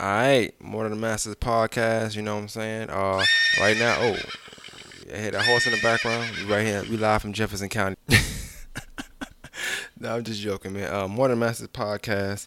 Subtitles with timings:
[0.00, 2.16] All right, more than the Masters podcast.
[2.16, 2.88] You know what I'm saying?
[2.88, 3.22] Uh,
[3.60, 4.16] right now, oh,
[5.12, 6.26] I hear that horse in the background.
[6.38, 6.82] We right here.
[6.88, 7.96] We live from Jefferson County.
[10.00, 10.90] no, I'm just joking, man.
[10.90, 12.46] Uh, more than the Masters podcast.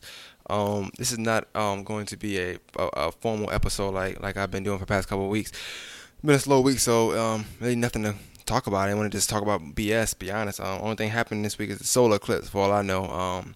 [0.49, 4.35] Um, this is not um going to be a, a, a formal episode like like
[4.35, 5.51] I've been doing for past couple weeks.
[6.25, 8.15] Been a slow week, so um, really nothing to
[8.47, 8.89] talk about.
[8.89, 10.17] I want to just talk about BS.
[10.17, 10.59] Be honest.
[10.59, 12.49] Um, only thing happening this week is the solar eclipse.
[12.49, 13.53] For all I know, um,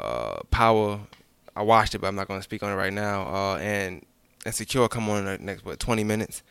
[0.00, 0.98] uh, power.
[1.58, 3.22] I watched it, but I'm not going to speak on it right now.
[3.26, 4.04] Uh, and
[4.46, 6.44] and secure come on in the next what 20 minutes.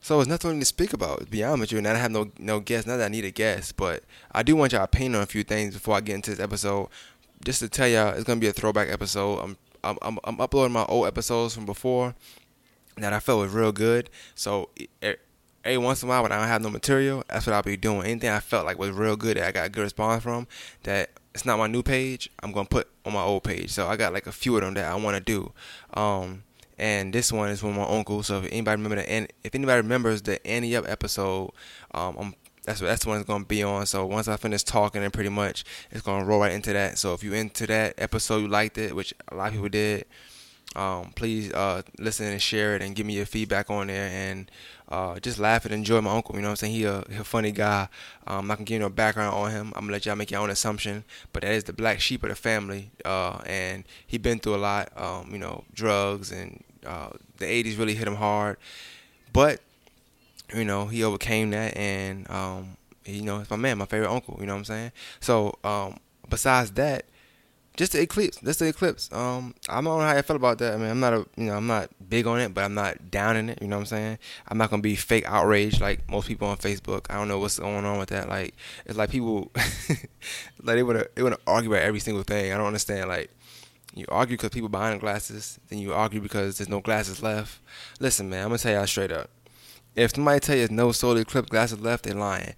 [0.00, 1.20] So it's nothing to speak about.
[1.20, 2.86] To be honest with you, and I have no no guest.
[2.86, 5.44] Not that I need a guest, but I do want y'all opinion on a few
[5.44, 6.88] things before I get into this episode.
[7.44, 9.40] Just to tell y'all, it's gonna be a throwback episode.
[9.40, 12.14] I'm I'm I'm, I'm uploading my old episodes from before
[12.96, 14.08] that I felt was real good.
[14.34, 14.70] So
[15.64, 17.76] every once in a while when I don't have no material, that's what I'll be
[17.76, 18.06] doing.
[18.06, 20.46] Anything I felt like was real good that I got a good response from,
[20.84, 23.70] that it's not my new page, I'm gonna put on my old page.
[23.70, 25.52] So I got like a few of them that I want to do.
[25.94, 26.44] Um,
[26.78, 28.22] and this one is from my uncle.
[28.22, 31.50] So if anybody remember the if anybody remembers the Annie Up episode,
[31.92, 33.86] um, I'm, that's what that's the one it's gonna be on.
[33.86, 36.98] So once I finish talking, and pretty much it's gonna roll right into that.
[36.98, 40.06] So if you into that episode, you liked it, which a lot of people did.
[40.76, 44.50] Um, please uh, listen and share it and give me your feedback on there and
[44.88, 46.34] uh, just laugh and enjoy my uncle.
[46.34, 46.74] You know what I'm saying?
[46.74, 47.88] He a, he a funny guy.
[48.26, 49.72] Um, I can give you no background on him.
[49.74, 51.04] I'm gonna let y'all make your own assumption.
[51.32, 54.58] But that is the black sheep of the family, uh, and he been through a
[54.58, 54.92] lot.
[54.96, 58.58] Um, you know, drugs and uh, the 80s really hit him hard.
[59.32, 59.60] But
[60.54, 64.10] you know, he overcame that, and um, he, you know, it's my man, my favorite
[64.10, 64.36] uncle.
[64.40, 64.92] You know what I'm saying?
[65.20, 65.98] So um,
[66.28, 67.06] besides that,
[67.76, 68.38] just the eclipse.
[68.38, 69.12] Just the eclipse.
[69.12, 70.74] Um, I don't know how I felt about that.
[70.74, 73.10] I mean, I'm not a, you know, I'm not big on it, but I'm not
[73.10, 73.58] down in it.
[73.60, 74.18] You know what I'm saying?
[74.48, 77.06] I'm not gonna be fake outraged like most people on Facebook.
[77.10, 78.28] I don't know what's going on with that.
[78.28, 78.54] Like,
[78.86, 79.50] it's like people,
[80.62, 82.52] like they wanna, they wanna argue about every single thing.
[82.52, 83.08] I don't understand.
[83.08, 83.30] Like,
[83.94, 87.60] you argue because people buying glasses, then you argue because there's no glasses left.
[87.98, 89.30] Listen, man, I'm gonna tell y'all straight up.
[89.96, 92.54] If somebody tell you there's no solar eclipse glasses left, they're lying.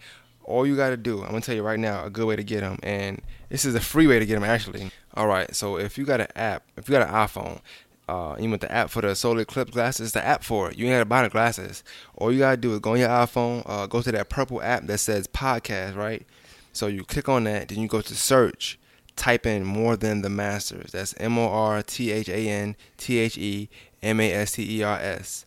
[0.47, 2.61] All you gotta do, I'm gonna tell you right now, a good way to get
[2.61, 4.91] them, and this is a free way to get them actually.
[5.15, 7.61] All right, so if you got an app, if you got an iPhone,
[8.09, 10.79] uh, you want the app for the solar eclipse glasses, the app for it.
[10.79, 11.83] You ain't gotta buy the glasses.
[12.17, 14.87] All you gotta do is go on your iPhone, uh, go to that purple app
[14.87, 16.25] that says podcast, right?
[16.73, 18.79] So you click on that, then you go to search,
[19.17, 20.93] type in more than the masters.
[20.93, 23.69] That's M O R T H A N T H E
[24.03, 25.47] M A S T E R S.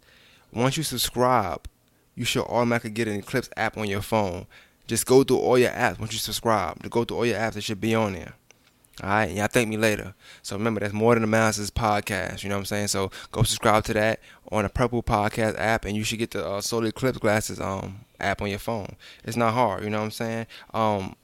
[0.51, 1.67] Once you subscribe,
[2.15, 4.47] you should automatically get an Eclipse app on your phone.
[4.89, 6.81] Just go through all your apps once you subscribe.
[6.81, 8.33] To go through all your apps, it should be on there.
[9.03, 10.15] All right, y'all thank me later.
[10.41, 12.41] So remember, that's more than the Masters podcast.
[12.41, 12.87] You know what I'm saying?
[12.87, 14.19] So go subscribe to that
[14.51, 17.99] on the Purple Podcast app, and you should get the uh, Solar Eclipse Glasses um
[18.19, 18.95] app on your phone.
[19.23, 19.83] It's not hard.
[19.83, 20.47] You know what I'm saying?
[20.73, 21.15] Um,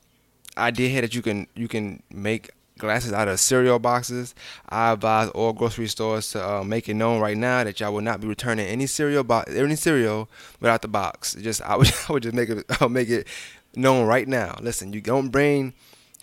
[0.56, 4.36] I did hear that you can you can make glasses out of cereal boxes.
[4.70, 8.02] I advise all grocery stores to uh, make it known right now that y'all will
[8.02, 11.36] not be returning any cereal box, any cereal without the box.
[11.36, 13.28] Just I would I would just make it I'll make it
[13.76, 14.58] known right now.
[14.62, 15.74] Listen, you don't bring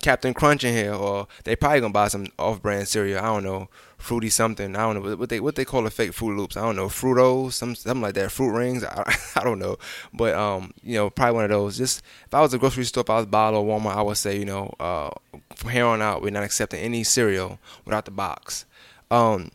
[0.03, 3.21] Captain Crunch in here, or they probably gonna buy some off-brand cereal.
[3.21, 4.77] I don't know, fruity something.
[4.77, 6.57] I don't know what they what they call the fake Froot Loops.
[6.57, 8.33] I don't know, Fruitos, some something like that.
[8.33, 8.85] Fruit rings.
[8.85, 9.79] I, I don't know,
[10.13, 11.79] but um, you know, probably one of those.
[11.79, 14.17] Just if I was a grocery store, if I was Bottle or Walmart, I would
[14.17, 15.11] say, you know, uh,
[15.55, 18.67] from here on out, we're not accepting any cereal without the box.
[19.11, 19.51] Um,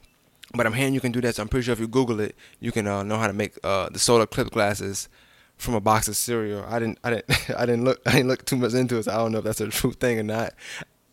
[0.53, 2.35] but I'm hearing you can do that, so I'm pretty sure if you Google it,
[2.61, 5.09] you can uh, know how to make uh, the solar clip glasses
[5.57, 6.65] from a box of cereal.
[6.67, 9.03] I didn't I didn't I didn't look I didn't look too much into it.
[9.03, 10.53] So I don't know if that's a true thing or not.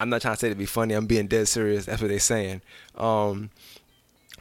[0.01, 0.95] I'm not trying to say to be funny.
[0.95, 1.87] I'm being dead serious.
[1.87, 2.63] That's what they're saying.
[2.97, 3.51] Um,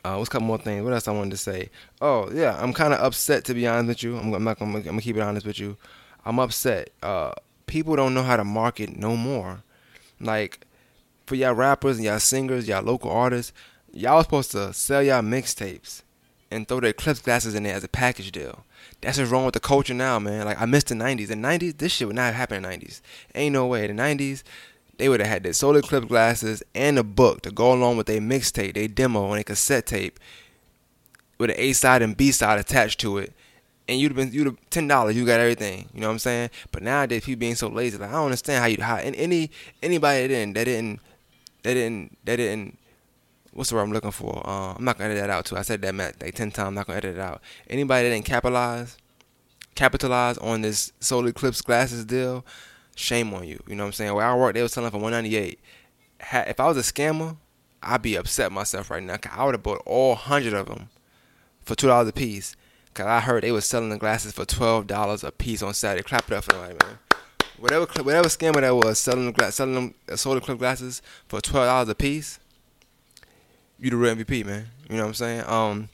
[0.04, 0.84] uh, what's a couple more things?
[0.84, 1.70] What else I wanted to say?
[2.02, 4.18] Oh yeah, I'm kind of upset to be honest with you.
[4.18, 5.78] I'm, I'm not gonna, I'm gonna keep it honest with you.
[6.26, 6.90] I'm upset.
[7.02, 7.32] Uh,
[7.68, 9.64] people don't know how to market no more.
[10.20, 10.66] Like
[11.26, 13.54] for y'all rappers and y'all singers, y'all local artists,
[13.94, 16.02] y'all supposed to sell y'all mixtapes
[16.52, 18.66] and throw the Eclipse glasses in there as a package deal.
[19.04, 20.46] That's what's wrong with the culture now, man.
[20.46, 21.28] Like I missed the '90s.
[21.28, 23.02] The '90s, this shit would not have happened in the '90s.
[23.36, 23.86] Ain't no way.
[23.86, 24.44] The '90s,
[24.98, 28.08] they would have had the solar eclipse glasses and a book to go along with
[28.08, 30.20] their mixtape, their demo, and a cassette tape
[31.38, 33.34] with an A side and B side attached to it.
[33.90, 35.90] And you'd have been you'd have ten dollars, you got everything.
[35.94, 36.52] You know what I'm saying?
[36.72, 39.52] But nowadays people being so lazy, like I don't understand how you how and any
[39.82, 41.02] anybody that didn't that didn't
[41.64, 42.78] that didn't that didn't
[43.54, 44.42] what's the word I'm looking for?
[44.46, 45.58] Uh, I'm not gonna edit that out too.
[45.58, 46.68] I said that like ten times.
[46.68, 47.42] I'm not gonna edit it out.
[47.70, 48.98] Anybody that didn't capitalize,
[49.76, 52.46] capitalize on this solar eclipse glasses deal,
[52.96, 53.62] shame on you.
[53.68, 54.14] You know what I'm saying?
[54.14, 55.60] Where I work, they was selling for 198.
[56.32, 57.38] If I was a scammer,
[57.82, 59.18] I'd be upset myself right now.
[59.18, 60.90] Cause I would have bought all hundred of them
[61.62, 62.56] for two dollars a piece.
[62.94, 66.04] Cause I heard they was selling the glasses for twelve dollars a piece on Saturday.
[66.04, 66.98] Clap it up for them, man.
[67.58, 71.90] Whatever, whatever scammer that was selling them, selling them solar eclipse glasses for twelve dollars
[71.90, 72.40] a piece
[73.84, 74.68] you the real MVP, man.
[74.90, 75.44] You know what I'm saying?
[75.46, 75.90] Um,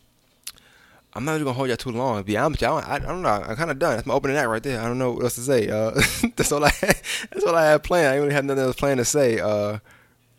[1.14, 2.22] I'm not even gonna hold y'all too long.
[2.24, 3.30] Be honest, y'all, I, I don't know.
[3.30, 3.96] I'm kind of done.
[3.96, 4.80] That's my opening act right there.
[4.80, 5.68] I don't know what else to say.
[5.70, 5.92] Uh,
[6.36, 6.72] that's all I.
[6.82, 8.08] that's all I had planned.
[8.08, 9.40] I really have nothing else planned to say.
[9.40, 9.80] Uh,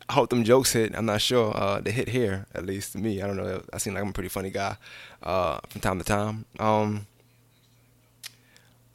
[0.07, 0.95] I hope them jokes hit.
[0.95, 1.55] I'm not sure.
[1.55, 3.21] Uh, they hit here at least to me.
[3.21, 3.63] I don't know.
[3.73, 4.77] I seem like I'm a pretty funny guy.
[5.21, 6.45] Uh, from time to time.
[6.59, 7.05] Um,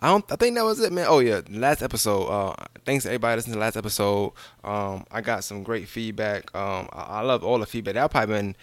[0.01, 0.31] I don't.
[0.31, 1.07] I think that was it, man.
[1.09, 2.27] Oh yeah, last episode.
[2.27, 2.55] Uh,
[2.85, 4.33] thanks to everybody listening to the last episode.
[4.63, 6.55] Um, I got some great feedback.
[6.55, 7.95] Um, I, I love all the feedback.
[7.95, 8.57] That probably been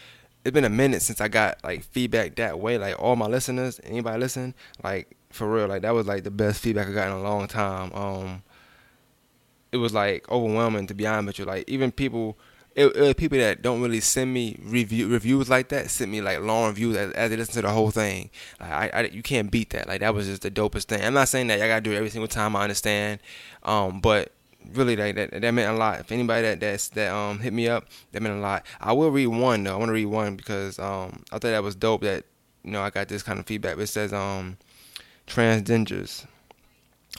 [0.46, 2.78] it's been a minute since I got like feedback that way.
[2.78, 4.54] Like all my listeners, anybody listen,
[4.84, 7.48] like for real, like that was like the best feedback I got in a long
[7.48, 7.92] time.
[7.94, 8.44] Um,
[9.72, 11.46] it was like overwhelming to be honest with you.
[11.46, 12.38] Like even people,
[12.76, 16.22] it, it was people that don't really send me review reviews like that sent me
[16.22, 18.30] like long reviews as, as they listen to the whole thing.
[18.60, 19.88] Like I, I, you can't beat that.
[19.88, 21.04] Like that was just the dopest thing.
[21.04, 22.56] I'm not saying that I gotta do it every single time.
[22.56, 23.20] I understand,
[23.64, 24.32] um, but
[24.74, 26.00] really like that that meant a lot.
[26.00, 28.66] If anybody that that's that um hit me up, that meant a lot.
[28.82, 29.74] I will read one though.
[29.74, 32.26] I want to read one because um I thought that was dope that
[32.64, 33.78] you know I got this kind of feedback.
[33.78, 34.58] It says um
[35.28, 36.26] transgenders.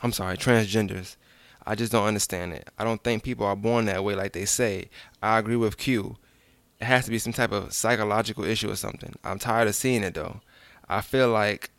[0.03, 1.17] I'm sorry, transgenders.
[1.67, 2.69] I just don't understand it.
[2.79, 4.91] I don't think people are born that way like they say.
[5.23, 6.17] I agree with Q.
[6.81, 9.15] It has to be some type of psychological issue or something.
[9.25, 10.41] I'm tired of seeing it though.
[10.89, 11.71] I feel like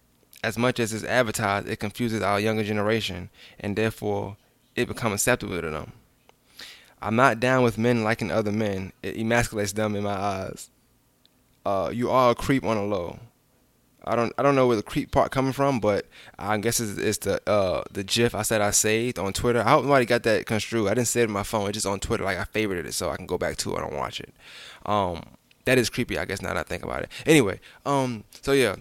[0.44, 3.30] as much as it's advertised, it confuses our younger generation
[3.60, 4.38] and therefore
[4.76, 5.92] it become acceptable to them.
[7.02, 8.92] I'm not down with men liking other men.
[9.04, 10.70] It emasculates them in my eyes.
[11.66, 13.20] Uh, you are a creep on a low.
[14.06, 16.08] I don't I don't know where the creep part coming from, but
[16.38, 19.62] I guess it's, it's the uh, the GIF I said I saved on Twitter.
[19.62, 20.88] I hope nobody got that construed.
[20.88, 21.70] I didn't save it on my phone.
[21.70, 22.24] It's just on Twitter.
[22.24, 24.34] Like I favorited it so I can go back to it and watch it.
[24.86, 25.24] Um,
[25.66, 26.18] that is creepy.
[26.18, 27.12] I guess now that I think about it.
[27.26, 28.76] Anyway, um, so yeah,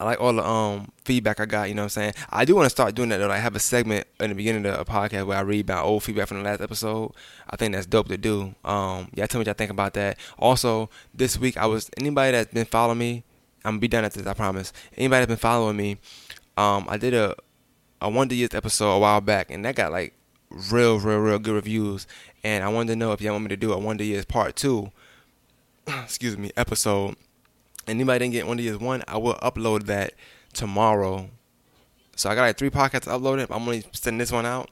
[0.00, 1.68] I like all the um feedback I got.
[1.68, 2.14] You know what I'm saying?
[2.30, 3.30] I do want to start doing that though.
[3.30, 6.02] I have a segment in the beginning of the podcast where I read about old
[6.02, 7.12] feedback from the last episode.
[7.48, 8.54] I think that's dope to do.
[8.64, 10.18] Um, yeah, tell me what y'all think about that.
[10.38, 13.24] Also, this week I was anybody that's been following me.
[13.64, 14.28] I'm gonna be done after this.
[14.28, 14.72] I promise.
[14.96, 15.98] Anybody that's been following me,
[16.56, 17.34] um, I did a
[18.00, 20.14] a Wonder Years episode a while back, and that got like
[20.50, 22.06] real, real, real good reviews.
[22.42, 24.56] And I wanted to know if y'all want me to do a Wonder Years part
[24.56, 24.90] two.
[25.86, 27.16] excuse me, episode
[27.90, 30.14] anybody didn't get one of these one, I will upload that
[30.52, 31.28] tomorrow.
[32.16, 33.46] So I got like three podcasts uploaded.
[33.50, 34.70] I'm only sending this one out,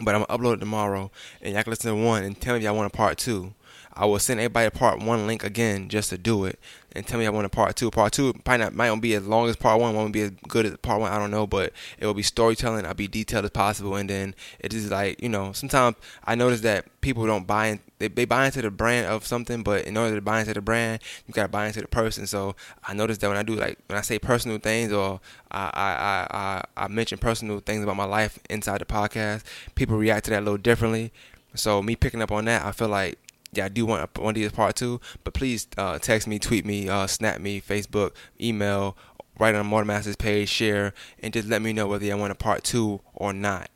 [0.00, 1.10] but I'm gonna upload it tomorrow,
[1.40, 3.54] and y'all can listen to one and tell me y'all want a part two.
[3.96, 6.58] I will send everybody a part one link again just to do it,
[6.92, 7.90] and tell me I want a part two.
[7.90, 10.32] Part two probably not, might not be as long as part one, won't be as
[10.48, 11.10] good as part one.
[11.10, 12.84] I don't know, but it will be storytelling.
[12.84, 15.52] I'll be detailed as possible, and then it is like you know.
[15.52, 19.26] Sometimes I notice that people don't buy in, they, they buy into the brand of
[19.26, 22.26] something, but in order to buy into the brand, you gotta buy into the person.
[22.26, 22.54] So
[22.84, 25.20] I noticed that when I do like when I say personal things or
[25.50, 29.42] I I I, I mention personal things about my life inside the podcast,
[29.74, 31.12] people react to that a little differently.
[31.54, 33.18] So me picking up on that, I feel like
[33.64, 36.88] I do want one of these part two, but please uh, text me, tweet me,
[36.88, 38.96] uh, snap me, Facebook, email,
[39.38, 42.36] write on Mortar Masters page, share, and just let me know whether you want a
[42.36, 43.70] part two or not.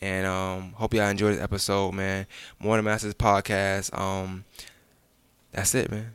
[0.00, 2.26] And um, hope y'all enjoyed this episode, man.
[2.58, 3.96] Mortar Masters podcast.
[3.96, 4.44] Um,
[5.52, 6.14] that's it, man.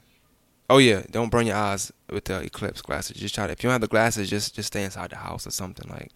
[0.70, 3.16] Oh yeah, don't burn your eyes with the eclipse glasses.
[3.16, 3.54] Just try to.
[3.54, 6.12] If you don't have the glasses, just just stay inside the house or something like.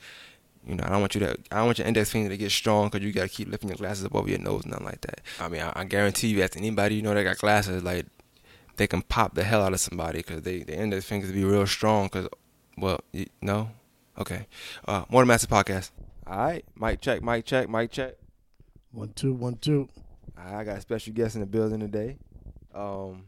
[0.65, 1.37] You know, I don't want you to.
[1.51, 3.77] I don't want your index finger to get strong because you gotta keep lifting your
[3.77, 5.21] glasses above your nose, nothing like that.
[5.39, 8.05] I mean, I, I guarantee you, as anybody you know that got glasses, like
[8.77, 11.65] they can pop the hell out of somebody because they the index fingers be real
[11.65, 12.05] strong.
[12.05, 12.27] Because,
[12.77, 13.71] well, you, no,
[14.19, 14.47] okay.
[14.87, 15.89] Uh, Mortar Master podcast.
[16.27, 18.15] All right, mic check, mic check, mic check.
[18.91, 19.89] One two one two.
[20.37, 22.17] I got a special guest in the building today.
[22.73, 23.25] Um,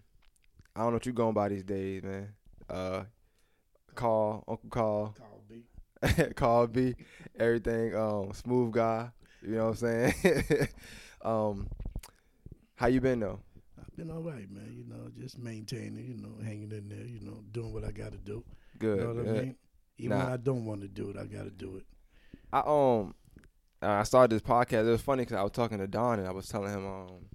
[0.76, 2.30] I don't know what you're going by these days, man.
[2.70, 3.04] Uh,
[3.96, 5.16] call Uncle Carl.
[5.18, 5.64] Call B.
[6.36, 6.96] Call B,
[7.40, 9.10] everything, um, smooth guy.
[9.42, 10.68] You know what I'm saying?
[11.22, 11.68] um,
[12.76, 13.40] how you been though?
[13.80, 14.74] I've been all right, man.
[14.74, 16.06] You know, just maintaining.
[16.06, 17.06] You know, hanging in there.
[17.06, 18.44] You know, doing what I got to do.
[18.80, 18.98] Good.
[19.00, 19.38] You know what good.
[19.38, 19.56] I mean?
[19.98, 20.24] Even Nah.
[20.24, 21.86] when I don't want to do it, I got to do it.
[22.52, 23.14] I um,
[23.82, 24.88] I started this podcast.
[24.88, 27.26] It was funny because I was talking to Don and I was telling him um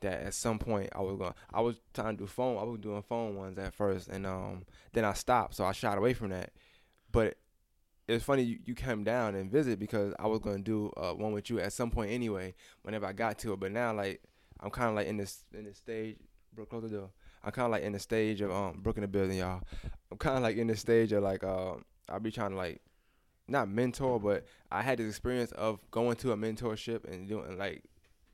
[0.00, 1.34] that at some point I was going.
[1.52, 2.58] I was trying to do phone.
[2.58, 5.98] I was doing phone ones at first, and um, then I stopped, so I shied
[5.98, 6.50] away from that.
[7.10, 7.36] But
[8.06, 11.12] it was funny you, you came down and visit because I was gonna do uh,
[11.12, 13.60] one with you at some point anyway, whenever I got to it.
[13.60, 14.22] But now like
[14.60, 16.16] I'm kind of like in this in this stage.
[16.54, 17.10] Bro, close the door.
[17.42, 19.62] I'm kind of like in the stage of um in the building, y'all.
[20.10, 22.80] I'm kind of like in the stage of like um I'll be trying to like
[23.48, 27.82] not mentor, but I had this experience of going to a mentorship and doing like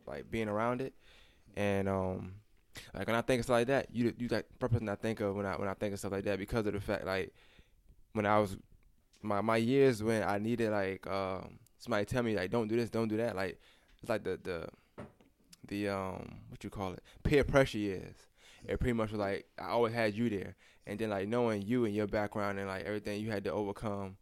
[0.06, 0.94] like being around it,
[1.56, 2.34] and um
[2.94, 5.34] like when I think of stuff like that, you you like person I think of
[5.34, 7.32] when I when I think of stuff like that because of the fact like
[8.12, 8.56] when I was
[9.22, 12.90] my my years when I needed like um somebody tell me like don't do this,
[12.90, 13.60] don't do that, like
[14.00, 14.68] it's like the the
[15.68, 18.16] the um what you call it peer pressure years.
[18.66, 21.84] it pretty much was like I always had you there, and then like knowing you
[21.84, 24.16] and your background and like everything you had to overcome,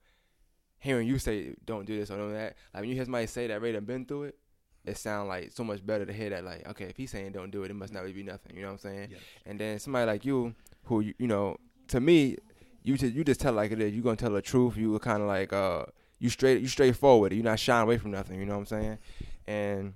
[0.78, 3.47] hearing you say don't do this or don't that, like when you hear somebody say
[3.47, 4.38] that already been through it,
[4.85, 7.50] it sound like so much better to hear that like okay if he's saying don't
[7.50, 9.09] do it, it must not be nothing, you know what I'm saying?
[9.11, 9.21] Yes.
[9.47, 11.57] And then somebody like you, who you, you know,
[11.88, 12.37] to me,
[12.83, 13.95] you just you just tell it like it is.
[13.95, 14.77] You gonna tell the truth.
[14.77, 15.85] You were kind of like uh
[16.19, 17.33] you straight you straightforward.
[17.33, 18.39] You're not shying away from nothing.
[18.39, 18.99] You know what I'm saying?
[19.47, 19.95] And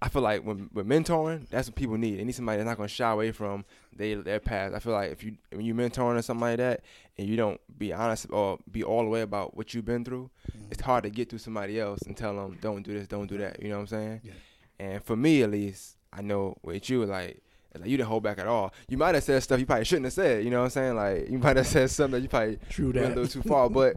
[0.00, 2.18] I feel like when with mentoring, that's what people need.
[2.18, 4.74] They need somebody that's not gonna shy away from they their past.
[4.74, 6.80] I feel like if you when you mentoring or something like that,
[7.16, 10.28] and you don't be honest or be all the way about what you've been through,
[10.70, 13.38] it's hard to get through somebody else and tell them don't do this, don't do
[13.38, 13.62] that.
[13.62, 14.20] You know what I'm saying?
[14.24, 14.32] Yeah.
[14.80, 17.40] And for me at least, I know with you like.
[17.78, 18.72] Like you didn't hold back at all.
[18.88, 20.44] You might have said stuff you probably shouldn't have said.
[20.44, 20.96] You know what I'm saying?
[20.96, 23.70] Like you might have said something that you probably True went a little too far.
[23.70, 23.96] But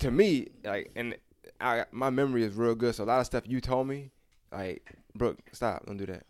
[0.00, 1.16] to me, like, and
[1.60, 2.94] I, my memory is real good.
[2.94, 4.10] So a lot of stuff you told me,
[4.50, 6.24] like, Brooke, stop, don't do that.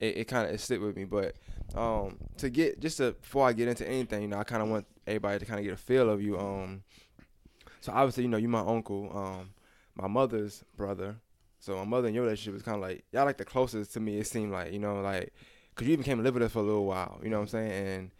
[0.00, 1.04] It, it kind of it stick with me.
[1.04, 1.34] But
[1.74, 4.68] um, to get just to, before I get into anything, you know, I kind of
[4.68, 6.38] want everybody to kind of get a feel of you.
[6.38, 6.82] Um,
[7.80, 9.50] so obviously, you know, you my uncle, um,
[9.94, 11.16] my mother's brother.
[11.60, 14.00] So my mother and your relationship is kind of like y'all like the closest to
[14.00, 14.18] me.
[14.18, 15.32] It seemed like you know, like,
[15.78, 17.20] cause you even came to live with us for a little while.
[17.22, 17.70] You know what I'm saying?
[17.72, 18.10] And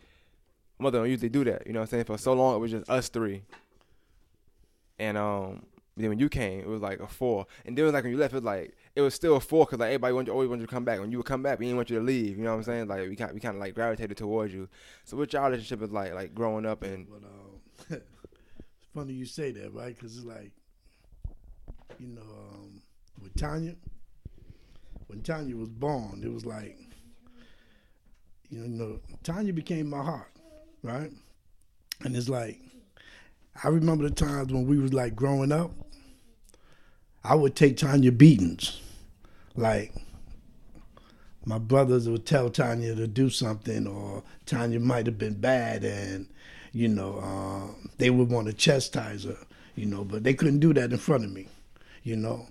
[0.78, 1.66] mother don't usually do that.
[1.66, 2.04] You know what I'm saying?
[2.04, 3.42] For so long, it was just us three.
[4.98, 5.64] And um,
[5.96, 7.46] then when you came, it was like a four.
[7.66, 9.40] And then it was like when you left, it was like it was still a
[9.40, 11.00] four because like everybody wanted, always wanted you to come back.
[11.00, 12.38] When you would come back, we didn't want you to leave.
[12.38, 12.88] You know what I'm saying?
[12.88, 14.68] Like we kind we kind of like gravitated towards you.
[15.04, 17.60] So what your relationship is like, like growing up and um,
[17.90, 19.94] it's funny you say that, right?
[19.94, 20.52] Because it's like,
[21.98, 22.80] you know, um,
[23.20, 23.74] with Tanya,
[25.08, 26.78] when Tanya was born, it was like,
[28.50, 30.30] you know, Tanya became my heart,
[30.82, 31.10] right?
[32.04, 32.58] And it's like,
[33.62, 35.72] I remember the times when we was like growing up.
[37.24, 38.80] I would take Tanya beatings,
[39.56, 39.92] like
[41.44, 46.28] my brothers would tell Tanya to do something, or Tanya might have been bad, and
[46.72, 49.36] you know um, they would want to chastise her,
[49.74, 51.48] you know, but they couldn't do that in front of me,
[52.02, 52.46] you know.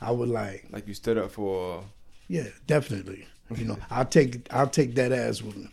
[0.00, 1.84] I would like, like you stood up for
[2.28, 3.26] yeah, definitely,
[3.58, 3.78] you know.
[3.90, 5.68] I'll take I'll take that ass with me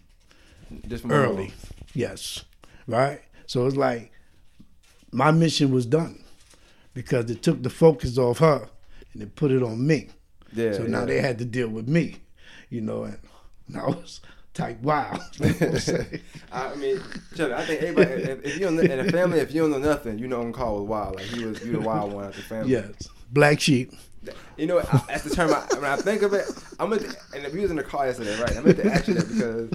[1.10, 1.54] early,
[1.94, 2.44] yes,
[2.88, 3.22] right.
[3.48, 4.12] So it's like
[5.12, 6.24] my mission was done
[6.94, 8.70] because it took the focus off her
[9.14, 10.10] and it put it on me.
[10.54, 10.74] Yeah.
[10.74, 12.18] So now they had to deal with me,
[12.70, 13.20] you know, and
[13.76, 14.22] I was
[14.54, 15.22] type wild.
[15.40, 16.22] You know what I'm saying?
[16.52, 17.02] I mean,
[17.36, 19.78] Chuck, I think everybody, if, if you don't, in the family, if you don't know
[19.80, 21.16] nothing, you know Carl was wild.
[21.16, 22.72] Like he was, you the wild one out the family.
[22.72, 23.94] yes, black sheep.
[24.58, 25.50] You know, I, that's the term.
[25.54, 26.46] I, when I think of it,
[26.80, 28.56] I'm at the, and we was in the car yesterday, right?
[28.58, 29.70] I'm at the action that because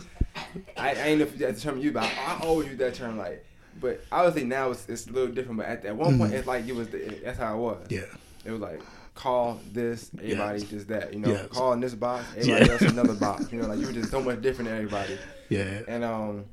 [0.76, 2.94] I, I ain't know if that's the term you, but I, I always use that
[2.94, 3.44] term like.
[3.80, 5.58] But obviously now it's, it's a little different.
[5.58, 6.88] But at, at one point, it's like it was.
[6.88, 7.86] The, that's how it was.
[7.90, 8.02] Yeah,
[8.44, 8.82] It was like
[9.14, 10.70] call this, everybody Yes.
[10.70, 11.12] just that.
[11.14, 11.46] You know, Yes.
[11.48, 12.72] call in this box, everybody Yeah.
[12.72, 13.50] else another box.
[13.52, 15.18] You know, like you were just so much different than everybody.
[15.48, 16.44] yeah, And um,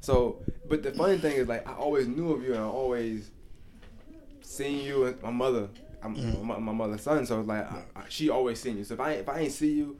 [0.00, 3.30] so but the funny thing is like I always knew of you and I always
[4.42, 5.68] seen you and my mother.
[6.02, 6.46] I'm Mm-hmm.
[6.46, 8.84] my, my mother's son, so it's like I, I, she always seen you.
[8.84, 9.98] So if I if I ain't see you,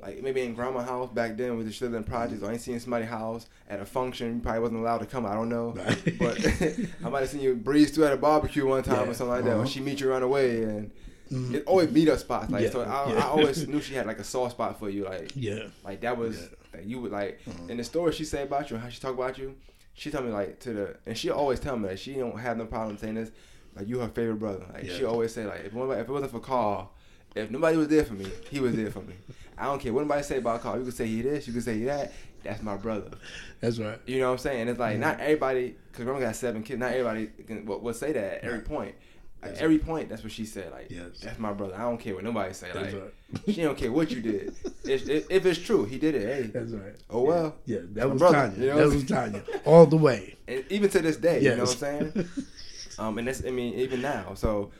[0.00, 2.80] like maybe in grandma's house back then with the in projects, or I ain't seen
[2.80, 5.26] somebody's house at a function, you probably wasn't allowed to come.
[5.26, 6.18] I don't know, Right.
[6.18, 6.38] but
[7.04, 9.10] I might have seen you breeze through at a barbecue one time Yeah.
[9.10, 9.52] or something like that.
[9.52, 9.66] Or Uh-huh.
[9.66, 10.90] she meet you around the way and.
[11.30, 11.54] Mhm.
[11.54, 12.82] It always meet up spots, like Yeah, so.
[12.82, 13.18] I, yeah.
[13.20, 16.18] I always knew she had like a soft spot for you, like yeah, like that
[16.18, 16.46] was Yeah.
[16.72, 17.68] that you would like Uh-huh.
[17.70, 19.54] in the story she said about you and how she talked about you.
[19.94, 22.58] She told me like to the and she always tell me that she don't have
[22.58, 23.30] no problem saying this.
[23.76, 24.64] Like you her favorite brother.
[24.72, 26.92] Like she always say like if nobody, if it wasn't for Carl,
[27.34, 29.14] if nobody was there for me, he was there for me.
[29.56, 30.78] I don't care what nobody say about Carl.
[30.78, 32.12] You could say he this, you could say he that.
[32.42, 33.10] That's my brother.
[33.60, 33.98] that's right.
[34.06, 34.68] You know what I'm saying?
[34.68, 35.00] It's like Mhm.
[35.00, 36.80] not everybody because Grandma got seven kids.
[36.80, 38.94] Not everybody can, will, will say that at every point.
[39.44, 40.70] At That's every point, that's what she said.
[40.70, 41.18] Like, Yes.
[41.20, 41.74] that's my brother.
[41.74, 42.68] I don't care what nobody say.
[42.72, 43.54] That's Like, right.
[43.54, 44.54] she don't care what you did.
[44.84, 46.22] If, if, if it's true, he did it.
[46.22, 46.94] Hey, That's right.
[47.10, 47.54] Oh, well.
[47.64, 48.58] Yeah, My that was brother, Tanya.
[48.60, 50.36] you know that was Tanya, all the way.
[50.48, 51.76] and even to this day, you know what I'm
[52.12, 52.28] saying?
[53.02, 54.34] Um, and that's I mean even now.
[54.34, 54.70] So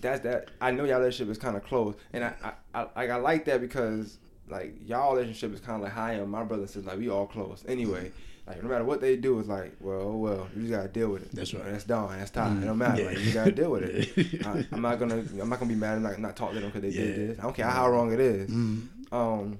[0.00, 0.50] that's that.
[0.60, 3.44] I know y'all relationship is kind of close, and I, I, I like I like
[3.46, 6.98] that because like y'all relationship is kind of like high and my brother says like
[6.98, 8.12] we all close anyway.
[8.46, 11.10] Like no matter what they do, it's like well, oh, well, you just gotta deal
[11.10, 11.32] with it.
[11.32, 11.64] That's right.
[11.70, 12.18] That's done.
[12.18, 12.52] That's tied.
[12.52, 13.02] Mm, It don't matter.
[13.02, 13.08] yeah.
[13.08, 14.16] Like you gotta deal with it.
[14.32, 14.50] Yeah.
[14.52, 15.16] I, I'm not gonna.
[15.16, 15.96] I'm not gonna be mad.
[15.96, 17.38] I'm not, not talk to them because they did this.
[17.38, 18.48] I don't care how wrong it is.
[18.50, 18.86] Mm.
[19.12, 19.58] Um,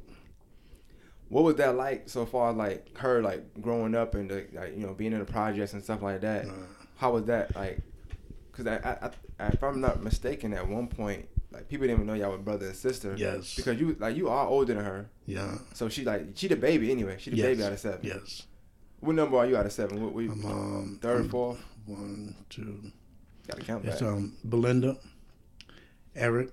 [1.28, 2.54] what was that like so far?
[2.54, 5.82] Like her like growing up and the, like you know being in the projects and
[5.84, 6.46] stuff like that.
[6.46, 6.52] Uh,
[6.96, 7.80] How was that like?
[8.58, 9.10] Because I, I,
[9.44, 12.38] I, if I'm not mistaken, at one point like people didn't even know y'all were
[12.38, 13.14] brother and sister.
[13.16, 13.54] Yes.
[13.54, 15.58] Because you like you are older than her, yeah.
[15.74, 17.16] so she like she the baby anyway.
[17.18, 17.46] She the Yes.
[17.46, 18.00] baby out of seven.
[18.02, 18.42] Yes.
[19.00, 20.02] What number are you out of seven?
[20.02, 21.64] What, we I'm um, third, I'm fourth?
[21.86, 22.82] One, two.
[23.46, 24.08] Gotta count It's that.
[24.08, 24.98] um Belinda,
[26.16, 26.50] Eric,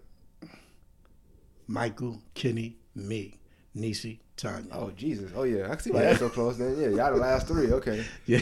[1.67, 3.39] Michael, Kenny, me.
[3.75, 4.69] Niecy, Tanya.
[4.71, 5.31] Oh Jesus!
[5.35, 6.57] Oh yeah, I see why that's so close.
[6.57, 7.71] Then yeah, y'all the last three.
[7.73, 8.05] Okay.
[8.25, 8.39] Yeah.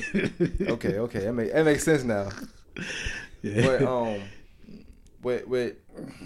[0.62, 1.00] Okay.
[1.00, 1.20] Okay.
[1.22, 2.30] That make that makes sense now.
[3.44, 3.62] yeah.
[3.66, 4.22] But um,
[5.22, 5.76] with with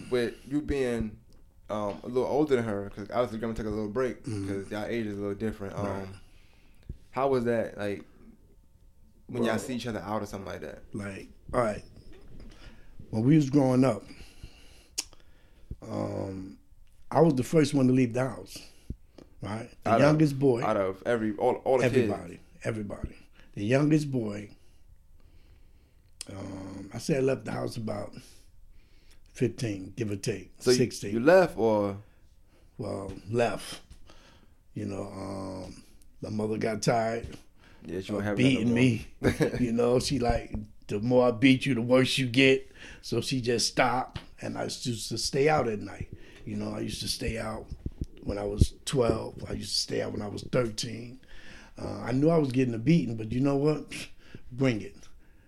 [0.10, 1.18] with you being
[1.70, 4.86] um a little older than her, because obviously gonna take a little break because y'all
[4.86, 5.76] age is a little different.
[5.76, 6.00] Um, Mm-hmm.
[6.00, 6.08] Right.
[7.12, 8.04] how was that like
[9.28, 10.84] when y'all see each other out or something like that?
[10.94, 11.84] like, all right.
[13.10, 14.04] When we was growing up,
[15.82, 16.58] um,
[17.12, 18.58] I was the first one to leave the house.
[19.42, 19.70] Right?
[19.84, 20.64] The Out of- youngest boy.
[20.64, 22.42] Out of every all all the everybody, kids.
[22.64, 23.16] everybody.
[23.56, 24.50] The youngest boy.
[26.98, 28.12] I say I left the house about
[29.32, 31.14] fifteen, give or take, So sixteen.
[31.14, 31.96] you left or
[32.80, 33.82] well, left.
[34.74, 35.84] You know, um,
[36.24, 37.28] the mother got tired
[37.86, 39.06] yeah, she of have beating me.
[39.60, 40.56] you know, she like
[40.88, 42.72] the more I beat you, the worse you get.
[43.04, 46.10] So she just stopped, and I used to stay out at night.
[46.46, 47.68] You know, I used to stay out
[48.24, 49.36] when I was twelve.
[49.48, 51.20] I used to stay out when I was thirteen.
[51.80, 53.86] Uh, I knew I was getting a beating, but you know what?
[54.52, 54.96] Bring it.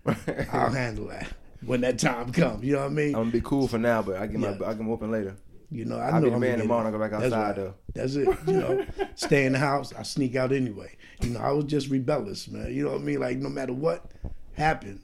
[0.52, 1.26] I'll handle that
[1.64, 2.64] when that time comes.
[2.64, 3.08] You know what I mean?
[3.08, 5.36] I'm gonna be cool for now, but I get my I get whooping later.
[5.72, 7.56] You know, I I'll know be the I'm man tomorrow I go back outside right.
[7.56, 7.74] though.
[7.94, 8.28] That's it.
[8.46, 9.92] You know, stay in the house.
[9.96, 10.96] I sneak out anyway.
[11.22, 12.74] You know, I was just rebellious, man.
[12.74, 13.20] You know what I mean?
[13.20, 14.10] Like no matter what
[14.54, 15.00] happened,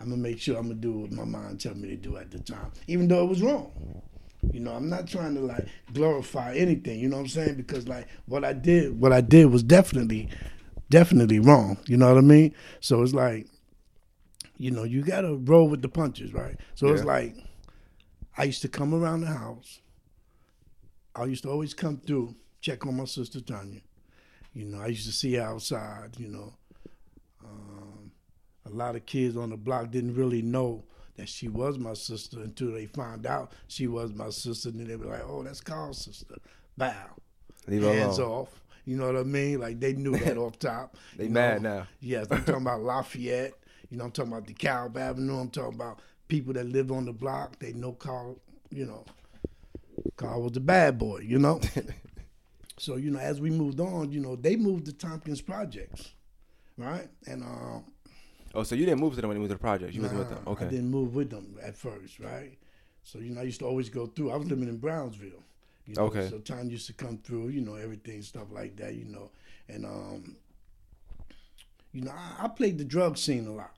[0.00, 2.30] I'm gonna make sure I'm gonna do what my mind tell me to do at
[2.30, 4.02] the time, even though it was wrong.
[4.52, 6.98] You know, I'm not trying to like glorify anything.
[7.00, 7.54] You know what I'm saying?
[7.56, 10.28] Because like what I did, what I did was definitely,
[10.88, 11.78] definitely wrong.
[11.86, 12.54] You know what I mean?
[12.80, 13.48] So it's like,
[14.60, 16.54] you know, you gotta roll with the punches, right?
[16.74, 17.34] So it's like,
[18.36, 19.80] I used to come around the house.
[21.16, 23.80] I used to always come through, check on my sister Tanya.
[24.52, 26.10] You know, I used to see her outside.
[26.18, 26.52] You know,
[27.42, 28.10] um,
[28.66, 30.84] a lot of kids on the block didn't really know
[31.16, 34.68] that she was my sister until they found out she was my sister.
[34.68, 36.34] And then they were like, "Oh, that's Carl's sister."
[36.76, 36.94] Bow,
[37.66, 38.30] Leave her hands alone.
[38.42, 38.62] off.
[38.84, 39.58] You know what I mean?
[39.58, 40.96] Like they knew that off top.
[41.16, 41.78] They You mad know?
[41.78, 41.86] now.
[42.00, 43.54] Yes, I'm talking about Lafayette.
[43.90, 45.38] You know, I'm talking about DeKalb Avenue.
[45.38, 47.58] I'm talking about people that live on the block.
[47.58, 48.38] They know Carl.
[48.70, 49.04] You know,
[50.16, 51.20] Carl was the bad boy.
[51.20, 51.60] You know.
[52.78, 56.12] so you know, as we moved on, you know, they moved to Tompkins Projects,
[56.76, 57.08] right?
[57.26, 57.84] And um,
[58.54, 59.94] Oh, so you didn't move to them when you moved to the project?
[59.94, 60.42] You was with them.
[60.46, 60.66] Okay.
[60.66, 62.58] I didn't move with them at first, right?
[63.02, 64.30] So you know, I used to always go through.
[64.30, 65.44] I was living in Brownsville.
[65.86, 66.28] You know, Okay.
[66.28, 67.48] So time used to come through.
[67.48, 68.94] You know, everything stuff like that.
[68.94, 69.30] You know,
[69.68, 70.36] and um,
[71.92, 73.74] you know, I, I played the drug scene a lot.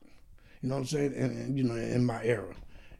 [0.62, 1.14] You know what I'm saying?
[1.16, 2.54] And, and you know, in my era,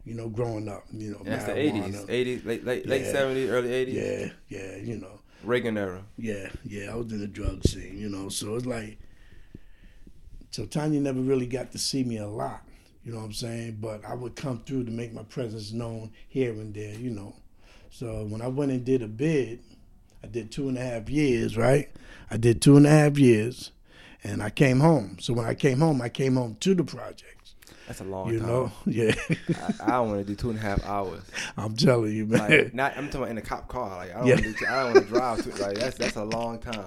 [0.05, 3.69] you know, growing up, you know, That's the 80s, 80s, late late late 70s, early
[3.69, 5.19] 80s, Yeah, yeah, you know.
[5.43, 6.03] Reagan era.
[6.17, 8.29] Yeah, yeah, I was in the drug scene, you know.
[8.29, 8.97] So it's like,
[10.51, 12.63] so Tanya never really got to see me a lot,
[13.03, 13.77] you know what I'm saying?
[13.81, 17.35] But I would come through to make my presence known here and there, you know.
[17.89, 19.59] So when I went and did a bid,
[20.23, 21.89] I did two and a half years, right?
[22.31, 23.71] I did two and a half years,
[24.23, 25.17] and I came home.
[25.19, 27.42] So when I came home, I came home to the projects,
[27.87, 28.47] That's a long you time.
[28.47, 28.71] know.
[28.85, 29.13] Yeah,
[29.59, 31.21] I, I don't want to do two and a half hours.
[31.57, 32.49] I'm telling you, man.
[32.49, 33.97] Like, not I'm talking about in a cop car.
[33.97, 34.35] Like I don't Yeah.
[34.35, 34.67] want to.
[34.71, 35.43] I don't want to drive.
[35.55, 36.85] To, like that's that's a long time.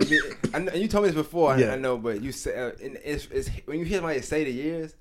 [0.00, 0.04] I
[0.54, 1.52] I and you told me this before.
[1.52, 1.72] I- Yeah.
[1.74, 4.94] I know, but you say uh, it's, it's when you hear somebody say the years.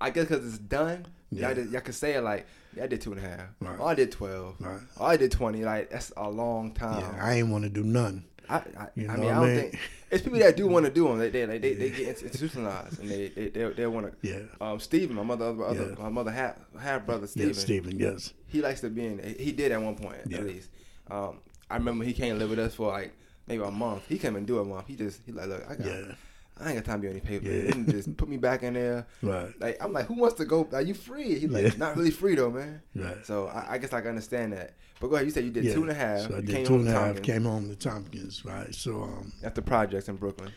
[0.00, 1.46] I guess because it's done, Yeah.
[1.48, 3.46] y'all, just, y'all can say it like, yeah, I did two and a half.
[3.60, 3.80] Right.
[3.80, 4.56] I did twelve.
[4.60, 4.80] Right.
[5.00, 5.64] I did twenty.
[5.64, 7.00] Like that's a long time.
[7.00, 8.24] yeah, I ain't want to do nothing.
[8.48, 9.56] I, I, You I mean, I don't mean?
[9.70, 9.78] think
[10.10, 11.18] it's people that do want to do them.
[11.18, 14.28] They they like, they, they get institutionalized and they they they, they want to.
[14.28, 14.40] Yeah.
[14.60, 16.02] Um, Stephen, my mother, other, Yeah.
[16.02, 17.48] my mother half half brother Stephen.
[17.50, 18.32] Yes, Stephen, yes.
[18.46, 19.36] He likes to be in.
[19.38, 20.38] He did at one point Yeah.
[20.38, 20.70] at least.
[21.10, 21.38] Um,
[21.70, 23.12] I remember he came live with us for like
[23.46, 24.06] maybe a month.
[24.08, 24.86] He came and do a month.
[24.86, 25.86] He just he like look, I got.
[25.86, 26.14] Yeah.
[26.58, 27.46] I ain't got time to be on any paper.
[27.50, 27.72] Yeah.
[27.72, 29.06] And just put me back in there.
[29.22, 29.52] Right.
[29.60, 30.66] Like I'm like, who wants to go?
[30.72, 31.38] Are you free?
[31.38, 31.70] He like, Yeah.
[31.76, 32.80] not really free though, man.
[32.94, 33.24] Right.
[33.26, 34.74] So I, I guess I can understand that.
[34.98, 35.26] But go ahead.
[35.26, 35.74] You said you did Yeah.
[35.74, 36.20] two and a half.
[36.28, 36.92] So I did came two home to.
[36.92, 38.74] Tompkins Came home to Tompkins, right?
[38.74, 40.50] So um, after projects in Brooklyn.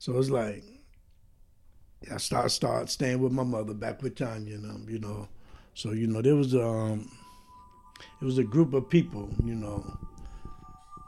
[0.00, 0.64] so it's like
[2.12, 5.28] I start start staying with my mother back with Tanya and um, you know.
[5.74, 7.10] So you know there was um,
[8.20, 9.84] it was a group of people, you know,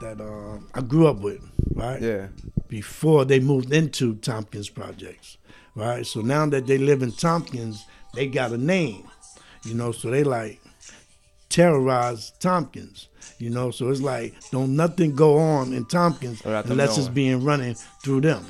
[0.00, 1.40] that um I grew up with,
[1.74, 2.00] right?
[2.00, 2.28] Yeah.
[2.68, 5.38] Before they moved into Tompkins projects,
[5.74, 6.06] right?
[6.06, 9.08] So now that they live in Tompkins, they got a name,
[9.64, 9.92] you know.
[9.92, 10.60] So they like
[11.48, 13.70] terrorize Tompkins, you know.
[13.70, 18.44] So it's like don't nothing go on in Tompkins unless it's being running through them,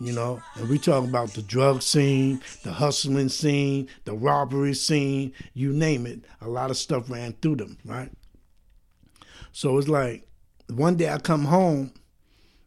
[0.00, 0.42] you know.
[0.56, 6.06] And we talking about the drug scene, the hustling scene, the robbery scene, you name
[6.06, 6.20] it.
[6.40, 8.10] A lot of stuff ran through them, right?
[9.52, 10.26] So it's like
[10.68, 11.92] one day I come home,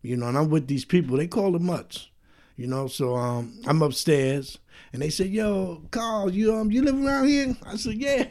[0.01, 1.17] you know, and I'm with these people.
[1.17, 2.09] They call it mutts,
[2.55, 2.87] you know.
[2.87, 4.57] So um, I'm upstairs,
[4.93, 8.25] and they said, "Yo, Carl, you um, you live around here?" I said, "Yeah."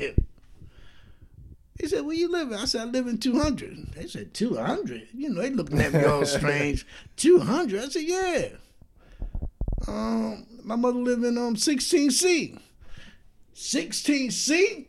[1.79, 5.31] He said, "Where you living?" I said, "I live in 200." They said, "200." You
[5.31, 6.87] know, they looking at me all strange.
[7.17, 7.83] 200.
[7.83, 8.49] I said, "Yeah."
[9.87, 12.59] Um, my mother live in um 16C.
[13.55, 14.87] 16C.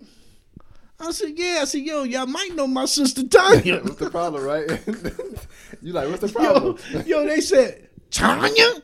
[0.99, 4.43] I said, "Yeah." I said, "Yo, y'all might know my sister Tanya." what's the problem,
[4.43, 4.67] right?
[5.81, 6.77] you like, what's the problem?
[6.91, 8.81] yo, yo they said Tanya,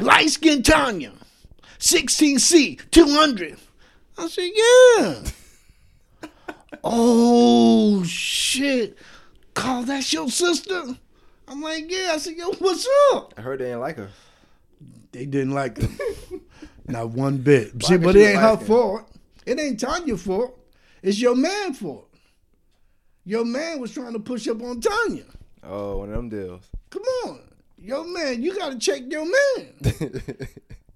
[0.00, 1.12] light skin Tanya,
[1.78, 3.58] 16C, 200.
[4.16, 5.22] I said, "Yeah."
[6.84, 8.96] oh shit,
[9.54, 10.96] Carl, that's your sister.
[11.46, 12.10] I'm like, yeah.
[12.12, 13.32] I said, yo, what's up?
[13.38, 14.10] I heard they didn't like her.
[15.12, 15.88] They didn't like her.
[16.86, 17.82] Not one bit.
[17.82, 19.10] See, but it ain't her fault.
[19.46, 20.57] It ain't Tanya's fault.
[21.02, 22.08] It's your man fault.
[23.24, 25.24] Your man was trying to push up on Tanya.
[25.62, 26.62] Oh, one of them deals.
[26.90, 27.40] Come on.
[27.76, 30.22] Your man, you gotta check your man.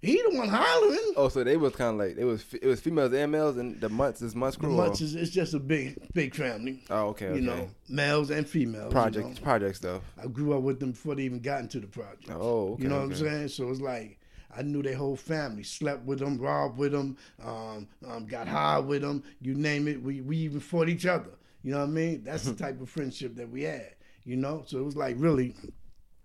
[0.03, 1.12] He the one hollering.
[1.17, 3.81] oh, so they was kind of like it was it was females and males, and
[3.81, 4.73] the months is months The crew.
[4.73, 6.83] or- Much is it's just a big, big family.
[6.91, 7.37] oh, okay, okay.
[7.37, 8.87] You know, males and females.
[8.87, 9.35] you project know.
[9.45, 10.03] project stuff.
[10.21, 12.29] I grew up with them before they even got into the project.
[12.33, 12.83] Oh, okay.
[12.83, 13.47] you know what I'm saying?
[13.49, 14.19] So it's like
[14.57, 15.62] I knew their whole family.
[15.62, 19.23] Slept with them, robbed with them, um, um, got high with them.
[19.41, 20.03] You name it.
[20.03, 21.31] We we even fought each other.
[21.62, 22.25] You know what I mean?
[22.25, 23.95] That's the type of friendship that we had.
[24.25, 25.55] You know, so it was like really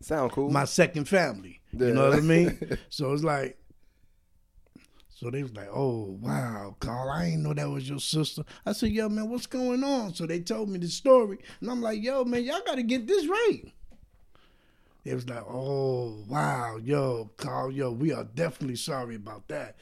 [0.01, 0.51] Sound cool.
[0.51, 1.61] my second family.
[1.71, 1.87] Yeah.
[1.87, 2.77] You know what I mean?
[2.89, 3.57] so it's like,
[5.09, 8.73] so they was like, "Oh wow, Carl, I ain't know that was your sister." I
[8.73, 12.03] said, "Yo, man, what's going on?" So they told me the story, and I'm like,
[12.03, 13.63] "Yo, man, y'all got to get this right."
[15.07, 19.77] It was like, "Oh wow, yo, Carl, yo, we are definitely sorry about that."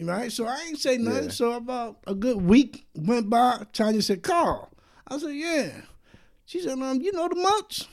[0.00, 0.32] Right?
[0.32, 1.24] So I ain't say nothing.
[1.24, 1.30] Yeah.
[1.30, 3.66] So about a good week went by.
[3.74, 4.70] Tanya said, "Carl,"
[5.08, 5.82] I said, "Yeah."
[6.46, 7.86] She said, "Um, you know the much?"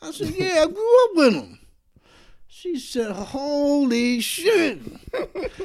[0.00, 1.59] I said, "Yeah, I grew up with him."
[2.52, 4.80] She said, "Holy shit!"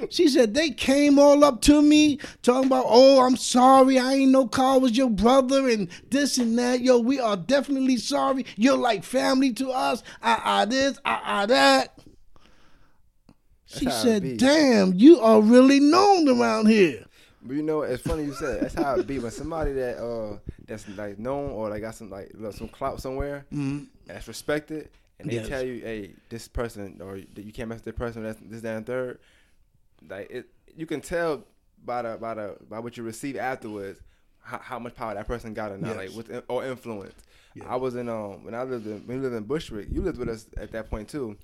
[0.10, 4.32] she said they came all up to me talking about, "Oh, I'm sorry, I ain't
[4.32, 8.46] know Carl was your brother and this and that." Yo, we are definitely sorry.
[8.56, 10.04] You're like family to us.
[10.22, 11.98] Ah, ah, this, ah, ah, that.
[13.66, 17.04] She said, "Damn, you are really known around here."
[17.42, 18.62] But you know, it's funny you said.
[18.62, 22.12] That's how it be when somebody that uh that's like known or like got some
[22.12, 23.88] like some clout somewhere Mhm.
[24.06, 25.48] that's respected, and they Yes.
[25.48, 28.24] tell you, hey, this person or you can't mess with this person.
[28.24, 29.20] That's this, that, and third.
[30.10, 31.44] Like it, you can tell
[31.84, 34.00] by the by the by what you receive afterwards
[34.42, 35.98] how, how much power that person got or not, Yes.
[35.98, 37.16] like with or influence.
[37.56, 37.64] Yeah.
[37.68, 39.88] I was in um when I lived in when we lived in Bushwick.
[39.90, 41.38] You lived with us at that point too.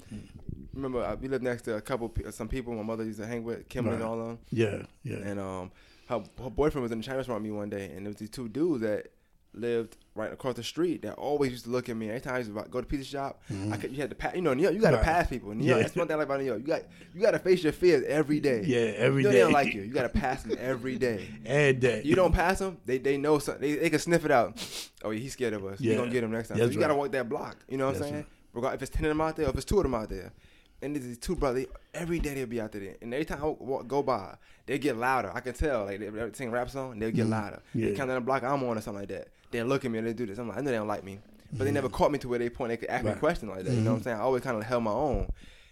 [0.73, 3.43] Remember, uh, we lived next to a couple some people my mother used to hang
[3.43, 4.39] with, Kimberly and all of them.
[4.51, 5.17] Yeah, yeah.
[5.17, 5.71] And um,
[6.07, 8.17] her, her boyfriend was in the Chinese restaurant with me one day, and there was
[8.17, 9.07] these two dudes that
[9.53, 12.37] lived right across the street that always used to look at me every time I
[12.39, 13.41] used to go to the pizza shop.
[13.71, 15.05] I could, you had to pass, you know, New York, you got to Right.
[15.05, 15.53] pass people.
[15.53, 15.83] New York, Yeah.
[15.83, 16.59] that's one thing I like about New York.
[16.61, 16.81] You got
[17.13, 18.63] you got to face your fears every day.
[18.65, 19.35] Yeah, every know day.
[19.37, 19.81] They don't like you.
[19.81, 21.27] You got to pass them every day.
[21.45, 22.01] Every day.
[22.05, 23.61] You don't pass them, they they know something.
[23.61, 24.57] They, they can sniff it out.
[25.03, 25.79] Oh, yeah, he's scared of us.
[25.81, 25.93] Yeah.
[25.93, 26.57] We're gonna get him next time.
[26.57, 26.99] That's so you got to right.
[26.99, 27.57] walk that block.
[27.67, 28.13] You know what I'm saying?
[28.15, 28.25] right.
[28.53, 30.09] Regard if it's ten of them out there, or if it's two of them out
[30.09, 30.31] there.
[30.83, 31.67] And these two brothers.
[31.93, 34.35] Every day they'll be out there, and every time I walk, go by,
[34.65, 35.31] they get louder.
[35.33, 35.85] I can tell.
[35.85, 37.61] Like they, they sing rap song, they'll get louder.
[37.75, 37.89] They Mm-hmm.
[37.91, 37.97] Yeah.
[37.97, 39.27] come down the block I'm on or something like that.
[39.51, 40.37] They look at me and they do this.
[40.37, 41.19] I'm like, I know they don't like me,
[41.53, 41.95] but they never Mm-hmm.
[41.95, 42.69] caught me to where they point.
[42.69, 43.19] They could ask me Right.
[43.19, 43.71] questions like that.
[43.73, 44.17] You know what I'm saying?
[44.17, 45.29] I always kind of held my own.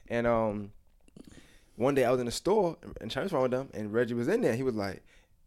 [0.10, 0.72] And um,
[1.76, 4.28] one day I was in the store and Chinese restaurant with them, and Reggie was
[4.28, 4.56] in there.
[4.56, 5.02] He was like,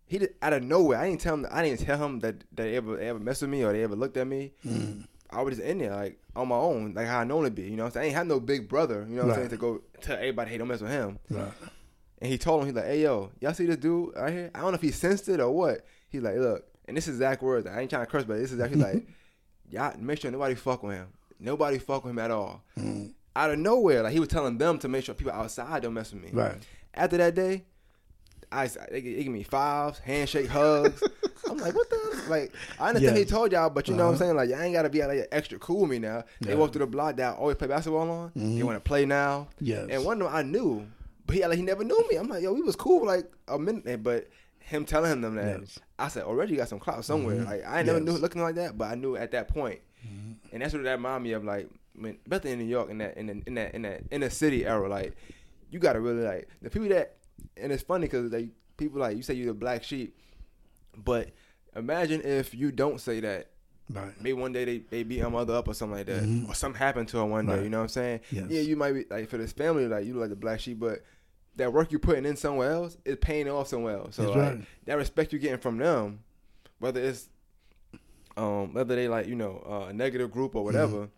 [0.06, 0.98] he did, out of nowhere.
[0.98, 1.46] I didn't tell him.
[1.50, 3.82] I didn't tell him that that they ever they ever messed with me or they
[3.82, 4.52] ever looked at me.
[4.66, 5.06] Mm.
[5.30, 7.62] I was just in there like on my own, like how I normally be.
[7.62, 8.04] You know what I'm saying?
[8.04, 9.06] I ain't have no big brother.
[9.08, 9.48] You know what I'm saying?
[9.50, 11.18] To go tell everybody, hey, don't mess with him.
[11.30, 11.52] Right.
[12.20, 14.50] And he told him, he's like, hey, yo, y'all see this dude right here?
[14.54, 15.84] I don't know if he sensed it or what.
[16.10, 17.66] He's like, look, and this is exact words.
[17.66, 19.06] I ain't trying to curse, but this is actually like,
[19.70, 21.08] y'all make sure nobody fuck with him.
[21.40, 22.62] Nobody fuck with him at all.
[22.78, 23.14] Mm.
[23.34, 26.12] Out of nowhere, like he was telling them to make sure people outside don't mess
[26.12, 26.28] with me.
[26.32, 26.56] Right.
[26.94, 27.64] After that day,
[28.52, 31.02] I they, they give me fives, handshake, hugs.
[31.50, 32.54] I'm like, what the like?
[32.78, 33.30] I understand he Yes.
[33.30, 34.24] told y'all, but you know what I'm Uh-huh.
[34.24, 34.36] saying?
[34.36, 36.24] Like, y'all ain't gotta be like extra cool with me now.
[36.42, 36.56] They Yeah.
[36.56, 38.32] walk through the block that I always play basketball on.
[38.36, 39.48] They want to play now.
[39.58, 39.88] Yes.
[39.90, 40.86] And one of them I knew,
[41.26, 42.16] but he like he never knew me.
[42.16, 44.28] I'm like, yo, we was cool like a minute, but
[44.72, 45.78] him telling them that, Yes.
[45.98, 47.42] I said, already you got some clout somewhere.
[47.42, 49.80] Like I ain't never knew looking like that, but I knew at that point.
[50.52, 53.16] And that's what that reminded me of, like, when, especially in New York, in that,
[53.16, 55.14] in, the, in that, in that, inner city era, like,
[55.70, 57.16] you gotta really like the people that,
[57.56, 60.14] and it's funny because like people like you say you're the black sheep,
[61.02, 61.30] but
[61.74, 63.48] imagine if you don't say that.
[63.90, 64.12] Right.
[64.20, 66.78] Maybe one day they, they beat her mother up or something like that, or something
[66.78, 67.52] happened to her one day.
[67.52, 67.58] Mm-hmm.
[67.58, 67.64] Right.
[67.64, 68.20] You know what I'm saying?
[68.30, 68.46] Yes.
[68.48, 71.02] Yeah, you might be like for this family, like you like the black sheep, but
[71.56, 74.16] that work you're putting in somewhere else is paying off somewhere else.
[74.16, 74.64] So like, right.
[74.86, 76.20] that respect you're getting from them,
[76.78, 77.28] whether it's
[78.36, 81.08] um whether they like you know uh, a negative group or whatever,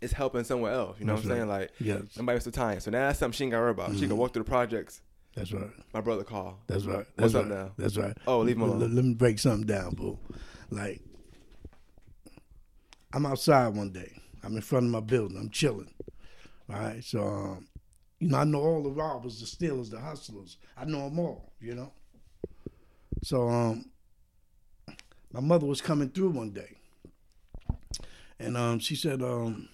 [0.00, 0.98] it's helping somewhere else.
[0.98, 1.28] You know Mm-hmm.
[1.28, 1.48] That's what I'm saying?
[1.48, 2.02] Like Yes.
[2.12, 2.80] somebody was the.
[2.80, 3.94] So now that's something she ain't got to worry about.
[3.96, 5.02] She can walk through the projects.
[5.34, 5.70] That's right.
[5.94, 6.58] My brother Carl.
[6.66, 7.06] That's right.
[7.16, 7.50] What's That's up right.
[7.50, 7.70] now?
[7.78, 8.16] That's right.
[8.26, 8.80] Oh, leave him alone.
[8.80, 10.18] Let, let me break something down, boo.
[10.70, 11.00] Like,
[13.12, 14.20] I'm outside one day.
[14.42, 15.36] I'm in front of my building.
[15.36, 15.92] I'm chilling.
[16.68, 17.04] All right.
[17.04, 17.68] So, um,
[18.20, 20.58] you know, I know all the robbers, the stealers, the hustlers.
[20.76, 21.92] I know them all, you know.
[23.22, 23.86] So, um,
[25.32, 26.76] my mother was coming through one day.
[28.38, 29.68] And um, she said, um,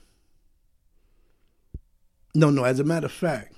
[2.35, 3.54] no, no, as a matter of fact,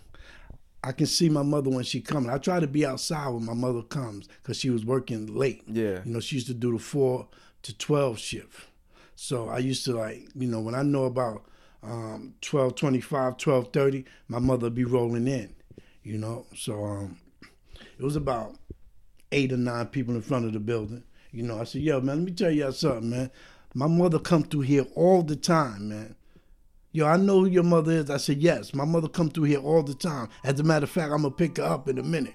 [0.82, 2.30] I can see my mother when she coming.
[2.30, 5.64] I try to be outside when my mother comes because she was working late.
[5.66, 6.00] Yeah.
[6.04, 7.28] You know, she used to do the four
[7.62, 8.68] to twelve shift.
[9.16, 11.44] So I used to like, you know, when I know about
[11.82, 15.54] um 12 25, 12 30, my mother would be rolling in,
[16.02, 16.46] you know.
[16.56, 17.18] So um
[17.98, 18.56] it was about
[19.32, 21.04] eight or nine people in front of the building.
[21.30, 23.30] You know, I said, yo, man, let me tell y'all something, man.
[23.74, 26.14] My mother come through here all the time, man.
[26.92, 28.10] Yo, I know who your mother is.
[28.10, 30.28] I said, yes, my mother come through here all the time.
[30.42, 32.34] As a matter of fact, I'm gonna pick her up in a minute.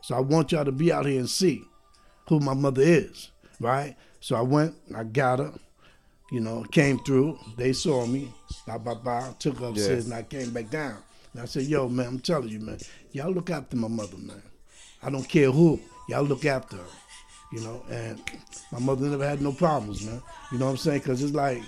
[0.00, 1.62] So I want y'all to be out here and see
[2.28, 3.96] who my mother is, right?
[4.20, 5.52] So I went, I got her,
[6.32, 7.38] you know, came through.
[7.56, 8.32] They saw me,
[8.66, 10.96] blah, blah, blah, took her upstairs, and I came back down.
[11.32, 12.78] And I said, yo, man, I'm telling you, man,
[13.12, 14.42] y'all look after my mother, man.
[15.02, 16.84] I don't care who, y'all look after her,
[17.52, 17.82] you know.
[17.90, 18.20] And
[18.72, 20.22] my mother never had no problems, man.
[20.50, 21.00] You know what I'm saying?
[21.00, 21.62] Because it's like,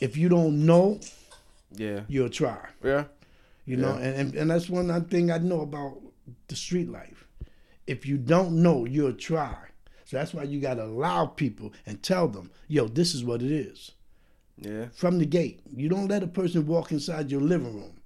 [0.00, 0.98] if you don't know,
[1.76, 2.00] Yeah.
[2.08, 2.58] you'll try.
[2.82, 3.04] Yeah.
[3.66, 4.06] You know, Yeah.
[4.06, 5.98] and, and and that's one thing I know about
[6.48, 7.26] the street life.
[7.86, 9.54] If you don't know, you'll try.
[10.08, 13.52] So that's why you gotta allow people and tell them, yo, this is what it
[13.52, 13.92] is.
[14.56, 14.86] Yeah.
[14.94, 15.60] From the gate.
[15.76, 18.00] You don't let a person walk inside your living room.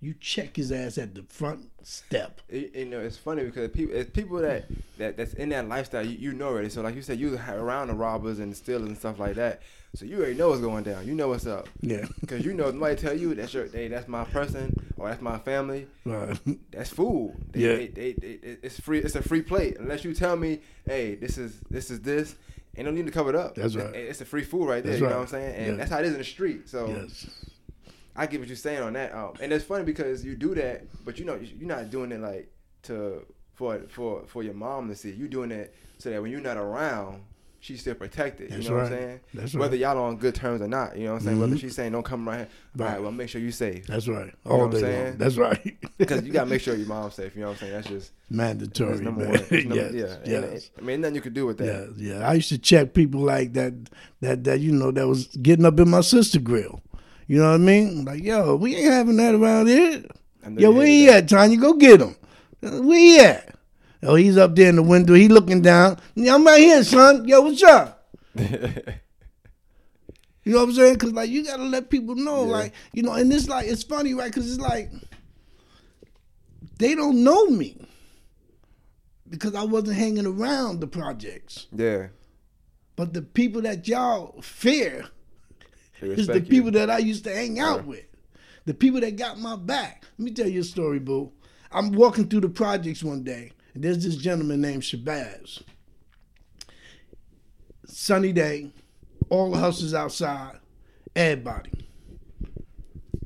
[0.00, 2.40] You check his ass at the front step.
[2.48, 4.64] It, you know, it's funny because people, it's people that,
[4.98, 6.04] that that's in that lifestyle.
[6.04, 6.70] You, you know already.
[6.70, 9.62] So like you said, you around the robbers and the stealers and stuff like that.
[9.94, 11.06] So you already know what's going down.
[11.06, 11.68] You know what's up.
[11.80, 12.06] Yeah.
[12.20, 15.38] Because you know, somebody tell you that's your, hey, that's my person or that's my
[15.38, 15.86] family.
[16.04, 16.38] Right.
[16.72, 17.34] That's food.
[17.52, 17.76] They, Yeah.
[17.76, 18.98] They, they, it's free.
[19.00, 19.76] It's a free plate.
[19.78, 22.34] Unless you tell me, hey, this is this is this.
[22.76, 23.54] Ain't no need to cover it up.
[23.54, 23.94] That's right.
[23.94, 24.92] It- It's a free food right there.
[24.92, 25.12] That's you right.
[25.12, 25.54] know what I'm saying?
[25.68, 26.68] And that's how it is in the street.
[26.68, 27.26] So yes.
[28.16, 29.14] I get what you're saying on that.
[29.14, 32.20] Um, and it's funny because you do that, but you know you're not doing it
[32.20, 32.50] like
[32.84, 35.10] to for for for your mom to see.
[35.12, 37.22] You doing it so that when you're not around,
[37.64, 38.50] she's still protected.
[38.50, 39.20] That's you know what I'm saying?
[39.32, 39.80] That's Whether right.
[39.80, 41.40] y'all on good terms or not, you know what I'm saying?
[41.40, 41.60] Whether Mhm.
[41.60, 42.48] she's saying don't come right here,
[42.78, 42.92] all Right.
[42.92, 44.26] right, well make sure you safe That's right.
[44.44, 45.04] know All what I'm day saying?
[45.08, 45.16] long.
[45.18, 45.76] That's right.
[45.98, 47.34] because you gotta make sure your mom's safe.
[47.34, 47.72] You know what I'm saying?
[47.72, 49.30] That's just mandatory, that's number man.
[49.30, 49.38] one.
[49.38, 50.18] That's number- yes.
[50.26, 50.70] yeah, yes.
[50.78, 51.94] I mean, nothing you could do with that.
[51.96, 52.28] yeah.
[52.28, 53.72] I used to check people like that,
[54.20, 56.80] that, that you know, that was getting up in my sister grill.
[57.26, 58.04] You know what I mean?
[58.04, 60.04] Like, yo, we ain't having that around here.
[60.46, 61.56] Know Yo, you where he at, Tanya?
[61.56, 62.14] Go get him.
[62.62, 63.53] Uh, Where he at?
[64.04, 65.14] Oh, he's up there in the window.
[65.14, 65.98] He looking down.
[66.14, 67.26] Yeah, I'm right here, son.
[67.26, 68.06] Yo, what's up?
[70.46, 70.92] You know what I'm saying?
[70.94, 72.50] Because like you gotta let people know, Yeah.
[72.52, 74.26] like you know, and it's like it's funny, right?
[74.30, 74.90] Because it's like
[76.78, 77.78] they don't know me
[79.26, 81.66] because I wasn't hanging around the projects.
[81.74, 82.08] yeah,
[82.94, 85.06] But the people that y'all fear
[86.02, 86.72] is the people you.
[86.72, 87.86] that I used to hang out Yeah.
[87.86, 88.04] with.
[88.66, 90.04] The people that got my back.
[90.18, 91.32] Let me tell you a story, boo.
[91.72, 95.62] I'm walking through the projects one day, and there's this gentleman named Shabazz.
[97.86, 98.70] Sunny day,
[99.28, 100.58] all the hustlers outside,
[101.14, 101.88] everybody.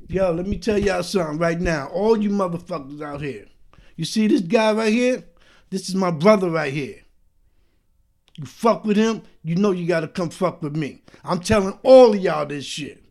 [0.09, 1.89] Yo, let me tell y'all something right now.
[1.89, 3.47] All you motherfuckers out here.
[3.97, 5.25] You see this guy right here?
[5.71, 7.03] This is my brother right here.
[8.37, 11.03] You fuck with him, you know you gotta come fuck with me.
[11.25, 13.05] I'm telling all of y'all this shit.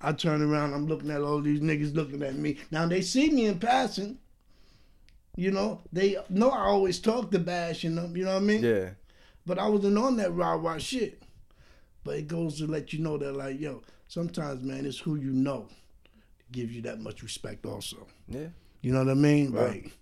[0.00, 2.58] I turn around, I'm looking at all these niggas looking at me.
[2.70, 4.18] Now they see me in passing.
[5.36, 8.62] You know, they know I always talk to bashing them, you know what I mean?
[8.62, 8.90] Yeah,
[9.44, 11.20] But I wasn't on that rah rah shit.
[12.04, 15.30] But it goes to let you know that, like, yo, sometimes, man, it's who you
[15.32, 15.66] know
[16.52, 18.06] gives you that much respect, also.
[18.28, 18.48] yeah.
[18.82, 19.50] You know what I mean?
[19.52, 19.84] Right.
[19.84, 19.92] Like,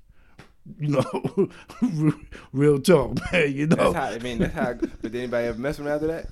[0.79, 2.15] you know,
[2.53, 3.53] real talk, man.
[3.55, 4.15] You know, That's how.
[4.15, 4.75] I mean, that's how.
[4.75, 6.27] But did anybody ever mess with him after that?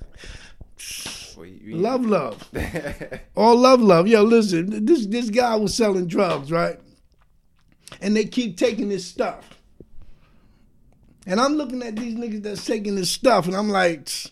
[1.37, 2.49] Well, you- you- love, love,
[3.35, 4.07] all love, love.
[4.07, 6.77] Yo, listen, this this guy was selling drugs, right?
[7.99, 9.59] And they keep taking this stuff.
[11.27, 14.31] And I'm looking at these niggas that's taking this stuff, and I'm like, these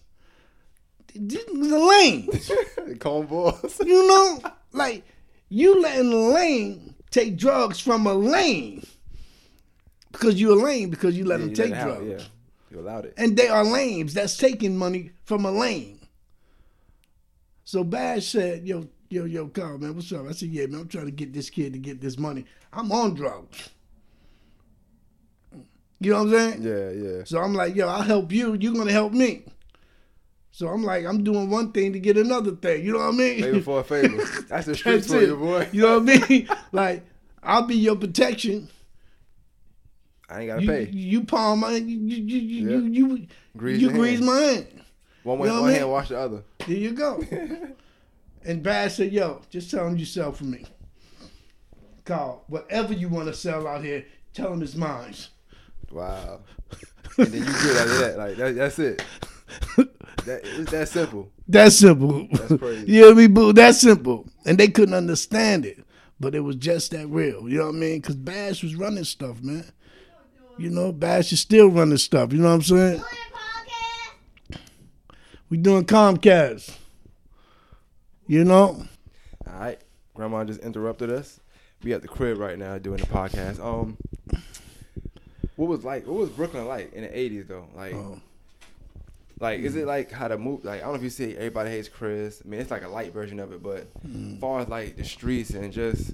[1.45, 2.97] niggas are lame.
[2.99, 3.79] Cone balls.
[3.85, 4.39] You know,
[4.71, 5.03] like
[5.49, 8.83] you letting a lame take drugs from a lame
[10.11, 12.25] because you a lame because you let Yeah, them you take let drugs, out, Yeah,
[12.71, 13.13] you allowed it.
[13.17, 15.99] and they are lames that's taking money from a lame.
[17.65, 20.87] So Bash said, "Yo, yo, yo, Carl, man, what's up?" I said, "Yeah, man, I'm
[20.87, 22.45] trying to get this kid to get this money.
[22.73, 23.69] I'm on drugs."
[26.01, 26.61] You know what I'm saying?
[26.63, 27.23] Yeah, yeah.
[27.25, 28.53] So I'm like, yo, I'll help you.
[28.59, 29.43] You're gonna help me.
[30.51, 32.85] So I'm like, I'm doing one thing to get another thing.
[32.85, 33.41] You know what I mean?
[33.41, 34.23] Favor for a favor.
[34.49, 35.67] That's the streets That's for you, boy.
[35.73, 36.49] You know what I mean?
[36.71, 37.03] like,
[37.43, 38.69] I'll be your protection.
[40.29, 40.89] I ain't gotta You, pay.
[40.91, 42.77] you palm my you you you Yeah.
[42.77, 44.67] you, you, Grease you grease my hand.
[45.23, 46.43] One way, You know one I hand wash the other.
[46.59, 47.21] There you go.
[48.45, 50.65] and Bash said, "Yo, just tell him you sell for me.
[52.05, 52.43] Carl.
[52.47, 55.15] whatever you want to sell out here, tell him it's mine."
[55.91, 56.41] Wow.
[57.17, 58.15] and then you get out of that.
[58.17, 59.03] Like that, that's it.
[60.25, 61.31] That it's that simple.
[61.47, 62.27] That's simple.
[62.31, 62.85] That's crazy.
[62.91, 63.53] you know what I mean, boo?
[63.53, 64.27] That's simple.
[64.45, 65.83] And they couldn't understand it,
[66.19, 67.49] but it was just that real.
[67.49, 68.01] You know what I mean?
[68.01, 69.65] Because Bash was running stuff, man.
[70.57, 72.33] You know, Bash is still running stuff.
[72.33, 73.03] You know what I'm saying?
[75.49, 76.75] We doing Comcast.
[78.29, 78.85] You know?
[79.47, 79.79] All right.
[80.13, 81.39] Grandma just interrupted us.
[81.83, 83.59] We at the crib right now doing the podcast.
[83.59, 83.97] Um,
[85.55, 86.05] what was like?
[86.05, 87.65] What was Brooklyn like in the '80s though?
[87.75, 88.19] Like, Oh.
[89.39, 90.63] like is it like how to move?
[90.63, 92.43] Like I don't know if you see everybody hates Chris.
[92.45, 95.03] I mean, it's like a light version of it, but as far as like the
[95.05, 96.11] streets and just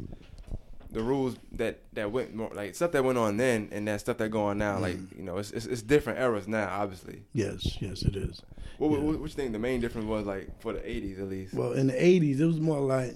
[0.96, 4.18] the rules that that went more like stuff that went on then and that stuff
[4.18, 5.18] that go on now, like mm.
[5.18, 7.24] you know, it's, it's it's different eras now, obviously.
[7.34, 8.42] Yes, yes, it is.
[8.78, 11.54] What, what, what you think the main difference was like for the '80s at least?
[11.54, 13.14] Well, in the '80s, it was more like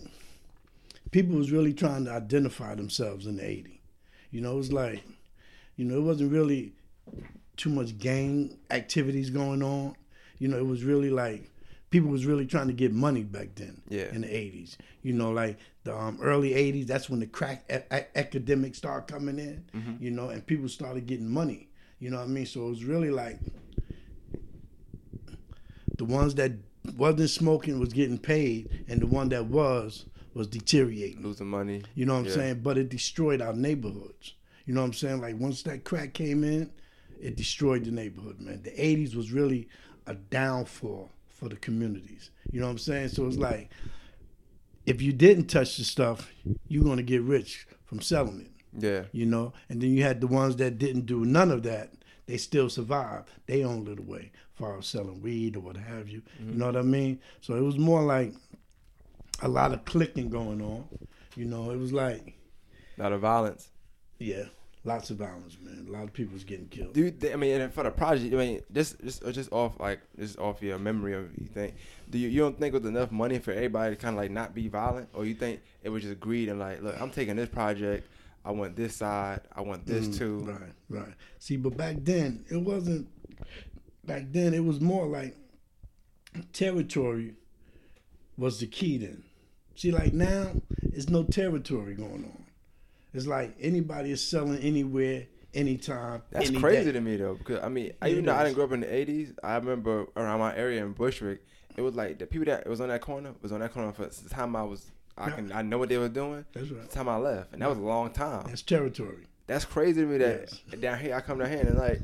[1.11, 3.79] people was really trying to identify themselves in the '80s.
[4.29, 5.01] You know, it was like,
[5.77, 6.73] you know, it wasn't really
[7.55, 9.95] too much gang activities going on.
[10.37, 11.49] You know, it was really like
[11.89, 13.81] people was really trying to get money back then.
[13.89, 14.13] Yeah.
[14.13, 18.17] In the '80s, you know, like the um, early '80s, that's when the crack a-
[18.17, 19.97] academics started coming in.
[19.99, 21.69] You know, and people started getting money.
[21.99, 22.45] You know what I mean?
[22.45, 23.39] So it was really like
[25.97, 26.53] the ones that
[26.95, 31.21] wasn't smoking was getting paid, and the one that was was deteriorating.
[31.23, 31.81] Losing money.
[31.95, 32.33] You know what I'm Yeah.
[32.33, 32.59] saying?
[32.61, 34.35] But it destroyed our neighborhoods.
[34.65, 35.21] You know what I'm saying?
[35.21, 36.69] Like once that crack came in,
[37.19, 38.61] it destroyed the neighborhood, man.
[38.61, 39.67] The 80s was really
[40.05, 42.31] a downfall for the communities.
[42.51, 43.09] You know what I'm saying?
[43.09, 43.69] So it's like
[44.85, 46.29] if you didn't touch the stuff,
[46.67, 48.51] you're gonna get rich from selling it
[48.83, 49.03] Yeah.
[49.11, 49.53] you know.
[49.69, 51.93] And then you had the ones that didn't do none of that.
[52.25, 53.29] They still survived.
[53.47, 56.21] They own little way, far as selling weed or what have you.
[56.39, 57.19] You know what I mean?
[57.41, 58.33] So it was more like
[59.41, 60.85] a lot of clicking going on.
[61.35, 62.35] You know, it was like,
[62.97, 63.69] A lot of violence.
[64.19, 64.45] yeah,
[64.89, 65.85] lots of violence, man.
[65.87, 66.93] A lot of people's getting killed.
[66.93, 68.33] Dude, I mean and for the project?
[68.33, 71.75] I mean, just just uh, just off like just off your memory of you think.
[72.09, 74.31] Do you you don't think it was enough money for everybody to kind of like
[74.31, 77.35] not be violent, or you think it was just greed and like, look, I'm taking
[77.35, 78.07] this project.
[78.43, 79.41] I want this side.
[79.55, 80.39] I want this Mm, too.
[80.39, 81.13] Right, right.
[81.39, 83.07] See, but back then it wasn't.
[84.05, 85.35] Back then it was more like
[86.53, 87.35] territory
[88.37, 88.97] was the key.
[88.97, 89.23] Then,
[89.75, 92.38] see, like now it's no territory going on.
[93.13, 96.21] It's like anybody is selling anywhere, anytime.
[96.31, 96.91] That's any crazy day.
[96.93, 99.33] to me though, because I mean, I, though I didn't grow up in the '80s,
[99.43, 101.43] I remember around my area in Bushwick,
[101.75, 104.05] it was like the people that was on that corner was on that corner for
[104.05, 104.91] the time I was.
[105.17, 106.45] I can I know what they were doing.
[106.53, 108.45] That's The time I left, and that was a long time.
[108.47, 109.25] That's territory.
[109.47, 110.79] That's crazy to me that Yes.
[110.79, 111.99] down here I come down here and like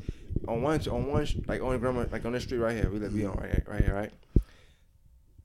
[0.48, 2.98] on one on one like on the grandma like on this street right here we
[2.98, 4.12] live we on right here, right here right.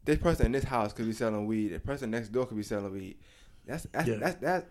[0.04, 1.69] This person in this house could be selling weed.
[1.69, 3.17] The person next door could be selling weed.
[3.67, 4.15] That's that's Yeah.
[4.15, 4.65] that's that.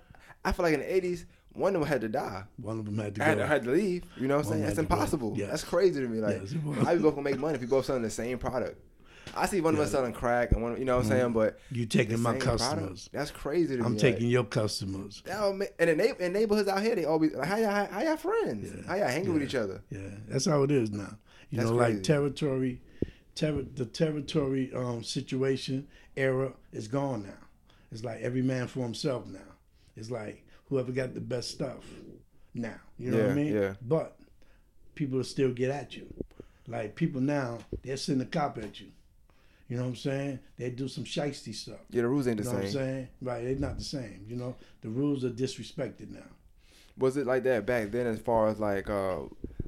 [0.45, 2.45] I feel like in the eighties, one of them had to die.
[2.61, 3.31] One of them had to I go.
[3.31, 4.05] had, to, had to leave.
[4.17, 4.63] You know what I'm saying?
[4.65, 5.35] That's impossible.
[5.37, 5.51] Yes.
[5.51, 6.19] That's crazy to me.
[6.21, 6.53] Like, Yes,
[6.85, 8.79] how we both gonna make money if we both selling the same product?
[9.37, 11.61] I see one of us selling crack and one, you know what I'm saying, but
[11.71, 12.63] you taking my same product?
[12.65, 13.11] customers.
[13.13, 13.87] That's crazy to me.
[13.87, 13.99] I'm me.
[14.01, 15.23] taking like, your customers.
[15.27, 18.01] that would make- and in, in neighborhoods out here, they always like how y'all how
[18.03, 18.83] y'all friends, Yeah.
[18.89, 19.83] how y'all hanging with each other.
[19.91, 21.17] Yeah, that's how it is now.
[21.51, 21.95] You That's know, crazy.
[21.95, 22.81] like territory,
[23.37, 27.47] ter- the territory um, situation era is gone now.
[27.93, 29.39] It's like every man for himself now.
[29.97, 31.85] It's like whoever got the best stuff
[32.55, 32.75] now.
[32.99, 33.55] You know what I mean?
[33.55, 33.75] yeah.
[33.83, 34.17] But
[34.95, 36.07] people will still get at you.
[36.69, 38.89] Like people now, they'll send a cop at you.
[39.69, 40.39] You know what I'm saying?
[40.57, 41.79] They do some shisty stuff.
[41.91, 43.09] Yeah, the rules ain't You the know what I'm saying?
[43.23, 44.25] Right, they're not the same.
[44.29, 46.27] You know, the rules are disrespected now.
[46.99, 48.07] Was it like that back then?
[48.07, 49.21] As far as like, uh,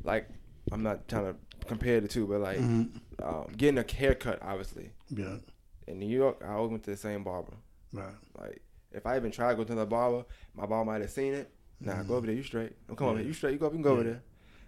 [0.03, 0.29] like
[0.73, 3.25] I'm not trying to compare the two, but like Mm-hmm.
[3.25, 5.37] um, getting a haircut, obviously Yeah,
[5.87, 7.55] in New York, I always went to the same barber.
[7.93, 8.15] right.
[8.39, 8.61] Like
[8.95, 10.25] if I even tried to go to the barber,
[10.55, 11.51] my barber might have seen it.
[11.81, 12.37] Nah, go over there.
[12.37, 12.73] You straight.
[12.87, 13.19] Don't come over Mm-hmm.
[13.19, 13.23] Yeah.
[13.23, 13.29] here.
[13.29, 13.53] You straight.
[13.53, 13.73] You go up.
[13.73, 14.23] You can go over there.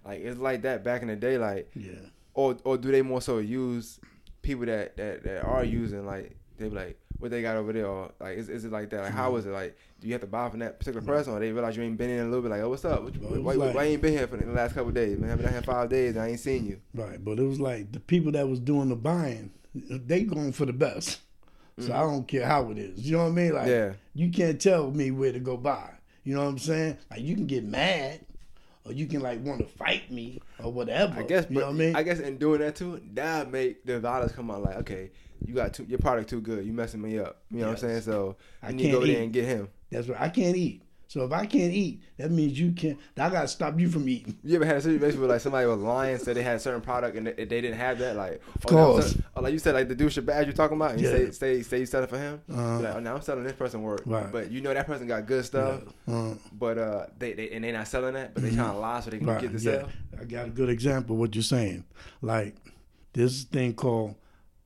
[0.04, 1.38] Like it's like that back in the day.
[1.38, 1.92] Like Yeah.
[2.34, 4.00] or or do they more so use
[4.42, 7.86] people that that, that are using like they be like what they got over there
[7.86, 9.16] or like is, is it like that like Mm-hmm.
[9.16, 11.50] how is it like do you have to buy from that particular person or they
[11.52, 13.54] realize you ain't been in a little bit like oh what's up what, it why,
[13.54, 15.62] like- why you ain't been here for the last couple days man I've been here
[15.62, 18.48] five days and I ain't seen you Right, but it was like the people that
[18.48, 21.20] was doing the buying, they going for the best.
[21.78, 23.00] So I don't care how it is.
[23.00, 23.52] You know what I mean?
[23.52, 23.70] Like Mm-hmm.
[23.70, 23.92] Yeah.
[24.14, 25.90] you can't tell me where to go buy.
[26.22, 26.98] You know what I'm saying?
[27.10, 28.20] Like you can get mad,
[28.84, 31.18] or you can like want to fight me or whatever.
[31.20, 31.96] I guess you but know what I mean?
[31.96, 35.10] I guess in doing that too that make the dollars come out like okay
[35.44, 37.82] you got too, your product too good you messing me up you know Yes.
[37.82, 40.20] what I'm saying so I need to go can't there and get him That's right.
[40.20, 40.82] I can't eat.
[41.14, 42.98] So if I can't eat, that means you can't.
[43.16, 44.36] I gotta stop you from eating.
[44.42, 46.80] You ever had a situation where like somebody was lying, said they had a certain
[46.80, 48.16] product and they, they didn't have that?
[48.16, 49.14] Like, Of oh, course.
[49.14, 51.30] a- oh, like you said, like the dude Shabazz you're talking about, and you say
[51.30, 52.42] say say you selling for him.
[52.52, 52.80] Uh-huh.
[52.80, 54.32] Like, oh, now I'm selling this person work, Right.
[54.32, 57.70] but you know that person got good stuff, Uh, but uh, they, they and they
[57.70, 59.70] not selling that, but they trying to lie so they can right, get the yeah.
[59.82, 59.88] sale.
[60.20, 61.84] I got a good example of what you're saying.
[62.22, 62.56] Like
[63.12, 64.16] this thing called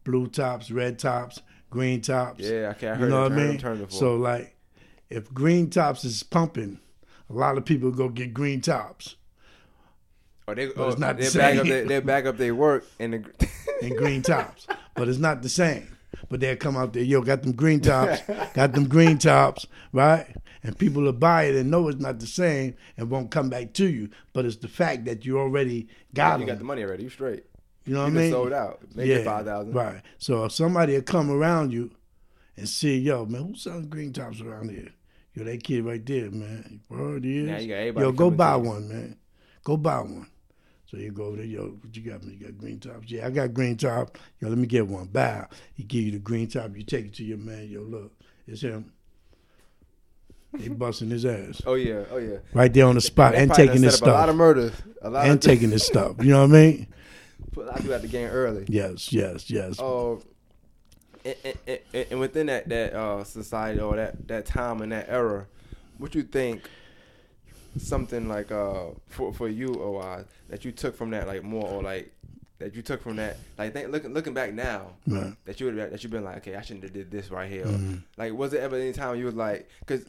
[0.02, 2.40] blue tops, red tops, green tops.
[2.40, 3.58] Yeah, okay, I heard you know what I mean?
[3.58, 3.98] term before.
[3.98, 4.54] So like,
[5.10, 6.80] if green tops is pumping,
[7.30, 9.16] a lot of people go get green tops
[10.48, 11.60] or they, but it's not the they back same.
[11.60, 13.48] up their, they back up their work in the,
[13.82, 15.94] and green tops, but it's not the same.
[16.30, 18.22] But they'll come out there, yo, got them green tops,
[18.54, 20.26] got them green tops, right?
[20.62, 23.74] And people will buy it and know it's not the same and won't come back
[23.74, 24.08] to you.
[24.32, 26.54] But it's the fact that you already got you them.
[26.54, 27.04] got the money already.
[27.04, 27.44] You straight.
[27.84, 28.32] you know what I mean?
[28.32, 28.80] sold out.
[28.94, 29.74] Make it five thousand.
[29.74, 30.00] Right.
[30.16, 31.90] So if somebody will come around you
[32.56, 34.88] and see, yo, man, who's selling green tops around here?
[35.34, 36.80] Yo, that kid right there, man.
[36.88, 37.48] Word is.
[37.48, 39.16] Now you got everybody yo, go buy one, man.
[39.64, 40.28] Go buy one.
[40.86, 42.38] So you go over there, yo, what you got, man?
[42.38, 43.10] You got green tops?
[43.10, 44.16] Yeah, I got green top.
[44.40, 45.06] Yo, let me get one.
[45.06, 45.46] Bow.
[45.74, 46.74] He give you the green top.
[46.74, 47.68] You take it to your man.
[47.68, 48.12] Yo, look,
[48.46, 48.92] it's him.
[50.54, 52.38] They busting his ass Oh yeah, oh yeah.
[52.54, 54.72] right there on the spot and taking his up A lot of murders.
[55.02, 56.16] A lot and taking his stuff.
[56.20, 56.86] You know what I mean?
[57.52, 58.64] Put a lot of people out the game early.
[58.68, 59.78] Yes, yes, yes.
[59.78, 60.22] Oh,
[61.24, 61.78] and,
[62.10, 65.46] and, within that that uh, society or that that time and that era,
[65.98, 66.68] what you think?
[67.76, 71.82] Something like uh for for you or that you took from that like more or
[71.82, 72.12] like
[72.58, 75.32] that you took from that like think, looking looking back now Right.
[75.44, 77.66] that you would that you've been like okay I shouldn't have did this right here
[77.66, 78.02] Mhm.
[78.16, 80.04] like was it ever any time you was like because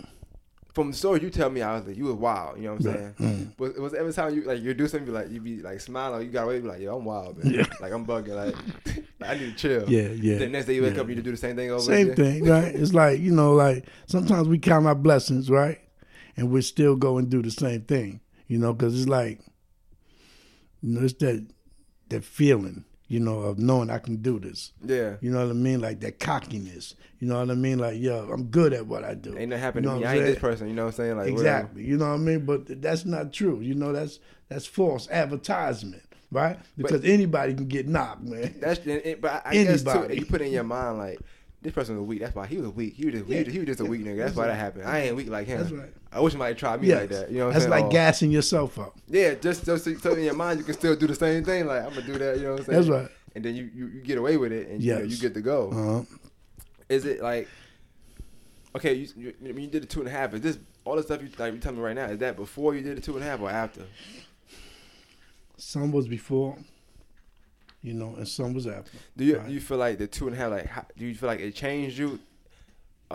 [0.79, 2.85] from the story you tell me I was like you was wild you know what
[2.85, 3.59] I'm saying Mhm.
[3.59, 5.79] was was there ever time you like you do something you like you be like
[5.81, 7.65] smiling or you got away like yo I'm wild man Yeah.
[7.81, 8.55] like I'm bugging like
[9.21, 10.37] I need to chill Yeah, yeah.
[10.37, 11.01] the next day you wake yeah.
[11.01, 12.15] up, you do the same thing over Same again.
[12.15, 12.73] thing, right?
[12.81, 15.79] It's like, you know, like sometimes we count our blessings, right?
[16.37, 19.41] And we still go and do the same thing, you know, because it's like,
[20.81, 21.45] you know, it's that
[22.09, 24.71] that feeling, you know, of knowing I can do this.
[24.85, 25.81] Yeah, You know what I mean?
[25.81, 26.95] Like that cockiness.
[27.19, 27.79] You know what I mean?
[27.79, 29.37] Like, yo, I'm good at what I do.
[29.37, 30.05] ain't nothing happened You to know me.
[30.07, 30.67] I ain't this person.
[30.69, 31.17] You know what I'm saying?
[31.17, 31.41] Like whatever.
[31.41, 31.83] Exactly.
[31.83, 32.45] You know what I mean?
[32.45, 33.59] But that's not true.
[33.59, 36.57] You know, that's that's false advertisement, right?
[36.77, 38.55] Because anybody can get knocked, man.
[38.59, 38.79] That's
[39.19, 40.15] but I, I guess too, Anybody.
[40.15, 41.19] you put in your mind like
[41.61, 42.19] this person was weak.
[42.21, 42.93] That's why he was weak.
[42.95, 44.17] He was just, he was, he was just a weak nigga.
[44.17, 44.85] That's, That's why that happened.
[44.85, 45.59] I ain't weak like him.
[45.59, 45.93] That's right.
[46.11, 47.01] I wish somebody tried me Yes.
[47.01, 47.31] like that.
[47.31, 47.83] You know what That's I'm saying?
[47.83, 48.95] like Or- gassing yourself up.
[49.07, 51.65] Yeah, just so, so, so in your mind you can still do the same thing.
[51.67, 52.37] Like I'm gonna do that.
[52.37, 52.77] You know what I'm saying?
[52.77, 53.09] That's right.
[53.35, 55.41] And then you, you, you get away with it, and you, know, you get to
[55.41, 55.69] go.
[55.71, 56.03] Uh-huh.
[56.89, 57.47] Is it like
[58.75, 58.93] okay?
[58.95, 61.21] You, you when you did the two and a half, is this all the stuff
[61.21, 62.05] you like you tell me right now?
[62.05, 63.83] Is that before you did the two and a half or after?
[65.57, 66.57] Some was before,
[67.81, 68.97] you know, and some was after.
[69.17, 69.49] Do you Right.
[69.49, 71.55] you feel like the two and a half like how, do you feel like it
[71.55, 72.19] changed you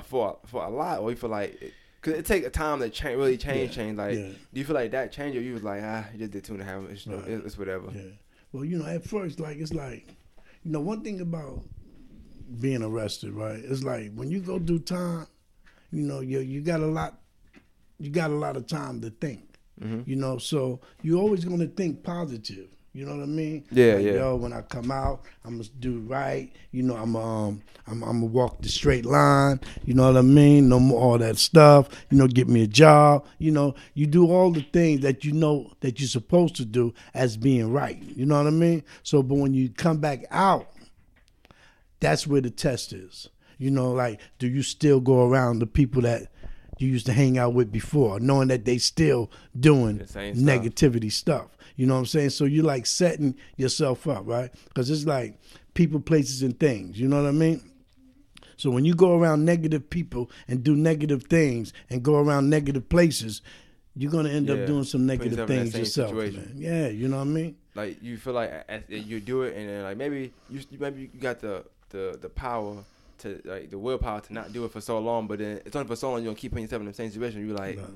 [0.02, 2.88] for for a lot or you feel like it, cause it take a time to
[2.90, 4.28] change really change Yeah, change like yeah.
[4.52, 6.54] do you feel like that changed or you was like ah you just did two
[6.54, 7.28] and a half it's, Right.
[7.28, 8.02] it's, it's whatever Yeah.
[8.52, 10.06] Well, you know, at first, like it's like,
[10.62, 11.64] you know, one thing about
[12.60, 13.58] being arrested, right?
[13.58, 15.26] It's like when you go do time,
[15.90, 17.18] you know, you you got a lot,
[17.98, 19.40] you got a lot of time to think.
[19.82, 20.06] Mhm.
[20.06, 22.68] You know, so you're always gonna think positive.
[22.96, 23.64] You know what I mean?
[23.72, 24.12] Yeah, Like, yeah.
[24.12, 26.52] Yo, when I come out, I'm gonna do right.
[26.70, 29.58] You know, I'm um, I'm, I'm gonna walk the straight line.
[29.84, 30.68] You know what I mean?
[30.68, 31.88] No more all that stuff.
[32.10, 33.26] You know, get me a job.
[33.38, 36.94] You know, you do all the things that you know that you're supposed to do
[37.14, 38.00] as being right.
[38.00, 38.84] You know what I mean?
[39.02, 40.68] So, but when you come back out,
[41.98, 43.28] that's where the test is.
[43.58, 46.30] You know, like, do you still go around the people that
[46.78, 50.46] you used to hang out with before, knowing that they still doing The same stuff.
[50.46, 51.46] negativity stuff?
[51.76, 52.30] You know what I'm saying?
[52.30, 54.52] So you're like setting yourself up, right?
[54.68, 55.38] Because it's like
[55.74, 56.98] people, places, and things.
[57.00, 57.60] You know what I mean?
[58.56, 62.88] So when you go around negative people and do negative things and go around negative
[62.88, 63.42] places,
[63.96, 64.54] you're gonna end Yeah.
[64.54, 66.54] up doing some negative yourself in that things yourself, man.
[66.56, 67.56] Yeah, you know what I mean?
[67.76, 68.52] like you feel like
[68.88, 72.84] you do it and then like maybe you maybe you got the the the power
[73.18, 75.88] to like the willpower to not do it for so long but then it's only
[75.88, 77.86] for so long you're gonna keep putting yourself in the same situation you're like Right.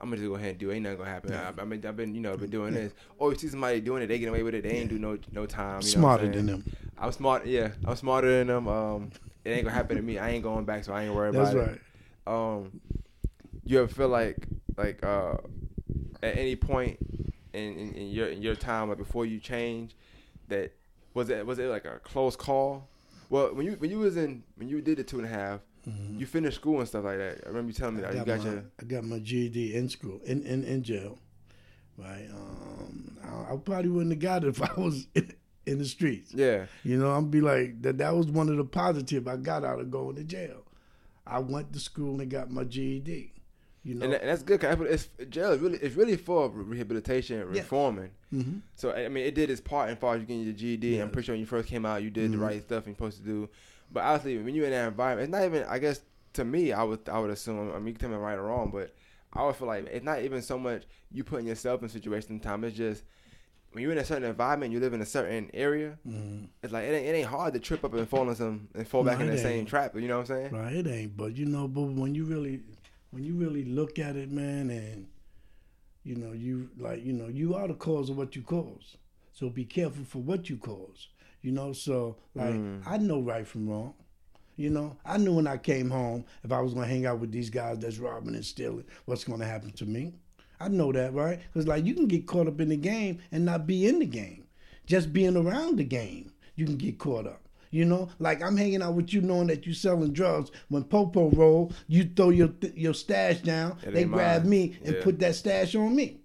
[0.00, 0.74] I'm gonna just go ahead and do it.
[0.74, 1.32] Ain't nothing gonna happen.
[1.32, 1.52] Yeah.
[1.56, 2.92] I, I mean, I've been, you know, been doing this.
[3.18, 4.62] Or you see somebody doing it, they get away with it.
[4.62, 5.80] They ain't do no no time.
[5.82, 6.64] You know what I'm Smarter than them.
[6.98, 7.46] I'm smart.
[7.46, 8.68] Yeah, I'm smarter than them.
[8.68, 9.10] Um,
[9.44, 10.18] it ain't gonna happen to me.
[10.18, 11.44] I ain't going back, so I ain't worried about it.
[11.44, 11.76] That's about right.
[11.76, 11.82] it.
[12.26, 12.80] Um,
[13.64, 14.36] you ever feel like
[14.76, 15.36] like uh,
[16.22, 16.98] at any point
[17.52, 19.96] in, in, in your in your time, like before you change,
[20.48, 20.72] that
[21.14, 22.88] was it was it like a close call?
[23.30, 25.60] Well, when you when you was in when you did the two and a half,
[25.88, 26.18] Mhm.
[26.18, 27.42] you finished school and stuff like that.
[27.44, 29.18] I remember you telling me that I you got, got my, your I got my
[29.20, 31.18] GED in school, in, in, in jail.
[31.96, 32.28] Right.
[32.32, 35.32] Um, I, I probably wouldn't have got it if I was in,
[35.64, 36.32] in the streets.
[36.34, 36.66] yeah.
[36.84, 37.98] You know, I'm be like that.
[37.98, 40.62] That was one of the positive I got out of going to jail.
[41.26, 43.32] I went to school and got my GED.
[43.82, 44.60] You know, And, that- and that's good.
[44.60, 48.10] 'cause it's jail is really it's really for rehabilitation and reforming.
[48.30, 50.98] hmm So I mean, it did its part in far as you getting your GED.
[50.98, 52.40] I'm pretty sure when you first came out, you did the Mhm.
[52.40, 53.48] right stuff you're supposed to do.
[53.92, 55.64] But obviously, when you're in that environment, it's not even.
[55.64, 56.00] I guess
[56.34, 57.72] to me, I would I would assume.
[57.72, 58.94] I mean, you can tell me right or wrong, but
[59.32, 62.64] I would feel like it's not even so much you putting yourself in situation time.
[62.64, 63.04] It's just
[63.72, 65.98] when you're in a certain environment, you live in a certain area.
[66.04, 68.68] hmm It's like it ain't, it ain't hard to trip up and fall in some
[68.74, 69.94] and fall No, back in it the same trap.
[69.94, 70.52] You know what I'm saying?
[70.52, 71.16] Right, it ain't.
[71.16, 72.60] But you know, but when you really,
[73.10, 75.06] when you really look at it, man, and
[76.04, 78.96] you know, you like, you know, you are the cause of what you cause.
[79.32, 81.08] So be careful for what you cause.
[81.46, 82.82] You know, so like, Mm.
[82.84, 83.94] I know right from wrong.
[84.56, 87.30] You know, I knew when I came home if I was gonna hang out with
[87.30, 90.14] these guys that's robbing and stealing, what's gonna happen to me.
[90.58, 91.38] I know that, right?
[91.52, 94.06] Because like you can get caught up in the game and not be in the
[94.06, 94.42] game.
[94.86, 97.42] Just being around the game, you can get caught up.
[97.70, 100.50] You know, like I'm hanging out with you knowing that you're selling drugs.
[100.68, 103.78] When Popo roll, you throw your your stash down.
[103.84, 104.50] It they grab mine.
[104.50, 105.04] me and Yeah.
[105.04, 106.22] put that stash on me.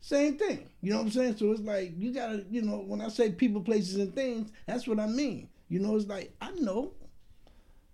[0.00, 0.68] Same thing.
[0.80, 1.36] You know what I'm saying?
[1.36, 4.86] So it's like you gotta, you know, when I say people, places, and things, that's
[4.86, 5.48] what I mean.
[5.68, 6.92] You know, it's like I know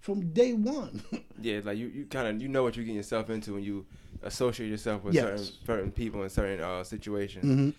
[0.01, 1.03] from day one.
[1.43, 3.85] Yeah, like you, you kind of you know what you're getting yourself into when you
[4.23, 5.25] associate yourself with Yes.
[5.25, 7.45] certain certain people in certain uh, situations.
[7.45, 7.71] hmm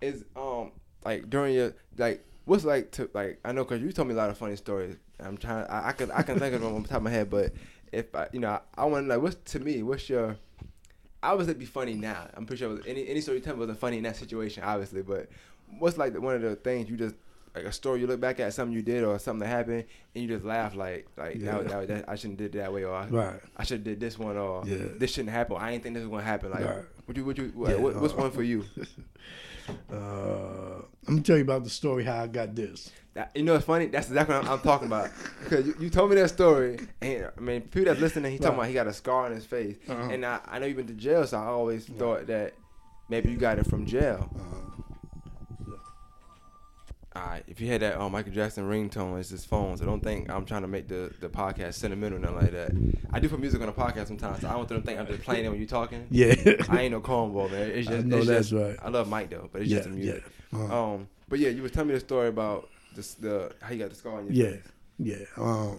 [0.00, 0.72] Is um
[1.04, 4.16] like during your like what's like to like I know because you told me a
[4.16, 4.96] lot of funny stories.
[5.20, 7.10] I'm trying I, I can I can think of them on the top of my
[7.10, 7.52] head, but
[7.92, 10.36] if I you know I, I want to like what's to me what's your
[11.30, 12.28] obviously it'd be funny now.
[12.34, 14.62] I'm pretty sure was, any any story you tell me wasn't funny in that situation,
[14.62, 15.02] obviously.
[15.02, 15.28] But
[15.78, 17.14] what's like the, one of the things you just
[17.54, 20.22] like a story you look back at something you did or something that happened and
[20.22, 21.58] you just laugh like like Yeah.
[21.62, 23.40] that, that, that I shouldn't did it that way or I, Right.
[23.56, 24.86] I should have did this one or Yeah.
[24.98, 25.56] this shouldn't happen.
[25.58, 26.50] I ain't think this was gonna happen.
[26.50, 26.84] Like Right.
[27.06, 28.64] what you what you Yeah, what, what's uh, one for you?
[29.90, 32.90] Uh, I'm gonna tell you about the story how I got this.
[33.14, 33.86] That, you know, it's funny.
[33.86, 35.10] That's exactly what I'm, I'm talking about.
[35.44, 38.54] Because you, you told me that story, and I mean, people that's listening, he talking
[38.58, 40.08] about he got a scar on his face, Uh-huh.
[40.10, 42.54] and I, I know you've been to jail, so I always thought that
[43.08, 44.28] maybe you got it from jail.
[44.34, 45.70] Uh,
[47.16, 50.02] All right, if you had that um, Michael Jackson ringtone, it's his phone, so don't
[50.02, 52.72] think I'm trying to make the, the podcast sentimental or nothing like that.
[53.12, 54.98] I do put music on the podcast sometimes, so I don't want them to think
[54.98, 56.08] I'm just playing it when you're talking.
[56.10, 56.34] yeah.
[56.68, 57.70] I ain't no cornball, man.
[57.70, 58.76] It's I just, know it's that's just- right.
[58.82, 60.24] I love Mike though, but it's yeah, just the music.
[60.52, 60.58] yeah.
[60.58, 63.78] Uh, Um, but yeah, you was telling me the story about this, the how you
[63.78, 64.72] got the scar on your yeah, face.
[64.98, 65.24] yeah.
[65.36, 65.78] Um,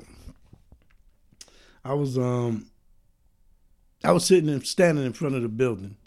[1.84, 2.68] I was um,
[4.03, 5.97] I was sitting and standing in front of the building.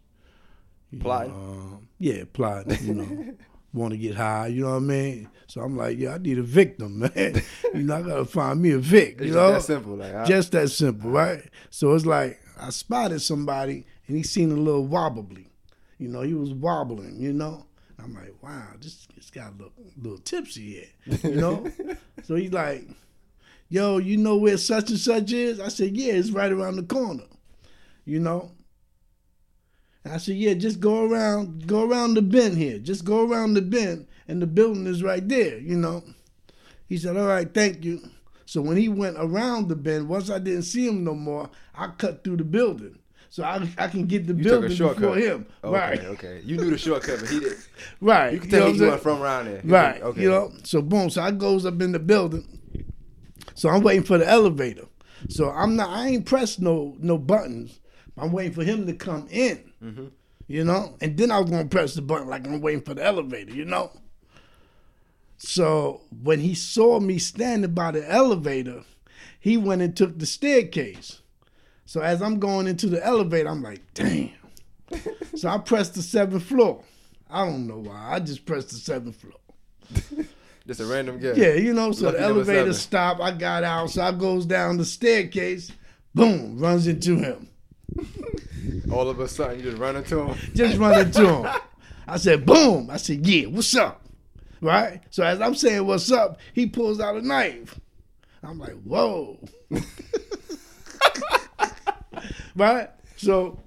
[1.00, 1.32] Plotting?
[1.32, 2.86] um, yeah, plotting.
[2.86, 3.34] You know,
[3.72, 4.48] want to get high.
[4.48, 5.28] You know what I mean?
[5.46, 7.42] So I'm like, yeah, I need a victim, man.
[7.74, 9.20] you know, I gotta find me a vic.
[9.20, 9.96] You just know, that simple.
[9.96, 11.42] Like I, just that simple, right?
[11.70, 15.48] So it's like I spotted somebody and he seemed a little wobbly.
[15.98, 17.66] You know, he was wobbling, you know.
[18.02, 21.70] I'm like, wow, this, this guy look a little tipsy here, you know?
[22.22, 22.86] so he's like,
[23.68, 25.60] yo, you know where such and such is?
[25.60, 27.24] I said, yeah, it's right around the corner,
[28.04, 28.52] you know?
[30.04, 32.78] And I said, yeah, just go around, go around the bend here.
[32.78, 36.04] Just go around the bend and the building is right there, you know?
[36.86, 38.00] He said, all right, thank you.
[38.46, 41.88] So when he went around the bend, once I didn't see him no more, I
[41.88, 42.98] cut through the building.
[43.30, 45.46] So I, I can get the you building before him.
[45.62, 46.04] Okay, right.
[46.04, 46.40] okay.
[46.44, 47.56] You knew the shortcut, but he did.
[48.00, 48.32] Right.
[48.32, 49.60] You can know tell what he I'm went from around there.
[49.64, 50.02] Right.
[50.02, 50.22] Okay.
[50.22, 51.10] You know, so boom.
[51.10, 52.60] So I goes up in the building.
[53.54, 54.86] So I'm waiting for the elevator.
[55.28, 55.90] So I'm not.
[55.90, 57.80] I ain't pressed no no buttons.
[58.16, 59.72] I'm waiting for him to come in.
[59.82, 60.06] Mm-hmm.
[60.46, 63.04] You know, and then I was gonna press the button like I'm waiting for the
[63.04, 63.52] elevator.
[63.52, 63.92] You know.
[65.36, 68.84] So when he saw me standing by the elevator,
[69.38, 71.20] he went and took the staircase.
[71.88, 74.28] So as I'm going into the elevator, I'm like, damn.
[75.34, 76.84] so I pressed the seventh floor.
[77.30, 78.12] I don't know why.
[78.12, 80.26] I just pressed the seventh floor.
[80.66, 81.38] Just a random guess.
[81.38, 83.22] Yeah, you know, so Lucky the elevator stopped.
[83.22, 85.72] I got out, so I goes down the staircase.
[86.14, 87.48] Boom, runs into him.
[88.92, 90.38] All of a sudden, you just run into him.
[90.54, 91.50] Just run into him.
[92.06, 92.90] I said, boom.
[92.90, 94.02] I said, yeah, what's up?
[94.60, 95.00] Right?
[95.08, 97.80] So as I'm saying, what's up, he pulls out a knife.
[98.42, 99.40] I'm like, whoa.
[102.58, 102.90] right?
[103.16, 103.58] So,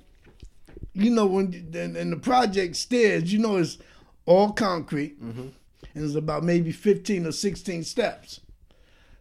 [0.93, 3.77] you know, when in the project stairs, you know, it's
[4.25, 5.47] all concrete, mm-hmm.
[5.95, 8.41] and it's about maybe 15 or 16 steps.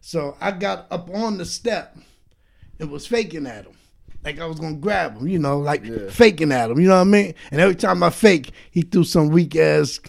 [0.01, 1.97] So I got up on the step
[2.79, 3.73] and was faking at him.
[4.23, 6.09] Like I was gonna grab him, you know, like Yeah.
[6.09, 7.33] faking at him, you know what I mean?
[7.51, 9.99] And every time I fake, he threw some weak ass,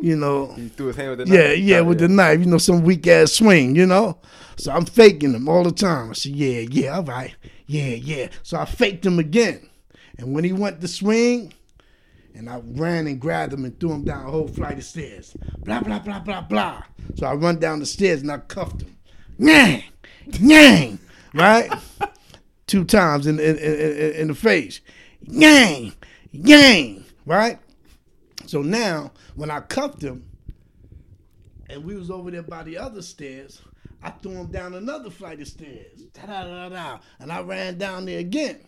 [0.00, 1.58] you know, He threw his hand with the yeah, knife.
[1.58, 4.18] yeah, with the knife, you know, some weak ass swing, you know.
[4.58, 6.10] So I'm faking him all the time.
[6.10, 7.34] I said, yeah, yeah, all right,
[7.66, 8.28] yeah, yeah.
[8.42, 9.68] So I faked him again,
[10.18, 11.52] and when he went to swing,
[12.36, 15.34] and I ran and grabbed him and threw him down a whole flight of stairs.
[15.58, 16.82] Blah blah blah blah blah.
[17.14, 18.96] So I run down the stairs and I cuffed him.
[19.38, 19.84] Yang,
[20.38, 20.98] yang,
[21.34, 21.72] right?
[22.66, 24.80] two times in in, in, in the face.
[25.22, 25.94] Yang,
[26.30, 27.58] yang, right?
[28.46, 30.24] So now when I cuffed him,
[31.68, 33.62] and we was over there by the other stairs,
[34.06, 36.02] I threw him down another flight of stairs.
[36.14, 36.98] Da-da-da-da.
[37.18, 38.60] And I ran down there again.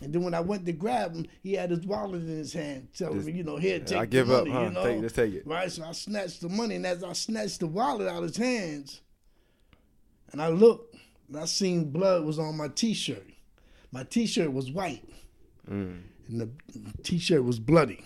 [0.00, 2.88] And then when I went to grab him, he had his wallet in his hand,
[2.96, 4.62] telling Just- me, you know, here, take I give up, huh?
[4.62, 4.84] you know.
[4.84, 5.46] Take- just take it.
[5.46, 8.36] Right, so I snatched the money, and as I snatched the wallet out of his
[8.36, 9.00] hands,
[10.32, 10.96] and I looked,
[11.28, 13.26] and I seen blood was on my T-shirt.
[13.92, 15.04] My T-shirt was white,
[15.70, 16.00] Mm.
[16.28, 16.48] and the
[17.04, 18.04] T-shirt was bloody.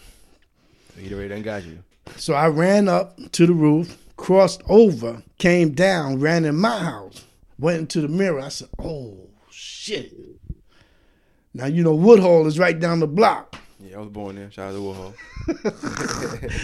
[0.95, 1.79] So he already done got you.
[2.17, 7.25] So I ran up to the roof, crossed over, came down, ran in my house,
[7.59, 8.41] went into the mirror.
[8.41, 10.13] I said, "Oh shit!"
[11.53, 13.57] Now you know Woodhull is right down the block.
[13.81, 14.51] Yeah, I was born there.
[14.51, 15.15] Shout out to Woodhull.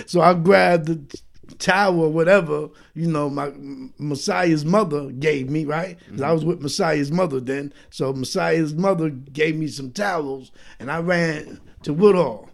[0.07, 1.21] So I grabbed the
[1.59, 3.53] towel, whatever you know, my
[3.99, 5.99] Messiah's mother gave me, right?
[6.11, 6.35] 'Cause I mm-hmm.
[6.35, 7.73] was with Messiah's mother then.
[7.91, 12.49] So Messiah's mother gave me some towels, and I ran to Woodhull.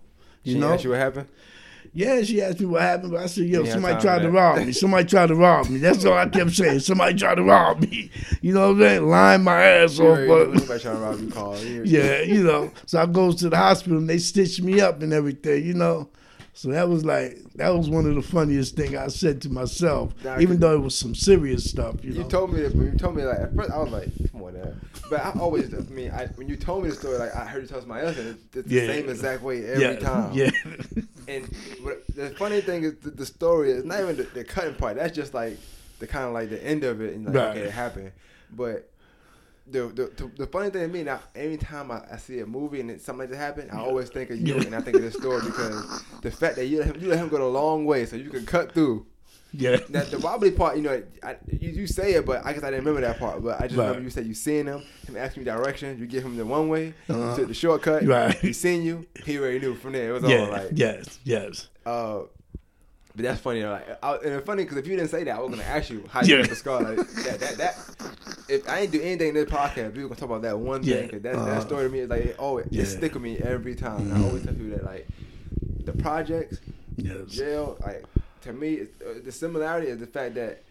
[0.45, 1.29] You She know, what happened?
[1.97, 4.59] Yeah, she asked me what happened, but I said, yo, have somebody tried to rob
[4.67, 4.73] me.
[4.73, 5.79] Somebody tried to rob me.
[5.79, 6.81] That's all I kept saying.
[6.81, 8.11] Somebody tried to rob me.
[8.43, 9.09] You know what I'm saying?
[9.09, 10.05] Lying my ass off.
[10.05, 11.57] already know But, Anybody trying to rob you call.
[11.87, 12.71] Yeah, you know.
[12.85, 16.11] So I goes to the hospital and they stitched me up and everything, you know.
[16.53, 20.13] So that was like, that was one of the funniest thing I said to myself,
[20.23, 22.29] Nah, even though it was some serious stuff, you You know.
[22.29, 24.55] told me that, but you told me like at first I was like, come on,
[24.55, 24.73] now.
[25.09, 27.63] But I always, I mean, I, when you told me the story, like I heard
[27.63, 28.87] you tell somebody else, and it's, it's Yeah.
[28.87, 30.33] the same exact way every yeah, time.
[30.35, 30.51] Yeah.
[31.29, 31.51] And
[31.85, 34.97] but the funny thing is, the, the story is not even the, the cutting part.
[34.97, 35.59] That's just like
[35.99, 37.51] the kind of like the end of it, and like Right.
[37.51, 38.13] okay, it happened.
[38.51, 38.91] But
[39.69, 42.81] the, the the the funny thing to me now, anytime I, I see a movie
[42.81, 45.03] and it, something like that happen, I always think of you and I think of
[45.03, 47.85] this story because the fact that you let him you let him go the long
[47.85, 49.07] way so you can cut through.
[49.53, 49.79] Yeah.
[49.89, 52.71] Now the wobbly part, you know, I, you, you say it, but I guess I
[52.71, 53.43] didn't remember that part.
[53.43, 53.87] But I just Right.
[53.87, 56.69] remember you said you seeing him, him asking you directions, you give him the one
[56.69, 57.31] way, Uh-huh.
[57.31, 58.35] you took the shortcut, Right.
[58.37, 60.11] He seen you, he already knew from there.
[60.11, 61.19] It was all like, yes.
[61.25, 61.69] Yes.
[61.87, 62.21] uh,
[63.15, 63.63] but that's funny.
[63.63, 65.63] though, Like, I, and it's funny because if you didn't say that, I was gonna
[65.63, 66.37] ask you how Yeah.
[66.37, 66.83] you got the scar.
[66.83, 67.77] Like, that, that, that.
[68.49, 70.83] If I ain't do anything in this podcast, we were gonna talk about that one
[70.83, 70.97] Yeah.
[70.97, 71.09] thing.
[71.09, 71.47] 'cause that, Uh-huh.
[71.47, 72.83] that story to me is like, oh, it always Yeah.
[72.83, 74.03] it stick with me every time.
[74.03, 75.07] And I always tell people that like
[75.85, 76.59] the projects,
[76.97, 77.31] Yes.
[77.31, 78.05] jail, like
[78.47, 80.63] to me, it's, uh, the similarity is the fact that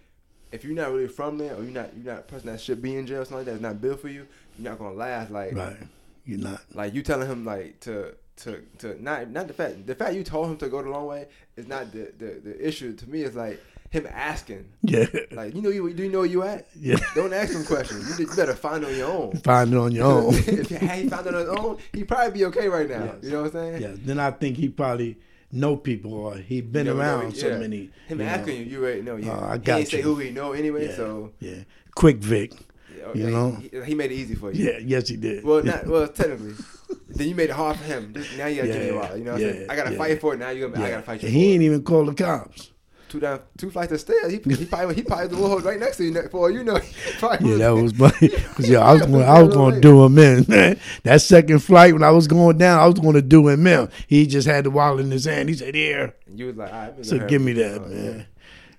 [0.51, 2.81] if you're not really from there or you're not you're not a person that should
[2.81, 4.25] be in jail, or something like that, it's not built for you.
[4.57, 5.31] You're not gonna last.
[5.31, 5.77] Like Right.
[6.25, 6.61] You're not.
[6.73, 10.23] like you telling him like to to to not not the fact the fact you
[10.23, 13.21] told him to go the long way is not the the, the issue to me
[13.21, 13.61] is like
[13.91, 15.05] him asking Yeah.
[15.31, 16.97] like you know you do you know where you at Yeah.
[17.15, 19.91] don't ask him questions you, you better find it on your own Find it on
[19.93, 20.33] your own.
[20.35, 23.15] if he found it on his own he'd probably be okay right now Yes.
[23.23, 25.17] you know what I'm saying Yeah, then I think he probably
[25.51, 27.57] know people or he been You know, around so yeah.
[27.57, 27.77] many.
[28.07, 28.25] him you know.
[28.25, 30.51] asking you you already know you Oh, I he got ain't say who he know
[30.53, 31.63] anyway Yeah, so yeah,
[31.95, 32.53] quick Vic.
[32.97, 33.51] yeah, You know?
[33.51, 35.43] he, he made it easy for you Yeah, yes he did.
[35.43, 36.53] well not well technically
[37.09, 39.23] then you made it hard for him now you gotta give me a while you
[39.23, 39.97] know what I'm saying I gotta yeah.
[39.97, 41.53] fight for it now you I gotta fight you he it.
[41.55, 42.71] ain't even call the cops.
[43.09, 44.31] Two down, two flights of stairs.
[44.31, 46.11] He, he probably he probably the wall right next to you.
[46.11, 46.77] ne- For you know,
[47.21, 48.29] Yeah, that was funny.
[48.29, 50.45] Cause yeah, I was going, I was going to do him in.
[50.47, 50.79] Man.
[51.03, 53.89] That second flight when I was going down, I was going to do him in.
[54.07, 55.49] He just had the wallet in his hand.
[55.49, 58.27] He said, "Here." And you was like, right, So give me that, Oh, man.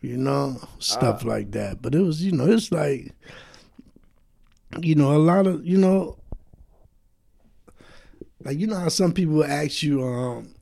[0.03, 1.29] You know, stuff Ah.
[1.29, 1.81] like that.
[1.83, 3.13] But it was, you know, it's like,
[4.81, 6.19] you know, a lot of, you know,
[8.45, 10.55] like you know how some people ask you, um,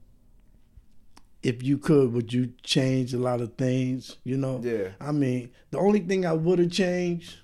[1.45, 4.17] if you could, would you change a lot of things?
[4.25, 4.89] You know, Yeah.
[4.99, 7.37] I mean, the only thing I would have changed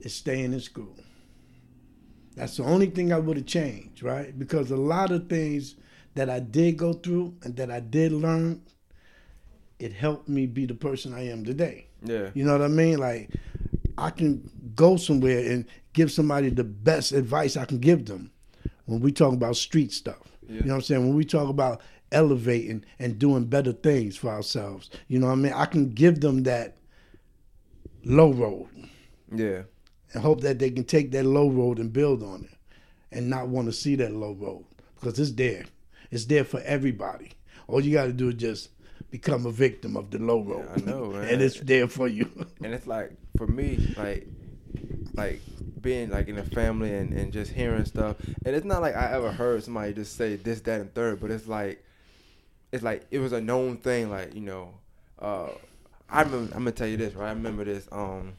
[0.00, 0.96] is staying in school.
[2.34, 4.36] That's the only thing I would have changed, right?
[4.36, 5.76] Because a lot of things
[6.14, 8.62] that I did go through and that I did learn,
[9.78, 11.86] it helped me be the person I am today.
[12.02, 12.98] Yeah, You know what I mean?
[12.98, 13.30] Like
[13.96, 18.32] I can go somewhere and give somebody the best advice I can give them
[18.86, 20.36] when we talk about street stuff.
[20.48, 20.54] Yeah.
[20.54, 21.06] You know what I'm saying?
[21.06, 21.82] When we talk about
[22.12, 24.90] elevating and doing better things for ourselves.
[25.08, 25.52] You know what I mean?
[25.52, 26.76] I can give them that
[28.04, 28.68] low road
[29.34, 29.62] yeah,
[30.12, 32.58] and hope that they can take that low road and build on it
[33.12, 35.64] and not want to see that low road because it's there.
[36.10, 37.30] It's there for everybody.
[37.68, 38.70] All you got to do is just
[39.10, 40.68] become a victim of the low road.
[40.74, 41.28] I know, man.
[41.28, 42.28] and it's there for you.
[42.62, 44.26] and it's like for me, like,
[45.14, 45.40] like
[45.80, 49.12] being like in a family and, and just hearing stuff, and it's not like I
[49.12, 51.84] ever heard somebody just say this, that, and third, but it's like,
[52.72, 54.74] it's like it was a known thing, like you know,
[55.18, 55.48] uh,
[56.08, 56.52] I remember.
[56.54, 57.28] I'm gonna tell you this, right?
[57.28, 57.88] I remember this.
[57.92, 58.34] Um,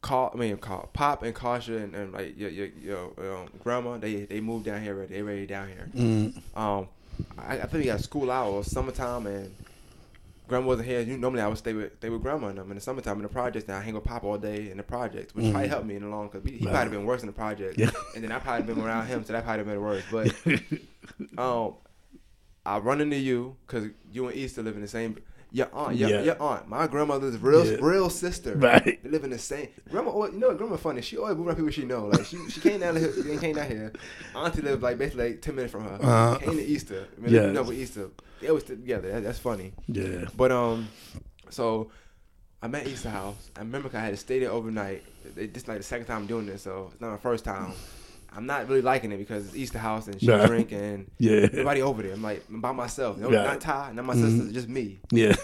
[0.00, 3.04] call I mean call Pop and Kasha and, and like your your, your
[3.36, 5.06] um, grandma they they moved down here.
[5.06, 5.88] They ready down here.
[5.94, 6.42] Mm.
[6.56, 6.88] Um,
[7.38, 9.54] I, I think we got school hours, summertime, and
[10.48, 11.00] grandma wasn't here.
[11.00, 13.22] You normally I would stay with stay with grandma and them in the summertime in
[13.22, 13.66] the projects.
[13.68, 16.02] And I hang with Pop all day in the projects, which probably helped me in
[16.02, 16.64] the long because he Mm.
[16.66, 16.72] Right.
[16.74, 17.90] probably been worse in the project, Yeah.
[18.14, 20.02] and then I probably been around him, so that probably been worse.
[20.10, 20.34] But
[21.38, 21.74] um,
[22.64, 25.16] I run into you because you and Easter live in the same.
[25.54, 26.22] Your aunt, your, Yeah.
[26.22, 27.76] your aunt, my grandmother's real Yeah.
[27.82, 28.54] real sister.
[28.56, 29.02] Right.
[29.02, 29.68] They live in the same.
[29.90, 31.02] Grandma, always- you know, grandma funny.
[31.02, 32.06] She always move around people she know.
[32.06, 33.92] Like she, she came down here, came down here.
[34.34, 35.98] Auntie lived like basically like ten minutes from her.
[36.00, 36.38] Uh-huh.
[36.38, 37.06] Came to Easter.
[37.18, 37.46] I mean, Yes.
[37.48, 38.08] You know, Easter,
[38.40, 39.10] they always together.
[39.12, 39.74] That, that's funny.
[39.88, 40.24] Yeah.
[40.34, 40.88] But um,
[41.50, 41.90] so
[42.62, 43.50] I'm at Easter House.
[43.54, 45.02] I remember I had to stay there overnight.
[45.34, 47.72] This like the second time I'm doing this, so it's not my first time.
[48.34, 50.46] I'm not really liking it because it's Easter House and she Right.
[50.46, 51.32] drink and Yeah.
[51.42, 52.12] everybody over there.
[52.12, 53.18] I'm like I'm by myself.
[53.18, 53.44] No, Right.
[53.44, 54.20] Not Ty, not my Mhm.
[54.20, 55.00] sisters, just me.
[55.10, 55.34] Yeah.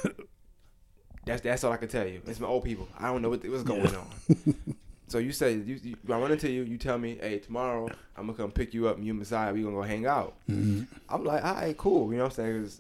[1.27, 2.23] That's that's all I can tell you.
[2.27, 2.89] It's my old people.
[2.99, 4.07] I don't know what, what's going on.
[5.11, 6.65] So you say you, you I run into you.
[6.65, 8.97] You tell me, hey, tomorrow I'm gonna come pick you up.
[8.99, 10.35] and You and Messiah, we gonna go hang out.
[10.51, 10.87] Mhm.
[11.09, 12.13] I'm like, all right, cool.
[12.13, 12.71] You know what I'm saying?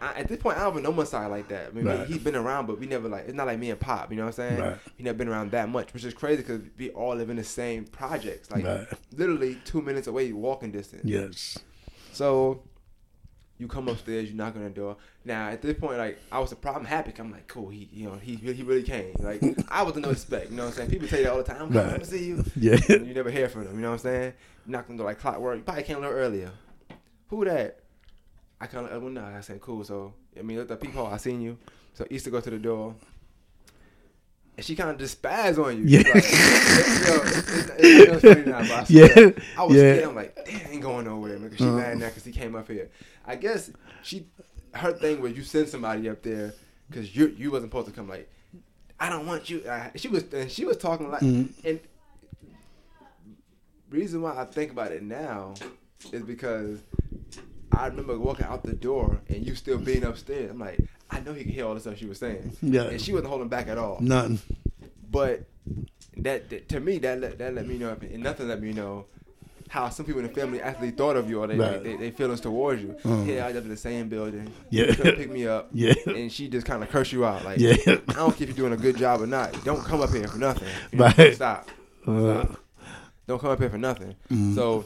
[0.00, 1.68] I, at this point, I don't even know Messiah like that.
[1.68, 2.06] I mean, Right.
[2.06, 3.24] he's been around, but we never like.
[3.26, 4.10] It's not like me and Pop.
[4.10, 4.60] You know what I'm saying?
[4.60, 4.78] Right.
[4.96, 7.44] He never been around that much, which is crazy because we all live in the
[7.44, 8.86] same projects, like Right.
[9.16, 11.04] literally two minutes away, walking distance.
[11.04, 11.58] Yes.
[12.12, 12.62] So
[13.58, 14.96] you come upstairs, you knock on the door.
[15.24, 17.12] Now at this point, like I was surprised, I'm happy.
[17.18, 17.68] I'm like, cool.
[17.68, 19.14] He, you know, he he really came.
[19.18, 20.50] Like I wasn't no expect.
[20.50, 20.90] You know what I'm saying?
[20.90, 21.62] People tell you that all the time.
[21.62, 22.00] I'm coming Right.
[22.00, 22.44] to see you.
[22.56, 22.78] Yeah.
[22.88, 23.74] And you never hear from them.
[23.74, 24.32] You know what I'm saying?
[24.64, 25.58] You knock on the door like clockwork.
[25.58, 26.52] You probably came a little earlier.
[27.28, 27.79] Who that?
[28.60, 29.24] I kind of went no.
[29.24, 29.84] I said cool.
[29.84, 31.06] So I mean, look at the peephole.
[31.06, 31.56] I seen you.
[31.94, 32.94] So Easter go to the door.
[34.56, 35.84] And she kind of spaz on you.
[35.84, 35.98] Yeah.
[36.00, 36.24] Like,
[37.78, 39.30] it's, it's, now, I Yeah.
[39.56, 39.94] I was Yeah.
[39.94, 40.04] scared.
[40.08, 41.38] I'm like, damn, ain't going nowhere.
[41.38, 41.76] Because she Uh-huh.
[41.76, 42.90] mad now because he came up here.
[43.24, 43.70] I guess
[44.02, 44.26] she,
[44.74, 46.52] her thing was you send somebody up there
[46.88, 48.08] because you you wasn't supposed to come.
[48.08, 48.28] Like,
[48.98, 49.62] I don't want you.
[49.68, 51.48] I, she was and she was talking like Mhm.
[51.64, 51.80] and
[53.88, 55.54] reason why I think about it now
[56.12, 56.80] is because
[57.72, 60.50] I remember walking out the door and you still being upstairs.
[60.50, 60.78] I'm like,
[61.10, 62.56] I know he could hear all the stuff she was saying.
[62.62, 62.82] Yeah.
[62.82, 63.98] And she wasn't holding back at all.
[64.00, 64.40] Nothing.
[65.10, 65.44] But
[66.16, 69.06] that, that to me that let, that let me know and nothing let me know
[69.68, 71.82] how some people in the family actually thought of you or they Right.
[71.82, 72.96] they, they feelings towards you.
[73.04, 73.22] Uh-huh.
[73.22, 74.52] Yeah, I live in the same building.
[74.68, 74.86] Yeah.
[74.86, 75.68] You pick me up.
[75.72, 75.94] Yeah.
[76.06, 77.76] And she just kind of curse you out like, Yeah.
[77.86, 79.52] I don't care if you're doing a good job or not.
[79.64, 80.68] Don't come up here for nothing.
[80.92, 81.34] You know, Right.
[81.36, 81.68] Stop.
[82.06, 82.46] Uh,
[83.28, 84.16] Don't come up here for nothing.
[84.30, 84.54] Mhm.
[84.56, 84.84] So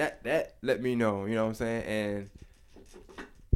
[0.00, 1.26] that that let me know.
[1.26, 1.84] You know what I'm saying?
[1.84, 2.30] And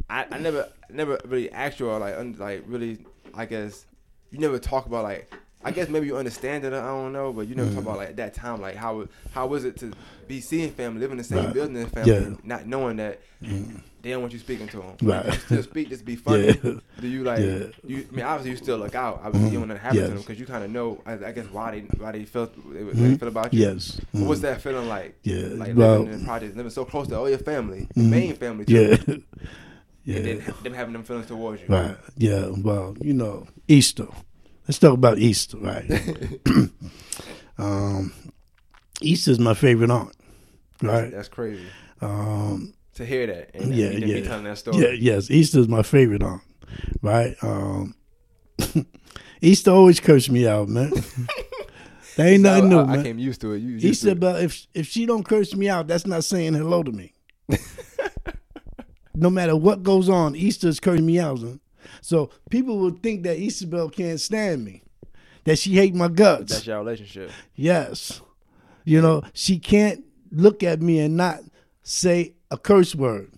[0.09, 2.99] I, I never never really asked you or like un, like really
[3.33, 3.85] I guess
[4.29, 5.33] you never talk about like
[5.63, 8.05] I guess maybe you understand it I don't know but you never talk about mm-hmm.
[8.05, 9.91] like that time like how how was it to
[10.27, 11.53] be seeing family living in the same Right.
[11.53, 12.35] building as family Yeah.
[12.43, 13.77] not knowing that mm-hmm.
[14.05, 15.25] They don't want you speaking to them Right.
[15.25, 16.73] you still speak just be funny Yeah.
[17.01, 17.65] do you like Yeah.
[17.83, 20.07] you I mean obviously you still look out obviously you don't want to happen to
[20.09, 22.83] them because you kind of know I, I guess why they why they feel they,
[22.83, 23.19] they Mhm.
[23.19, 23.99] feel about you Yes.
[24.11, 24.43] what was Mhm.
[24.43, 27.39] that feeling like Yeah, like well- living in projects living so close to all your
[27.39, 28.09] family your Mhm.
[28.09, 29.15] main family too Yeah.
[30.05, 30.17] Yeah.
[30.17, 31.67] and then them having them feelings towards you.
[31.67, 31.97] Right.
[32.15, 32.49] Yeah.
[32.55, 34.05] Well, you know, Easter.
[34.67, 35.89] Let's talk about Easter, right?
[37.57, 38.13] um,
[39.01, 40.15] Easter's my favorite aunt,
[40.83, 41.09] right?
[41.11, 41.65] That's crazy
[42.01, 43.51] Um, to hear that.
[43.55, 44.15] And Yeah, yeah, yeah.
[44.21, 44.77] be telling that story.
[44.79, 46.41] yeah, yes, Easter's my favorite aunt,
[47.01, 47.35] right?
[47.41, 47.95] Um,
[49.41, 50.89] Easter always cursed me out, man.
[52.15, 53.59] that ain't So nothing new, I, I came used to it.
[53.59, 54.19] You used Easter, to it.
[54.19, 57.13] but if if she don't curse me out, that's not saying hello to me.
[59.13, 61.39] no matter what goes on, Easter's cursing me out.
[61.39, 61.59] Son.
[62.01, 64.83] So people will think that Easterbell can't stand me,
[65.43, 66.53] that she hate my guts.
[66.53, 67.31] That's your relationship.
[67.55, 68.21] Yes,
[68.83, 71.39] you know she can't look at me and not
[71.85, 73.31] say a curse word.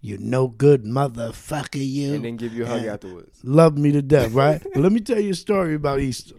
[0.00, 2.14] You no good motherfucker, you.
[2.14, 3.40] And then give you a hug afterwards.
[3.42, 4.62] Love me to death, right?
[4.62, 6.36] but let me tell you a story about Easter.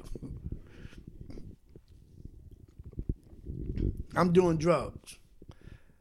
[4.15, 5.19] I'm doing drugs,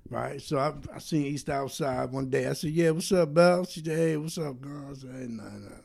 [0.09, 0.41] right?
[0.41, 2.47] So I, I seen Easter outside one day.
[2.47, 5.27] I said, "Yeah, what's up, Belle?" She said, "Hey, what's up, girl?" I said, "Hey,
[5.29, 5.77] nah, nah."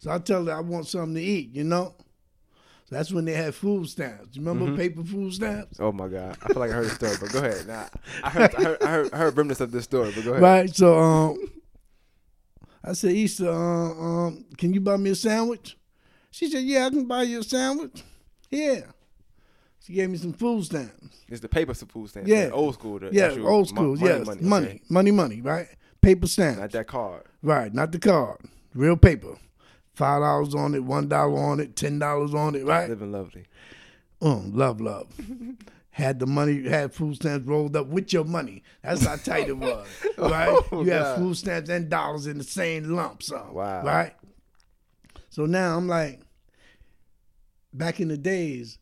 [0.00, 1.94] So I tell her I want something to eat, you know.
[2.94, 4.34] That's when they had food stamps.
[4.36, 4.76] You remember Mm-hmm.
[4.76, 5.78] paper food stamps?
[5.80, 6.36] Oh my God.
[6.42, 7.66] I feel like I heard the story, but go ahead.
[7.66, 7.86] Nah,
[8.22, 10.42] I heard, I heard, I heard, I heard remnants of this story, but go ahead.
[10.42, 10.74] Right.
[10.74, 11.38] So um,
[12.82, 15.76] I said, Easter, uh, um, can you buy me a sandwich?
[16.30, 18.02] She said, Yeah, I can buy you a sandwich.
[18.50, 18.82] Yeah.
[19.80, 21.18] She gave me some food stamps.
[21.28, 22.28] It's the paper food stamps.
[22.28, 22.50] Yeah.
[22.52, 22.98] Old school.
[22.98, 23.98] The Yeah, old mo- school.
[23.98, 24.80] yes, money, okay.
[24.88, 25.66] money, money, right?
[26.00, 26.60] Paper stamps.
[26.60, 27.22] Not that card.
[27.42, 28.38] Right, not the card.
[28.74, 29.36] Real paper.
[29.94, 32.88] Five dollars on it, one dollar on it, ten dollars on it, right?
[32.88, 33.46] Living lovely.
[34.20, 35.08] Um, love, love.
[35.94, 38.64] had the money, had food stamps rolled up with your money.
[38.82, 39.86] That's how tight it was,
[40.18, 40.48] right?
[40.72, 43.54] Oh, you had food stamps and dollars in the same lump sum.
[43.54, 43.84] Wow.
[43.84, 44.12] Right?
[45.30, 46.20] So now I'm like,
[47.72, 48.78] back in the days,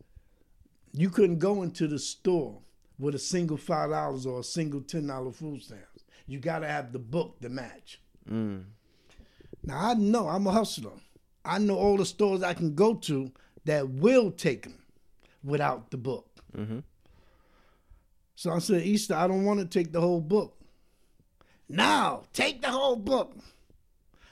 [0.92, 2.60] you couldn't go into the store
[2.98, 6.04] with a single five dollars or a single ten dollar food stamps.
[6.26, 8.00] You gotta have the book to match.
[8.30, 8.64] Mm.
[9.64, 10.92] Now I know I'm a hustler.
[11.44, 13.30] I know all the stores I can go to
[13.64, 14.74] that will take them
[15.44, 16.26] without the book.
[16.56, 16.80] Mm-hmm.
[18.34, 20.56] So I said, Easter, I don't want to take the whole book.
[21.68, 23.34] Now, take the whole book.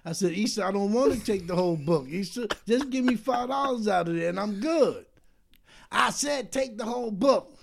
[0.05, 2.07] I said, Easter, I don't want to take the whole book.
[2.09, 5.07] Easter, just give me five dollars out of there and I'm good.
[5.93, 7.57] I said, take the whole book.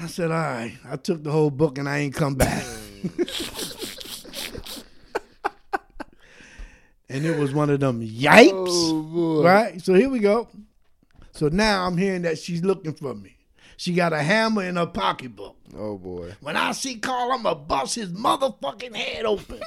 [0.00, 0.78] I said, all right.
[0.88, 2.64] I took the whole book and I ain't come back.
[7.08, 8.52] and it was one of them yipes.
[8.52, 9.42] Oh.
[9.42, 9.80] Right?
[9.80, 10.48] So here we go.
[11.32, 13.36] So now I'm hearing that she's looking for me.
[13.76, 15.56] She got a hammer in her pocketbook.
[15.76, 16.34] Oh boy.
[16.40, 19.60] When I see Carl, I'm gonna bust his motherfucking head open.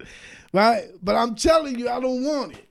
[0.52, 0.84] right?
[1.02, 2.70] But I'm telling you, I don't want it.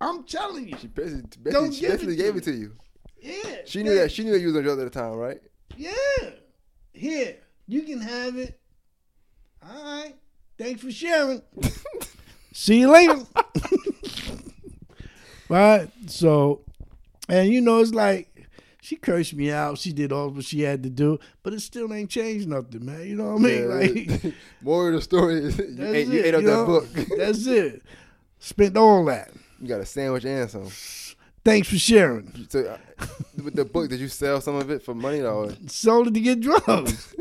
[0.00, 0.76] I'm telling you.
[0.78, 2.76] She basically, Don't she give it basically to gave it to you.
[3.20, 3.56] Yeah.
[3.64, 4.12] She knew that.
[4.12, 5.40] She knew that you was on drugs at the time, right?
[5.76, 5.92] Yeah.
[6.92, 7.36] Here,
[7.66, 8.60] you can have it.
[9.60, 10.14] All right.
[10.58, 11.42] Thanks for sharing.
[12.52, 13.22] See you later.
[15.48, 15.88] right?
[16.06, 16.60] So,
[17.28, 18.48] and you know, it's like
[18.80, 19.78] she cursed me out.
[19.78, 23.06] She did all what she had to do, but it still ain't changed nothing, man.
[23.06, 23.68] You know what I mean?
[24.22, 26.66] Like, More of the story is you ate, you it, ate up you that know?
[26.66, 26.86] book.
[27.18, 27.82] That's it.
[28.38, 29.32] Spent all that.
[29.60, 30.68] you got a sandwich and some.
[31.44, 32.46] Thanks for sharing.
[32.48, 32.60] So,
[33.00, 33.06] uh,
[33.42, 35.50] with the book, did you sell some of it for money or?
[35.66, 37.14] Sold it to get drugs.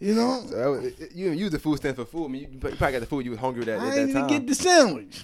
[0.00, 0.42] You know?
[0.48, 2.26] So that was, you used the food stand for food.
[2.26, 4.08] I mean, you, you probably got the food you was hungry at, I at that
[4.08, 4.26] even time.
[4.28, 5.22] get the sandwich.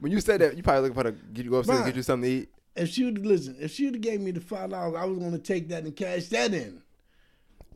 [0.00, 1.96] when you said that, you probably looking for to get you go upstairs and get
[1.96, 2.48] you something to eat.
[2.74, 5.18] If she would listen, if she would have gave me the five dollars, I was
[5.18, 6.82] gonna take that and cash that in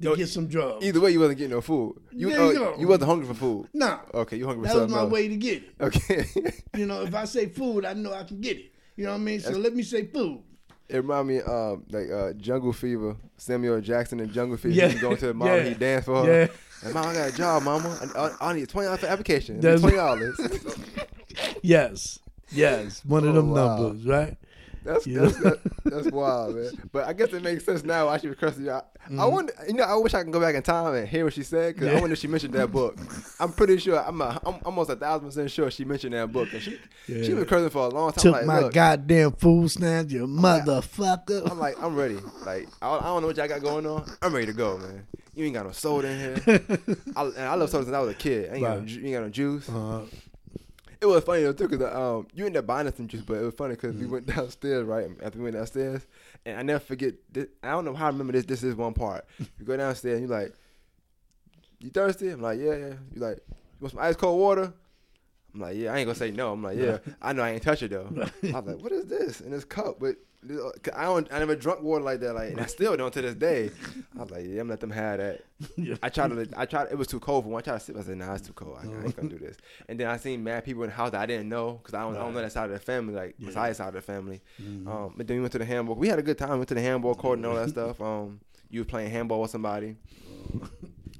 [0.03, 0.85] to Yo, get some drugs.
[0.85, 1.97] Either way, you wasn't getting no food.
[2.13, 2.75] You There uh, you go.
[2.79, 3.69] you wasn't hungry for food.
[3.73, 4.89] Nah, Okay, you hungry for something.
[4.95, 5.13] that was my else.
[5.13, 5.71] way to get it.
[5.81, 6.53] Okay.
[6.79, 8.73] You know, if I say food, I know I can get it.
[8.97, 9.41] You know what I mean?
[9.41, 10.43] So let me say food.
[10.91, 13.17] It remind me of like uh, Jungle Fever.
[13.37, 14.75] Samuel Jackson in Jungle Fever.
[14.75, 14.89] Yeah.
[14.89, 15.63] He going to the mom, Yeah.
[15.63, 16.43] he dance for her.
[16.43, 16.49] Yeah.
[16.85, 17.99] And mom, I got a job, mama.
[18.15, 19.55] I, I, I need twenty dollars for application.
[19.55, 20.39] I need That's- Twenty dollars.
[21.63, 22.19] Yes,
[22.51, 23.77] yes, one of Oh, them wow.
[23.77, 24.37] numbers, right?
[24.85, 25.21] That's Yeah.
[25.23, 26.71] that's, that's that's wild, man.
[26.93, 28.07] But I guess it makes sense now.
[28.07, 28.71] Why she was cursing you.
[28.73, 28.83] I,
[29.19, 31.33] I wonder, you know, I wish I can go back in time and hear what
[31.35, 32.01] she said because I Mm-hmm.
[32.01, 32.97] Wonder if she mentioned that book.
[33.41, 33.99] I'm pretty sure.
[33.99, 36.53] I'm, a, I'm almost a thousand percent sure she mentioned that book.
[36.53, 37.35] And she she Yeah.
[37.35, 38.23] was cursing for a long time.
[38.23, 41.51] Took like, my look, goddamn food stamps, you motherfucker.
[41.51, 42.19] I'm like, I'm ready.
[42.45, 44.05] Like, I, I don't know what y'all got going on.
[44.23, 45.07] I'm ready to go, man.
[45.35, 46.37] You ain't got no soda in here.
[47.17, 48.51] I, and I love soda since I was a kid.
[48.51, 49.69] I ain't, got no, you ain't got no juice.
[49.69, 50.03] Uh,
[51.01, 53.35] It was funny though too, cause um, you ended up buying us some juice, but
[53.39, 54.13] it was funny because we Mm-hmm.
[54.13, 56.07] went downstairs right after we went downstairs,
[56.45, 57.15] and I never forget.
[57.33, 58.45] This, I don't know how I remember this.
[58.45, 59.25] This is one part.
[59.59, 60.53] You go downstairs, and you're like,
[61.81, 62.29] you thirsty?
[62.29, 62.95] I'm like, yeah, yeah.
[63.15, 64.73] You like, you want some ice cold water?
[65.55, 65.93] I'm like, yeah.
[65.95, 66.53] I ain't gonna say no.
[66.53, 66.99] I'm like, yeah.
[67.23, 68.07] I know I ain't touch it though.
[68.43, 69.99] I was like, what is this in this cup?
[70.01, 70.17] But
[70.97, 71.31] I don't.
[71.31, 72.35] I never drunk water like that.
[72.35, 73.71] Like, and I still don't to this day.
[74.19, 75.41] I was like, yeah, I'm gonna let them have that.
[75.77, 75.97] yeah.
[76.03, 76.49] I tried to.
[76.57, 76.89] I tried.
[76.91, 77.59] It was too cold for one.
[77.61, 77.97] I tried to sip.
[77.99, 78.79] I said, "Nah, it's too cold.
[78.79, 81.11] I, I ain't gonna do this." And then I seen mad people in the house
[81.11, 83.13] that I didn't know because I don't, I don't know that side of the family,
[83.15, 83.47] like Yeah.
[83.49, 84.41] Messiah's side of the family.
[84.63, 84.87] Mhm.
[84.87, 85.97] Um, but then we went to the handball.
[85.97, 86.51] We had a good time.
[86.57, 88.01] Went to the handball court and all that stuff.
[88.11, 89.97] Um, you were playing handball with somebody.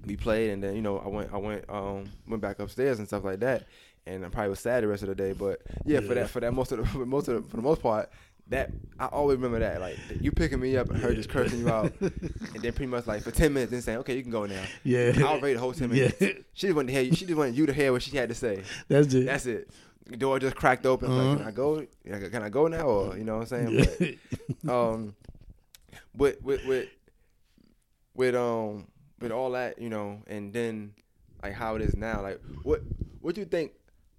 [0.07, 1.33] We played, and then you know I went.
[1.33, 1.65] I went.
[1.69, 3.67] Um, went back upstairs and stuff like that.
[4.07, 5.33] And I probably was sad the rest of the day.
[5.35, 7.63] But yeah, for that, for that most of the, for most of the, for the
[7.63, 8.11] most part.
[8.51, 11.69] That I always remember that, like you picking me up and her just cursing you
[11.71, 12.11] out, and
[12.61, 15.13] then pretty much like for ten minutes, then saying, "Okay, you can go now." yeah.
[15.17, 16.17] I was ready the whole ten minutes.
[16.21, 16.29] Yeah.
[16.53, 17.15] She just wanted to hear you.
[17.15, 18.65] She just wanted you to hear what she had to say.
[18.89, 19.25] That's it.
[19.27, 19.71] That's it.
[20.07, 21.09] The door just cracked open.
[21.17, 21.37] Like, Uh-huh.
[21.37, 21.87] can I go?
[22.31, 22.83] Can I- go now?
[22.83, 24.19] Or you know what I'm saying?
[24.65, 25.15] But, um,
[26.17, 26.89] with with with
[28.15, 28.89] with um
[29.21, 30.95] with all that, you know, and then
[31.43, 32.23] like how it is now.
[32.23, 32.81] Like what
[33.21, 33.73] what do you think?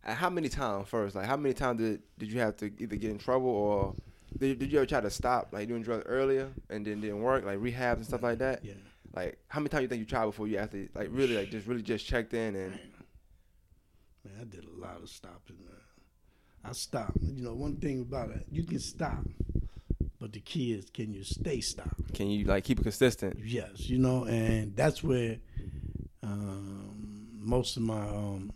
[0.05, 1.15] uh, How many times first?
[1.15, 3.95] Like how many times did did you have to either get in trouble or
[4.37, 7.45] did, did you ever try to stop like doing drugs earlier and then didn't work
[7.45, 8.63] like rehab and stuff like that?
[8.63, 8.73] yeah.
[9.13, 11.67] Like how many times you think you tried before you actually like really like just
[11.67, 12.79] really just checked in and
[14.23, 15.57] Man, I did a lot of stopping.
[15.65, 15.75] Man.
[16.63, 17.17] I stopped.
[17.21, 19.25] You know, one thing about it, you can stop,
[20.19, 22.13] but the key is, can you stay stopped?
[22.13, 23.37] can you like keep it consistent?
[23.43, 25.37] Yes, you know, and that's where
[26.23, 28.51] um, most of my um,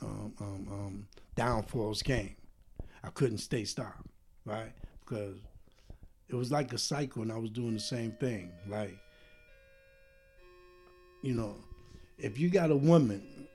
[0.00, 2.36] um, um, um, downfalls came.
[3.02, 4.06] I couldn't stay stopped,
[4.44, 4.72] right?
[5.10, 5.38] Because
[6.28, 8.52] it was like a cycle, and I was doing the same thing.
[8.68, 8.96] Like,
[11.22, 11.56] you know,
[12.16, 13.48] if you got a woman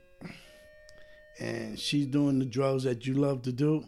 [1.40, 3.84] and she's doing the drugs that you love to do,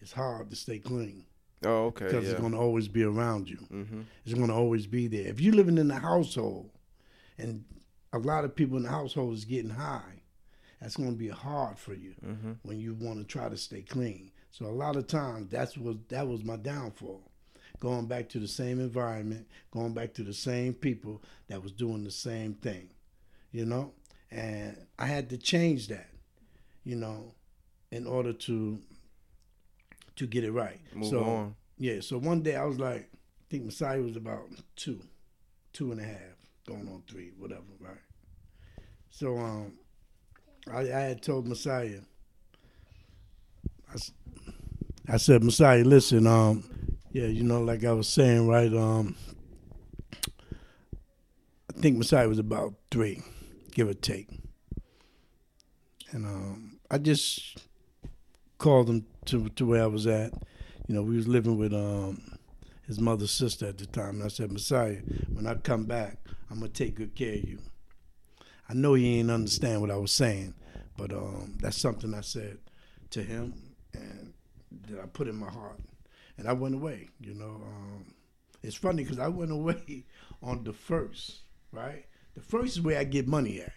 [0.00, 1.24] it's hard to stay clean
[1.64, 2.06] Oh, okay.
[2.06, 2.30] because Yeah.
[2.32, 4.00] it's going to always be around you mm-hmm.
[4.26, 5.26] is going to always be there.
[5.28, 6.70] If you're living in a household
[7.38, 7.64] and
[8.12, 10.22] a lot of people in the household is getting high,
[10.80, 12.52] that's going to be hard for you Mm-hmm.
[12.64, 14.32] when you want to try to stay clean.
[14.52, 17.22] So a lot of times that's what that was my downfall.
[17.80, 22.04] Going back to the same environment, going back to the same people that was doing
[22.04, 22.90] the same thing.
[23.52, 23.92] you know,
[24.30, 26.08] and I had to change that,
[26.84, 27.34] you know,
[27.90, 28.80] in order to
[30.16, 30.80] to get it right.
[30.94, 31.56] Move so on.
[31.78, 34.44] yeah, so one day I was like, I think Messiah was about
[34.76, 35.00] two,
[35.72, 36.36] two and a half,
[36.66, 37.96] going on three, whatever, right?
[39.10, 39.78] So um,
[40.72, 42.00] I, I had told Messiah,
[43.92, 46.64] I, I said, Messiah, listen, um,
[47.10, 49.16] yeah, you know, like I was saying, right, um,
[51.70, 53.22] I think Messiah was about three,
[53.72, 54.28] give or take,
[56.12, 57.58] and um, I just
[58.58, 60.32] called him to to where I was at.
[60.86, 62.38] You know, we was living with um
[62.86, 64.16] his mother's sister at the time.
[64.16, 64.98] And I said, Messiah,
[65.32, 66.18] when I come back,
[66.50, 67.58] I'm gonna take good care of you.
[68.68, 70.54] I know he ain't understand what I was saying,
[70.96, 72.58] but um that's something I said
[73.10, 74.32] to him and
[74.88, 75.78] that I put in my heart.
[76.38, 77.60] And I went away, you know.
[77.64, 78.14] Um,
[78.62, 80.04] it's funny because I went away
[80.42, 81.40] on the first,
[81.72, 82.06] right?
[82.34, 83.72] The first is where I get money at.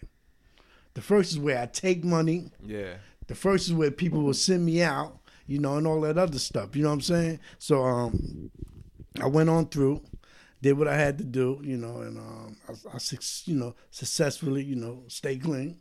[0.94, 2.94] The first is where I take money Yeah.
[3.26, 6.38] the first is where people will send me out, you know, and all that other
[6.38, 6.74] stuff.
[6.74, 7.40] You know what I'm saying?
[7.58, 8.50] So um,
[9.20, 10.02] I went on through,
[10.62, 12.98] did what I had to do, you know, and um, I, I
[13.44, 15.76] you know, successfully, you know, stay clean.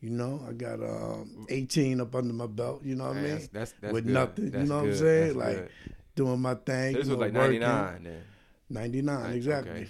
[0.00, 2.82] You know, I got um, 18 up under my belt.
[2.84, 3.30] You know what I mean?
[3.32, 4.14] that's, that's, that's With good.
[4.14, 4.52] nothing.
[4.52, 5.36] You know what I'm saying?
[5.36, 5.70] Like good.
[6.14, 6.94] doing my thing.
[6.94, 7.60] this you was know, like working.
[7.60, 8.22] 99 then.
[8.70, 9.70] 99, Right, exactly.
[9.72, 9.88] okay.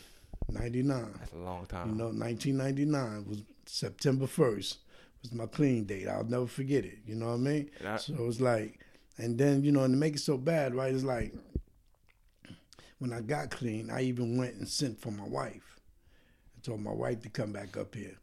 [0.48, 1.14] 99.
[1.18, 1.90] That's a long time.
[1.90, 4.78] You know, 1999 was September 1st
[5.22, 6.08] was my clean date.
[6.08, 6.98] I'll never forget it.
[7.06, 7.70] You know what I mean?
[7.86, 8.80] I- so it was like,
[9.18, 10.92] and then you know, and to make it so bad, right?
[10.94, 11.34] It's like
[12.98, 15.78] when I got clean, I even went and sent for my wife.
[16.56, 18.16] I told my wife to come back up here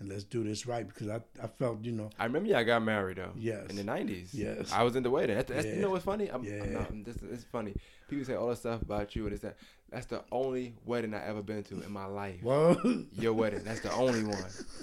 [0.00, 2.82] and let's do this right because I, I felt, you know, I remember y'all got
[2.82, 3.32] married though.
[3.36, 3.66] Yes.
[3.70, 4.34] In the nineties.
[4.34, 4.72] Yes.
[4.72, 5.36] I was in the wedding.
[5.36, 6.28] That's, that's, You know what's funny?
[6.28, 6.62] I'm, Yeah.
[6.62, 7.74] I'm not, I'm- this, it's funny.
[8.08, 9.56] People say all this stuff about you and it's that.
[9.90, 12.40] That's the only wedding I ever been to in my life.
[12.44, 12.80] well,
[13.12, 13.62] Your wedding.
[13.64, 14.36] That's the only one.
[14.40, 14.74] That's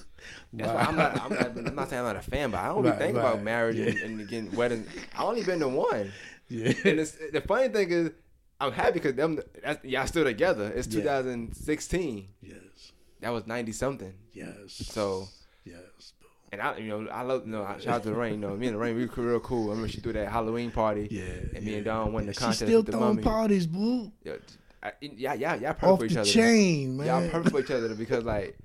[0.54, 0.74] Wow.
[0.76, 1.48] why I'm not, I'm not.
[1.70, 3.78] I'm not saying I'm not a fan, but I don't Right, really think about marriage
[3.78, 3.86] Yeah.
[4.06, 4.88] and, and getting weddings.
[5.18, 6.12] I only been to one.
[6.50, 8.12] yeah, And it's, the funny thing is,
[8.60, 9.40] I'm happy because them.
[9.64, 10.72] That's, y'all still together.
[10.76, 12.28] It's 2016.
[12.42, 12.56] yes,
[13.22, 14.14] That was 90 something.
[14.38, 14.74] Yes.
[14.88, 15.28] So.
[15.66, 16.14] yes,
[16.52, 18.34] And I, you know, I love, you know, shout out to Rain.
[18.36, 19.68] You know, me and Rain, we were real cool.
[19.68, 21.08] I remember she threw that Halloween party.
[21.12, 21.24] yeah.
[21.56, 21.78] And me yeah.
[21.78, 22.28] and Don won yeah.
[22.28, 23.24] the She's contest still with the throwing mummy.
[23.24, 24.12] parties, boo.
[24.24, 24.34] Yeah,
[24.84, 25.74] I, yeah, yeah, yeah.
[25.74, 26.30] Perfect Off for each the other.
[26.30, 27.08] chain, man.
[27.08, 28.56] Y'all perfect for each other because like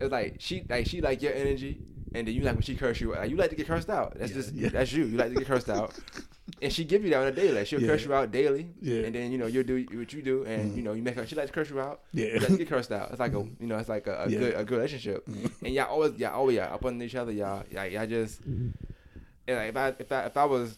[0.00, 1.80] it's like she like she like your energy,
[2.14, 3.12] and then you like when she curse you.
[3.12, 4.18] Like, you like to get cursed out.
[4.18, 4.68] That's Yeah, just yeah.
[4.68, 5.04] that's you.
[5.04, 5.94] You like to get cursed out,
[6.62, 7.52] and she give you that on a daily.
[7.52, 7.88] Like, she'll Yeah.
[7.88, 9.02] curse you out daily, Yeah.
[9.04, 10.76] and then you know you'll do what you do, and Mhm.
[10.76, 11.26] you know you make her.
[11.26, 12.00] She likes to curse you out.
[12.12, 12.26] Yeah.
[12.34, 13.10] you like to get cursed out.
[13.10, 15.86] It's like a you know it's like a, a good a good relationship, and y'all
[15.90, 17.32] always y'all always y'all up on each other.
[17.32, 18.74] Y'all y'all, y'all just and
[19.48, 20.76] like if I if I if I was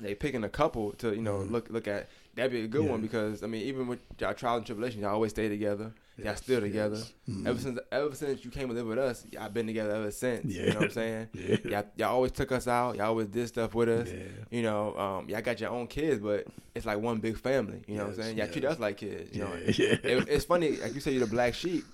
[0.00, 1.50] like picking a couple to you know Mhm.
[1.50, 4.56] look look at that'd be a good one because I mean even with y'all trial
[4.58, 6.96] and tribulation y'all always stay together y'all still together.
[7.28, 7.46] Mhm.
[7.46, 10.44] ever since ever since you came to live with us y'all been together ever since
[10.54, 11.56] you know what I'm saying Yeah.
[11.64, 14.22] y'all, y'all always took us out y'all always did stuff with us Yeah.
[14.50, 17.96] you know um, y'all got your own kids but it's like one big family you
[17.96, 18.52] know what I'm saying y'all yes.
[18.52, 19.86] treat us like kids you know Yeah, yeah.
[20.02, 21.84] It- it's funny like you say you're the black sheep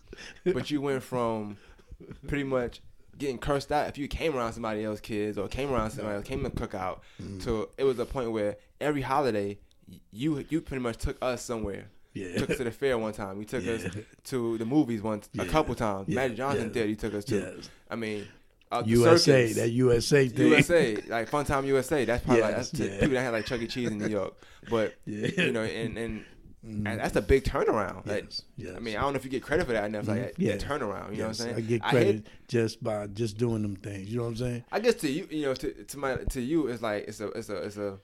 [0.45, 1.57] but you went from
[2.29, 2.81] pretty much
[3.19, 6.25] getting cursed out if you came around somebody else's kids or came around somebody else,
[6.27, 7.01] came to cookout.
[7.23, 7.43] Mm.
[7.45, 9.59] To it was a point where every holiday,
[10.11, 11.89] you you pretty much took us somewhere.
[12.15, 12.39] Yeah.
[12.39, 13.39] Took us to the fair one time.
[13.39, 13.85] You took us
[14.25, 16.09] to the movies once a couple times.
[16.09, 16.17] Yeah.
[16.17, 16.73] Magic Johnson Yeah.
[16.73, 16.89] did.
[16.91, 17.37] He took us to.
[17.37, 17.71] Yes.
[17.91, 18.27] I mean,
[18.71, 19.57] uh, USA, circus.
[19.57, 20.49] that USA thing.
[20.49, 22.05] USA, like Fun Time USA.
[22.05, 23.01] That's probably like, that's to yeah.
[23.01, 23.67] people that had like Chuck E.
[23.67, 24.35] Cheese in New York.
[24.71, 25.29] But Yeah.
[25.39, 26.25] you know, and and,
[26.65, 26.87] Mhm.
[26.87, 28.07] and that's a big turnaround.
[28.07, 28.75] Like, Yes, yes.
[28.77, 30.07] I mean, I don't know if you get credit for that enough.
[30.07, 30.23] Like Mhm.
[30.37, 30.57] that, Yeah.
[30.59, 31.11] turnaround.
[31.11, 31.57] You know what I'm saying?
[31.57, 34.09] I get credit just by just doing them things.
[34.09, 34.65] You know what I'm saying?
[34.71, 37.27] I guess to you, you know, to to my to you, it's like it's a
[37.31, 37.99] it's a it's a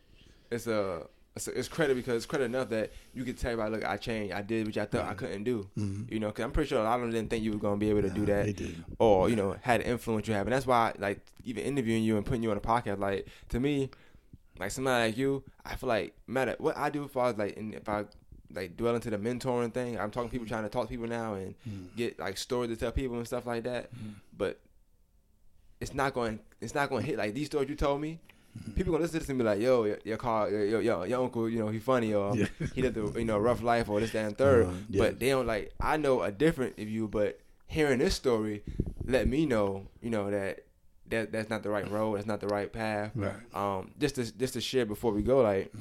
[0.51, 1.07] it's a
[1.39, 3.97] it's, a, it's credit because it's credit enough that you can tell everybody, look, I
[3.97, 5.69] changed, I did what I thought I couldn't do.
[5.79, 6.11] Mhm.
[6.13, 7.77] You know, because I'm pretty sure a lot of them didn't think you were gonna
[7.77, 8.55] be able to do that,
[8.99, 12.17] or you know, had the influence you have, and that's why, like, even interviewing you
[12.17, 13.91] and putting you on a podcast, like, to me,
[14.59, 17.57] like somebody like you, I feel like matter what I do, as far as like,
[17.57, 18.05] and if I
[18.55, 21.07] like dwell into the mentoring thing, I'm talking to people trying to talk to people
[21.07, 21.95] now and Mhm.
[21.97, 24.13] get like stories to tell people and stuff like that, Mm-hmm.
[24.37, 24.59] but
[25.81, 28.19] it's not going it's not going to hit like these stories you told me.
[28.75, 31.23] People gonna listen to this and be like, "Yo, your, your car, your, your, your
[31.23, 32.47] uncle, you know, he funny, or Yeah.
[32.75, 34.99] he lived a you know rough life, or this, that, and 3rd Uh-huh, yeah.
[35.03, 35.73] But they don't like.
[35.81, 38.63] I know a different of you, but hearing this story,
[39.05, 40.65] let me know, you know, that
[41.09, 43.13] that that's not the right road, that's not the right path.
[43.15, 43.33] Right.
[43.55, 45.73] Um, just to just to share before we go, like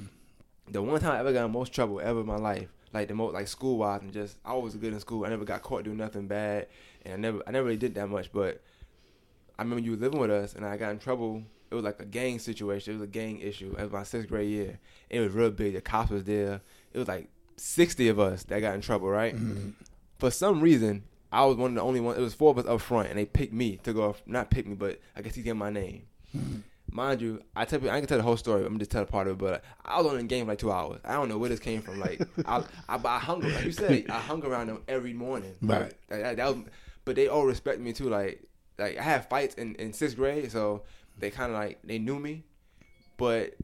[0.69, 3.13] the one time I ever got in most trouble ever in my life, like the
[3.15, 5.25] most like school wise, and just I was good in school.
[5.25, 6.67] I never got caught doing nothing bad,
[7.05, 8.31] and I never I never really did that much.
[8.31, 8.61] But
[9.57, 11.43] I remember you were living with us, and I got in trouble.
[11.69, 12.93] It was like a gang situation.
[12.93, 13.75] It was a gang issue.
[13.77, 14.79] It was my sixth grade year.
[15.09, 15.73] It was real big.
[15.73, 16.61] The cops was there.
[16.93, 19.35] It was like sixty of us that got in trouble, right?
[19.35, 19.73] Mhm.
[20.19, 22.15] For some reason, I was one of the only one.
[22.15, 24.15] It was four of us up front, and they picked me to go.
[24.25, 26.03] Not pick me, but I guess he gave my name.
[26.89, 28.65] Mind you, I tell you, I can tell the whole story.
[28.65, 30.59] I'm just tell a part of it, but I was on the game for like
[30.59, 31.01] two hours.
[31.03, 31.99] I don't know where this came from.
[31.99, 35.53] Like I, I, I hung, like you said, I hung around them every morning.
[35.61, 35.93] Right.
[36.09, 36.63] Like, that, that was,
[37.03, 38.09] but they all respect me too.
[38.09, 38.41] Like,
[38.79, 40.83] like I had fights in, in sixth grade, so
[41.19, 42.43] they kind of like they knew me,
[43.17, 43.55] but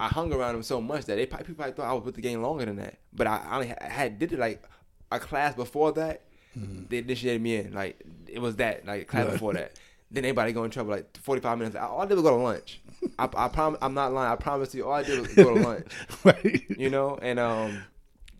[0.00, 2.14] I hung around them so much that they probably, people probably thought I was with
[2.14, 2.98] the game longer than that.
[3.12, 4.62] But I, only had did it like
[5.10, 6.22] a class before that.
[6.58, 6.84] Mm-hmm.
[6.88, 9.72] They initiated me in like it was that like class before that.
[10.10, 11.76] Then anybody go in trouble like forty five minutes.
[11.76, 12.80] All I did was go to lunch.
[13.18, 14.32] I, I promise I'm not lying.
[14.32, 14.86] I promise you.
[14.86, 15.86] All I did was go to lunch.
[16.24, 16.64] right.
[16.70, 17.82] You know, and um,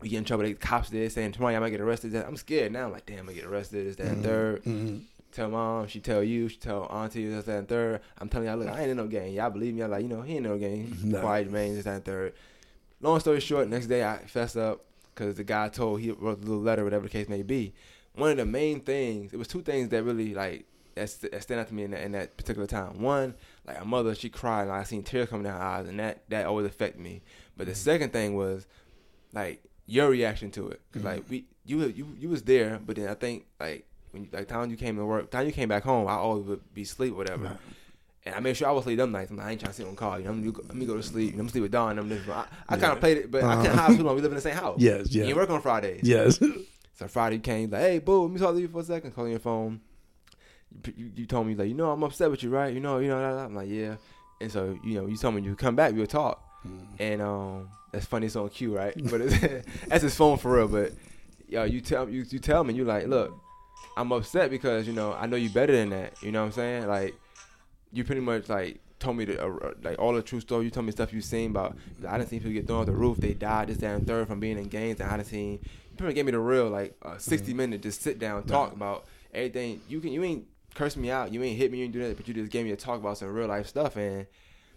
[0.00, 0.44] we get in trouble.
[0.44, 2.14] The cops did saying tomorrow I might get arrested.
[2.14, 2.86] I'm scared now.
[2.86, 3.86] I'm like, damn, I get arrested.
[3.86, 4.26] Is that mm-hmm.
[4.26, 5.00] 3rd
[5.38, 5.86] Tell mom.
[5.86, 6.48] She tell you.
[6.48, 7.28] She tell auntie.
[7.28, 8.00] This, that, and third.
[8.20, 9.32] I'm telling y'all, look, I ain't in no game.
[9.34, 9.82] Y'all believe me?
[9.82, 10.96] I'm like, you know, he ain't in no game.
[11.04, 11.20] No.
[11.20, 11.74] Quiet man.
[11.74, 12.32] This, that, and third.
[13.00, 14.84] Long story short, next day I fessed up
[15.14, 17.72] because the guy told he wrote a little letter, whatever the case may be.
[18.14, 20.64] One of the main things, it was two things that really like
[20.96, 23.00] that, st- that stand out to me in that, in that particular time.
[23.00, 23.34] One,
[23.64, 26.28] like a mother, she cried, and I seen tears coming down her eyes, and that
[26.30, 27.22] that always affected me.
[27.56, 27.70] But Mm-hmm.
[27.70, 28.66] the second thing was
[29.32, 31.16] like your reaction to it, because Mm-hmm.
[31.20, 34.48] like we you you you was there, but then I think like when you, like
[34.48, 37.14] time you came to work, time you came back home, I always would be asleep,
[37.14, 37.44] whatever.
[37.44, 37.56] Right.
[38.26, 39.30] And I made sure I was asleep them nights.
[39.30, 40.18] I'm like, I ain't trying to sit on call.
[40.18, 41.30] You know, let me go, let me go to sleep.
[41.30, 41.98] You know, I'm sleep with Dawn.
[41.98, 42.38] I'm different.
[42.38, 42.80] I, I Yeah.
[42.80, 43.62] kind of played it, but I Uh-huh.
[43.62, 44.14] can't hide people.
[44.14, 44.76] We live in the same house.
[44.80, 45.28] Yes, You yeah.
[45.28, 46.02] ain't work on Fridays.
[46.04, 46.40] Yes.
[46.98, 49.12] So Friday you came like, hey, boo, let me talk to you for a second.
[49.14, 49.80] Calling your phone.
[50.84, 52.74] You, you, you told me like, you know, I'm upset with you, right?
[52.74, 53.16] You know, you know.
[53.24, 53.94] I'm like, yeah.
[54.40, 56.42] And so you know, you told me you come back, we'll talk.
[56.98, 58.26] And um, that's funny.
[58.26, 58.94] It's on cue, right?
[59.10, 59.38] But it's,
[59.86, 60.66] that's his phone for real.
[60.66, 60.92] But
[61.48, 63.32] yo, you tell you you tell me you like, look,
[63.98, 66.22] I'm upset because you know I know you better than that.
[66.22, 66.86] You know what I'm saying?
[66.86, 67.16] Like,
[67.92, 70.66] you pretty much like told me the uh, like all the true story.
[70.66, 71.76] You told me stuff you seen about.
[72.06, 73.16] I didn't see people get thrown off the roof.
[73.18, 75.00] They died this, that, and third from being in gangs.
[75.00, 75.54] And I done seen.
[75.54, 78.72] You pretty much gave me the real like uh, 60 minute just sit down talk
[78.72, 79.80] about everything.
[79.88, 81.32] You can you ain't curse me out.
[81.32, 81.78] You ain't hit me.
[81.78, 82.16] You ain't do that.
[82.16, 84.28] But you just gave me a talk about some real life stuff and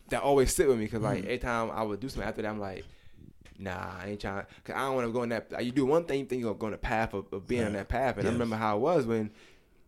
[0.09, 2.49] that always sit with me because like every time I would do something after that,
[2.49, 2.85] I'm like.
[3.61, 4.45] Nah, I ain't trying.
[4.63, 5.63] Cause I don't want to go in that.
[5.63, 7.73] You do one thing, you think you're going to path of, of being on Right.
[7.79, 9.29] that path, and I remember how it was when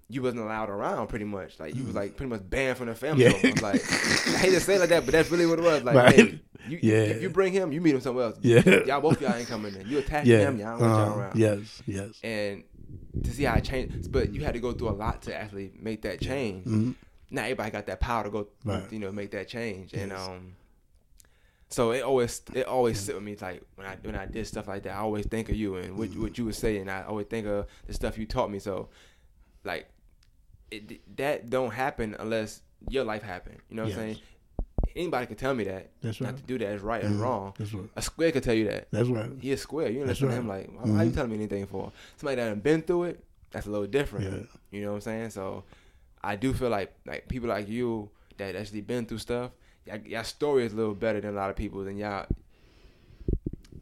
[0.10, 1.60] you wasn't allowed around pretty much.
[1.60, 3.26] Like you was like pretty much banned from the family.
[3.26, 3.32] Mm.
[3.32, 3.50] Yeah.
[3.50, 3.62] almost.
[3.64, 5.82] Like I hate to say it like that, but that's really what it was.
[5.84, 6.16] Like Right.
[6.16, 6.98] hey, you, Yeah.
[7.04, 8.38] if you bring him, you meet him somewhere else.
[8.42, 8.62] Yeah.
[8.86, 9.88] Y'all both y'all ain't coming in.
[9.88, 10.40] You attack Yeah.
[10.50, 11.20] him, y'all don't want y'all Uh-huh.
[11.20, 11.36] around.
[11.40, 11.82] Yes.
[11.88, 12.20] Yes.
[12.24, 12.64] And
[13.24, 15.72] to see how it changed, but you had to go through a lot to actually
[15.82, 16.66] make that change.
[16.68, 16.96] Mhm.
[17.32, 18.84] Not everybody got that power to go, Right.
[18.92, 19.94] you know, make that change.
[19.94, 20.56] And um,
[21.74, 24.68] so it always it always sit with me like when I when I did stuff
[24.68, 26.22] like that, I always think of you and what Mm-hmm.
[26.22, 28.60] what you would say, and I always think of the stuff you taught me.
[28.60, 28.90] So
[29.64, 29.88] like
[30.72, 33.58] it, that don't happen unless your life happened.
[33.70, 34.18] You know what I'm saying?
[34.96, 35.90] Anybody can tell me that.
[36.02, 37.22] That's Not to do that is right and Mhm.
[37.22, 37.54] wrong.
[37.58, 37.90] That's right.
[37.96, 38.88] A square could tell you that.
[38.92, 39.32] That's right.
[39.40, 39.90] He a square.
[39.90, 40.40] You listen to right.
[40.40, 41.16] him like, why, why you Mhm.
[41.16, 41.92] telling me anything for?
[42.18, 44.26] Somebody that done been through it, that's a little different.
[44.26, 44.58] Yeah.
[44.72, 45.30] You know what I'm saying?
[45.32, 45.64] So
[46.24, 49.52] I do feel like like people like you that actually been through stuff,
[49.86, 51.84] y'all, y'all story is a little better than a lot of people.
[51.84, 52.26] Than y'all,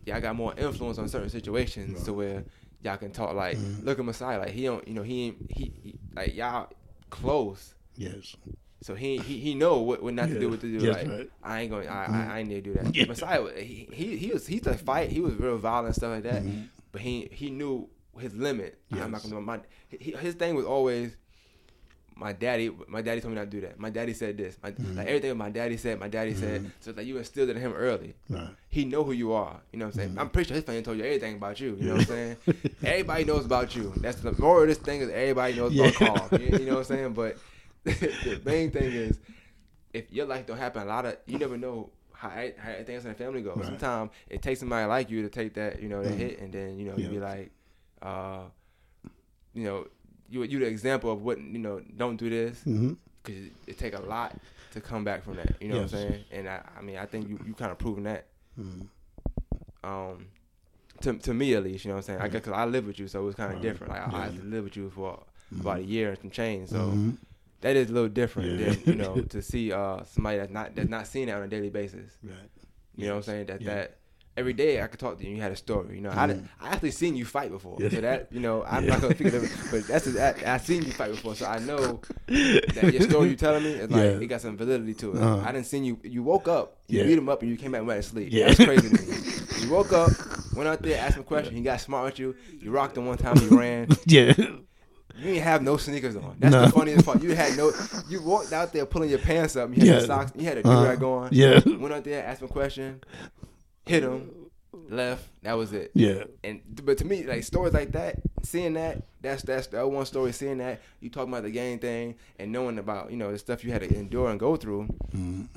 [0.05, 2.43] y'all got more influence on certain situations to where
[2.83, 3.83] y'all can talk like, Mhm.
[3.85, 6.69] look at Messiah, like he don't, you know, he ain't, he, he like y'all
[7.09, 7.75] close.
[7.95, 8.35] Yes.
[8.83, 10.83] So he he, he know what, what not to do, what to do.
[10.83, 11.29] Yes, like right.
[11.43, 12.13] I ain't going, I, Mhm.
[12.13, 12.95] I, I ain't need to do that.
[12.95, 13.05] Yeah.
[13.05, 15.11] Messiah, he, he he was he's a fight.
[15.11, 16.41] He was real violent stuff like that.
[16.43, 16.67] Mhm.
[16.91, 17.87] But he he knew
[18.17, 18.79] his limit.
[18.91, 21.15] I'm not gonna do my he, his thing was always.
[22.15, 23.79] My daddy, my daddy told me not to do that.
[23.79, 24.55] My daddy said this.
[24.61, 24.95] My, Mhm.
[24.97, 26.61] Like everything my daddy said, my daddy said.
[26.61, 26.71] Mhm.
[26.79, 28.13] So it's like you instilled it in him early.
[28.29, 28.49] Right.
[28.69, 29.59] He know who you are.
[29.71, 30.09] You know what I'm saying?
[30.15, 30.19] Mhm.
[30.19, 31.75] I'm pretty sure his family told you everything about you.
[31.79, 32.37] You know what I'm saying?
[32.83, 33.91] everybody knows about you.
[33.97, 36.39] That's the moral of this thing is everybody knows about Carl.
[36.39, 37.13] You, you know what I'm saying?
[37.13, 37.37] But
[37.85, 39.19] the main thing is
[39.93, 43.03] if your life don't happen, a lot of you never know how, how else in
[43.09, 43.53] the family go.
[43.55, 43.65] Right.
[43.65, 46.17] Sometimes it takes somebody like you to take that, you know, that Mhm.
[46.17, 47.49] hit, and then you know you be like,
[48.03, 48.43] uh,
[49.55, 49.87] you know,
[50.31, 51.81] you you the example of what you know.
[51.97, 54.35] Don't do this because it, it take a lot
[54.71, 55.53] to come back from that.
[55.61, 56.23] You know what I'm saying?
[56.31, 58.25] And I, I mean, I think you you kind of proven that.
[58.55, 58.81] hmm
[59.83, 60.27] Um,
[61.01, 62.21] to to me at least, you know what I'm saying?
[62.21, 63.61] I guess 'cause I live with you, so it's kind of Right.
[63.63, 63.93] different.
[63.93, 65.23] Like I, I had to live with you for
[65.59, 67.17] about a year and some change, so Mhm.
[67.61, 68.71] that is a little different Yeah.
[68.71, 71.47] than you know to see uh somebody that's not that's not seeing that on a
[71.47, 72.17] daily basis.
[72.23, 72.35] Right.
[72.95, 73.45] You know what I'm saying?
[73.47, 73.73] That Yeah.
[73.75, 73.97] that
[74.37, 75.29] every day I could talk to you.
[75.29, 75.95] and You had a story.
[75.95, 76.47] You know, I, done- Mhm.
[76.65, 77.77] I actually seen you fight before.
[77.79, 77.89] Yeah.
[77.89, 78.91] So that you know, I'm Yeah.
[78.91, 82.01] not gonna of it, but that's I, I seen you fight before, so I know
[82.27, 84.19] that your story you telling me is like Yeah.
[84.19, 85.21] it got some validity to it.
[85.21, 85.43] Uh-huh.
[85.47, 85.99] I didn't seen you.
[86.03, 88.29] You woke up, you beat him up, and you came back and went to sleep.
[88.31, 88.47] Yeah.
[88.47, 89.17] That's crazy to me.
[89.61, 90.09] You woke up,
[90.55, 91.55] went out there, asked him a question.
[91.55, 92.35] He got smart with you.
[92.59, 93.37] You rocked him one time.
[93.37, 93.89] You ran.
[94.07, 94.33] Yeah.
[94.37, 96.37] You didn't have no sneakers on.
[96.39, 96.65] That's No.
[96.65, 97.21] the funniest part.
[97.21, 97.71] You had no.
[98.09, 99.69] You walked out there pulling your pants up.
[99.69, 99.91] You had Yeah.
[99.97, 100.31] your socks.
[100.35, 100.83] You had a do Uh-huh.
[100.87, 101.29] rag on.
[101.31, 101.59] Yeah.
[101.77, 103.01] Went out there, asked him a question,
[103.85, 104.29] hit him,
[104.89, 105.27] left.
[105.43, 105.91] That was it.
[105.93, 106.23] Yeah.
[106.43, 110.31] And but to me, like stories like that, seeing that, that's that's that one story.
[110.31, 113.63] Seeing that, you talking about the game thing and knowing about you know the stuff
[113.63, 114.87] you had to endure and go through.
[115.15, 115.47] Mhm.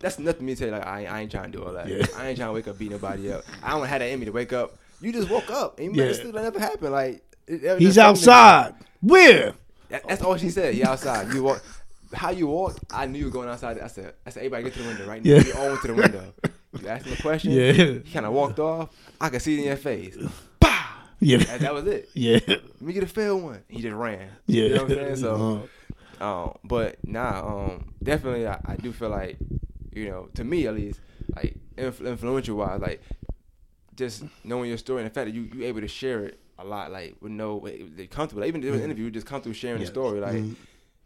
[0.00, 0.70] That's nothing to me to say.
[0.70, 1.86] Like I, ain't- I ain't trying to do all that.
[1.88, 2.04] Yeah.
[2.16, 3.44] I ain't trying to wake up beat nobody up.
[3.62, 4.76] I don't have that in me to wake up.
[5.00, 6.12] You just woke up and you Yeah.
[6.12, 6.92] still never happened.
[6.92, 8.86] Like it- it He's just something that- outside.
[9.00, 9.54] Where?
[9.90, 10.74] That, that's all she said.
[10.74, 11.32] You outside.
[11.34, 11.62] You walk.
[12.14, 12.78] How you walk?
[12.90, 13.78] I knew you were going outside.
[13.78, 14.14] I said.
[14.26, 14.40] I said.
[14.40, 15.30] Everybody get to the window right now.
[15.30, 15.42] Yeah.
[15.44, 16.34] We all went to the window.
[16.80, 17.52] You asked him a question.
[17.52, 17.72] Yeah.
[17.72, 18.88] He kind of walked off.
[19.20, 20.16] I could see it in your face.
[20.60, 20.86] Pow!
[21.20, 21.44] Yeah.
[21.48, 22.08] And that was it.
[22.14, 22.40] Yeah.
[22.46, 23.62] Let me get a fair one.
[23.68, 24.28] He just ran.
[24.46, 24.64] Yeah.
[24.64, 25.16] You know what I'm saying?
[25.16, 25.68] So,
[26.20, 29.36] Uh, um, but nah, um, definitely, I, I do feel like,
[29.92, 31.00] you know, to me at least,
[31.36, 33.02] like influ- influential wise, like
[33.96, 36.64] just knowing your story and the fact that you you able to share it a
[36.64, 37.60] lot, like with no
[37.96, 38.40] they comfortable.
[38.40, 40.20] Like, even doing an interview, just come through sharing the story.
[40.20, 40.54] Like Mhm.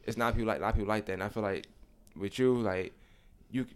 [0.05, 1.67] it's not people like a lot of people like that, and I feel like
[2.17, 2.93] with you, like
[3.51, 3.67] you.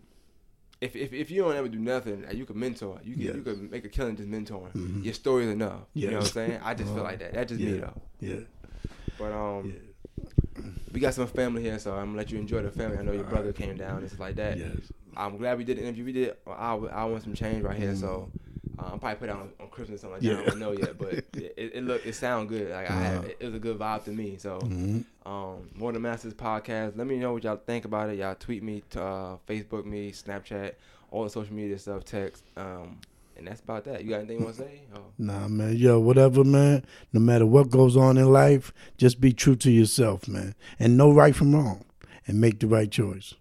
[0.81, 2.99] If, if, if you don't ever do nothing, you can mentor.
[3.05, 3.35] You can Yes.
[3.37, 4.73] you can make a killing just mentoring.
[4.73, 5.05] Mhm.
[5.05, 5.83] Your story is enough.
[5.93, 6.61] You know what I'm saying?
[6.65, 7.35] I just feel Uh, like that.
[7.35, 7.81] That just me yeah.
[7.81, 8.03] though.
[8.21, 8.37] yeah.
[9.19, 9.75] But um,
[10.57, 10.63] Yeah.
[10.93, 12.97] we got some family here, so I'm gonna let you enjoy the family.
[12.97, 14.57] I know your brother came down and stuff like that.
[14.57, 14.71] Yes.
[15.17, 16.05] I'm glad we did the interview.
[16.05, 16.37] We did.
[16.47, 18.01] I I want some change right here, Mm.
[18.01, 18.31] so
[18.79, 20.35] uh, I'm probably put it on, on Christmas or something like Yeah.
[20.43, 20.47] that.
[20.47, 22.71] I don't know yet, but it, it, it look it sound good.
[22.71, 24.37] Like I it, it was a good vibe to me.
[24.39, 25.05] So Mhm.
[25.27, 26.97] um, more than masters podcast.
[26.97, 28.19] Let me know what y'all think about it.
[28.19, 30.73] Y'all tweet me, to, uh, Facebook me, Snapchat,
[31.11, 32.45] all the social media stuff, text.
[32.57, 32.99] Um,
[33.37, 34.05] and that's about that.
[34.05, 34.81] You got anything you want to say?
[34.95, 35.01] Oh.
[35.19, 35.77] Nah, man.
[35.77, 36.85] Yo, whatever, man.
[37.13, 40.55] No matter what goes on in life, just be true to yourself, man.
[40.79, 41.85] And know right from wrong.
[42.27, 43.35] And make the right choice.